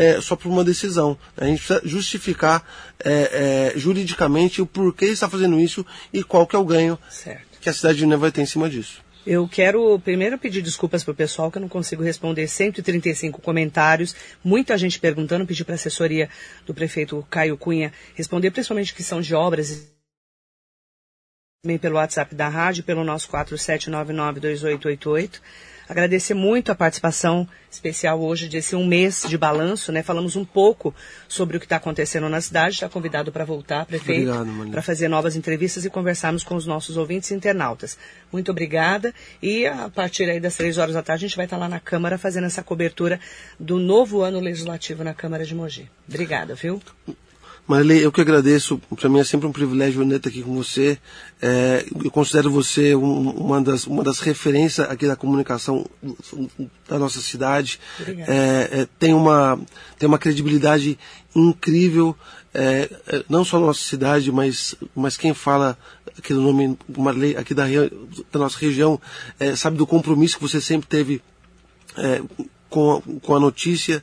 é, 0.01 0.21
só 0.21 0.35
por 0.35 0.49
uma 0.49 0.65
decisão. 0.65 1.17
A 1.37 1.45
gente 1.45 1.59
precisa 1.59 1.81
justificar 1.85 2.67
é, 3.05 3.73
é 3.75 3.79
juridicamente 3.79 4.63
o 4.63 4.67
porquê 4.67 5.05
está 5.07 5.29
fazendo 5.29 5.61
isso 5.61 5.85
e 6.13 6.25
qual 6.25 6.47
que 6.47 6.57
é 6.57 6.59
o 6.59 6.65
ganho 6.65 6.99
certo. 7.11 7.59
que 7.61 7.69
a 7.69 7.73
cidade 7.73 7.99
de 7.99 8.07
Neva 8.07 8.23
vai 8.23 8.33
ter 8.33 8.41
em 8.41 8.47
cima 8.47 8.71
disso. 8.71 9.03
Eu 9.27 9.47
quero 9.47 10.01
primeiro 10.01 10.39
pedir 10.39 10.63
desculpas 10.63 11.05
para 11.05 11.13
o 11.13 11.15
pessoal 11.15 11.51
que 11.51 11.59
eu 11.59 11.63
não 11.63 11.69
consigo 11.69 12.03
responder 12.03 12.49
135 12.49 13.43
comentários. 13.43 14.17
Muita 14.43 14.79
gente 14.79 14.99
perguntando, 14.99 15.47
pedi 15.47 15.63
para 15.63 15.75
a 15.75 15.77
assessoria 15.77 16.31
do 16.65 16.73
prefeito 16.73 17.23
Caio 17.29 17.59
Cunha 17.59 17.93
responder, 18.15 18.51
principalmente 18.51 18.95
que 18.95 19.03
são 19.03 19.21
de 19.21 19.35
obras 19.35 19.87
também 21.63 21.77
pelo 21.77 21.97
WhatsApp 21.97 22.35
da 22.35 22.49
rádio, 22.49 22.83
pelo 22.83 23.05
nosso 23.05 23.31
47992888. 23.31 25.43
Agradecer 25.91 26.35
muito 26.35 26.71
a 26.71 26.75
participação 26.77 27.49
especial 27.69 28.21
hoje 28.21 28.49
desse 28.49 28.77
um 28.77 28.87
mês 28.87 29.25
de 29.29 29.37
balanço, 29.37 29.91
né? 29.91 30.05
Falamos 30.05 30.37
um 30.37 30.45
pouco 30.45 30.95
sobre 31.27 31.57
o 31.57 31.61
que 31.61 31.67
está 31.67 31.79
acontecendo 31.79 32.29
na 32.29 32.41
cidade. 32.41 32.77
Está 32.77 32.89
convidado 32.89 33.33
para 33.33 33.45
voltar, 33.45 33.85
prefeito, 33.87 34.31
para 34.71 34.83
fazer 34.83 35.09
novas 35.09 35.35
entrevistas 35.35 35.85
e 35.85 35.91
conversarmos 35.91 36.45
com 36.45 36.55
os 36.55 36.65
nossos 36.65 36.97
ouvintes 36.97 37.33
e 37.33 37.35
internautas. 37.35 37.99
Muito 38.31 38.53
obrigada. 38.53 39.13
E 39.43 39.67
a 39.67 39.89
partir 39.89 40.31
aí 40.31 40.39
das 40.39 40.55
três 40.55 40.79
horas 40.79 40.95
da 40.95 41.03
tarde 41.03 41.25
a 41.25 41.29
gente 41.29 41.37
vai 41.37 41.47
estar 41.47 41.57
lá 41.57 41.69
na 41.69 41.81
Câmara 41.81 42.17
fazendo 42.17 42.47
essa 42.47 42.63
cobertura 42.63 43.19
do 43.59 43.77
novo 43.81 44.23
ano 44.23 44.39
legislativo 44.39 45.03
na 45.03 45.13
Câmara 45.13 45.45
de 45.45 45.57
Mogi. 45.57 45.91
Obrigada, 46.09 46.55
viu? 46.55 46.81
Marilei, 47.67 48.05
eu 48.05 48.11
que 48.11 48.21
agradeço. 48.21 48.81
Para 48.97 49.09
mim 49.09 49.21
é 49.21 49.25
sempre 49.25 49.47
um 49.47 49.53
privilégio 49.53 50.03
estar 50.03 50.29
aqui 50.29 50.43
com 50.43 50.55
você. 50.55 50.99
É, 51.41 51.87
eu 52.05 52.11
considero 52.11 52.51
você 52.51 52.95
um, 52.95 53.31
uma, 53.31 53.63
das, 53.63 53.87
uma 53.87 54.03
das 54.03 54.19
referências 54.19 54.91
aqui 54.91 55.07
da 55.07 55.15
comunicação 55.15 55.87
da 56.89 56.99
nossa 56.99 57.21
cidade. 57.21 57.79
É, 58.07 58.81
é, 58.81 58.89
tem, 58.99 59.15
uma, 59.15 59.59
tem 59.99 60.09
uma 60.09 60.19
credibilidade 60.19 60.99
incrível, 61.35 62.17
é, 62.53 62.91
é, 63.07 63.25
não 63.29 63.45
só 63.45 63.61
na 63.61 63.67
nossa 63.67 63.85
cidade, 63.85 64.33
mas, 64.33 64.75
mas 64.95 65.17
quem 65.17 65.33
fala 65.33 65.79
aqui 66.19 66.35
do 66.35 66.41
nome 66.41 66.77
Marilei, 66.89 67.37
aqui 67.37 67.55
da, 67.55 67.67
da 68.33 68.39
nossa 68.39 68.59
região, 68.59 69.01
é, 69.39 69.55
sabe 69.55 69.77
do 69.77 69.87
compromisso 69.87 70.37
que 70.37 70.43
você 70.43 70.61
sempre 70.61 70.89
teve 70.89 71.23
com 72.69 72.93
a, 72.97 73.21
com 73.21 73.35
a 73.35 73.41
notícia 73.41 74.03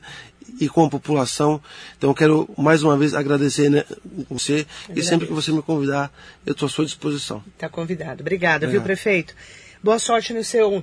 e 0.60 0.68
com 0.68 0.84
a 0.84 0.90
população. 0.90 1.60
Então, 1.96 2.10
eu 2.10 2.14
quero 2.14 2.48
mais 2.56 2.82
uma 2.82 2.96
vez 2.96 3.14
agradecer 3.14 3.70
né, 3.70 3.84
você 4.28 4.66
e 4.94 5.02
sempre 5.02 5.26
que 5.26 5.32
você 5.32 5.52
me 5.52 5.62
convidar, 5.62 6.12
eu 6.46 6.52
estou 6.52 6.66
à 6.66 6.68
sua 6.70 6.84
disposição. 6.84 7.42
Está 7.54 7.68
convidado. 7.68 8.22
Obrigada, 8.22 8.66
é. 8.66 8.68
viu, 8.68 8.82
prefeito? 8.82 9.34
Boa 9.82 9.98
sorte 9.98 10.32
no 10.32 10.42
seu 10.42 10.82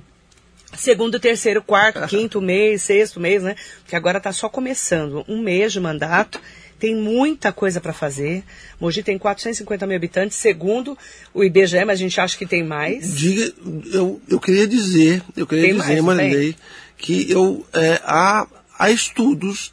segundo, 0.76 1.20
terceiro, 1.20 1.62
quarto, 1.62 2.00
quinto 2.08 2.40
mês, 2.40 2.82
sexto 2.82 3.20
mês, 3.20 3.42
né? 3.42 3.56
Porque 3.82 3.96
agora 3.96 4.18
está 4.18 4.32
só 4.32 4.48
começando. 4.48 5.24
Um 5.28 5.40
mês 5.40 5.72
de 5.72 5.80
mandato. 5.80 6.40
Tem 6.78 6.94
muita 6.94 7.52
coisa 7.52 7.80
para 7.80 7.94
fazer. 7.94 8.44
Mogi 8.78 9.02
tem 9.02 9.18
450 9.18 9.86
mil 9.86 9.96
habitantes, 9.96 10.36
segundo 10.36 10.96
o 11.32 11.42
IBGE, 11.42 11.84
mas 11.86 11.98
a 11.98 12.02
gente 12.02 12.20
acha 12.20 12.36
que 12.36 12.44
tem 12.44 12.62
mais. 12.62 13.16
Diga, 13.16 13.50
eu, 13.90 14.20
eu 14.28 14.38
queria 14.38 14.66
dizer, 14.66 15.22
eu 15.34 15.46
queria 15.46 15.64
tem 15.70 15.74
dizer, 15.74 16.02
Marilei, 16.02 16.54
que 16.98 17.30
eu, 17.30 17.64
é, 17.72 17.98
há 18.04 18.46
há 18.78 18.90
estudos, 18.90 19.72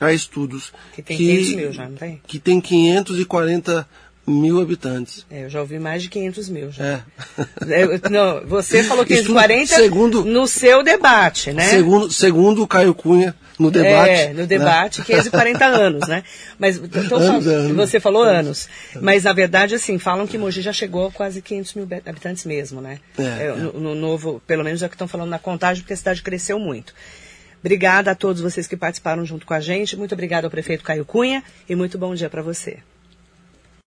há 0.00 0.12
estudos 0.12 0.72
que 0.94 1.02
tem 1.02 1.16
que, 1.16 1.26
500 1.26 1.54
mil 1.54 1.72
já, 1.72 1.88
não 1.88 1.96
tem? 1.96 2.20
Que 2.26 2.38
tem 2.38 2.60
540 2.60 3.86
mil 4.26 4.60
habitantes. 4.60 5.26
É, 5.30 5.44
eu 5.44 5.50
já 5.50 5.60
ouvi 5.60 5.78
mais 5.78 6.02
de 6.02 6.08
500 6.08 6.48
mil 6.48 6.70
já. 6.70 6.84
É. 6.84 7.02
Eu, 7.82 8.10
não, 8.10 8.46
você 8.46 8.82
falou 8.84 9.04
540 9.04 9.62
Estudo, 9.62 9.82
segundo, 9.82 10.24
no 10.24 10.46
seu 10.46 10.82
debate, 10.82 11.52
né? 11.52 11.64
Segundo, 11.68 12.10
segundo 12.10 12.62
o 12.62 12.68
Caio 12.68 12.94
Cunha, 12.94 13.34
no 13.58 13.70
debate. 13.70 14.10
É, 14.10 14.32
no 14.32 14.46
debate, 14.46 15.00
né? 15.00 15.06
540 15.06 15.64
anos, 15.66 16.08
né? 16.08 16.22
Mas 16.58 16.76
então, 16.76 17.18
anos, 17.18 17.46
anos. 17.46 17.76
você 17.76 17.98
falou 17.98 18.22
anos. 18.22 18.68
Mas 19.00 19.24
na 19.24 19.32
verdade, 19.32 19.74
assim, 19.74 19.98
falam 19.98 20.26
que 20.26 20.38
Mogi 20.38 20.62
já 20.62 20.72
chegou 20.72 21.08
a 21.08 21.10
quase 21.10 21.42
500 21.42 21.74
mil 21.74 21.88
habitantes 22.06 22.44
mesmo, 22.44 22.80
né? 22.80 23.00
É, 23.18 23.22
é, 23.22 23.46
é. 23.46 23.52
No, 23.54 23.72
no, 23.72 23.94
novo, 23.94 24.40
pelo 24.46 24.62
menos 24.62 24.82
é 24.82 24.86
o 24.86 24.88
que 24.88 24.94
estão 24.94 25.08
falando 25.08 25.30
na 25.30 25.38
contagem, 25.38 25.82
porque 25.82 25.94
a 25.94 25.96
cidade 25.96 26.22
cresceu 26.22 26.58
muito. 26.58 26.94
Obrigada 27.62 28.10
a 28.10 28.14
todos 28.14 28.42
vocês 28.42 28.66
que 28.66 28.76
participaram 28.76 29.24
junto 29.24 29.46
com 29.46 29.54
a 29.54 29.60
gente. 29.60 29.96
Muito 29.96 30.12
obrigada 30.12 30.46
ao 30.46 30.50
prefeito 30.50 30.82
Caio 30.82 31.04
Cunha 31.04 31.44
e 31.68 31.76
muito 31.76 31.96
bom 31.96 32.12
dia 32.12 32.28
para 32.28 32.42
você. 32.42 32.80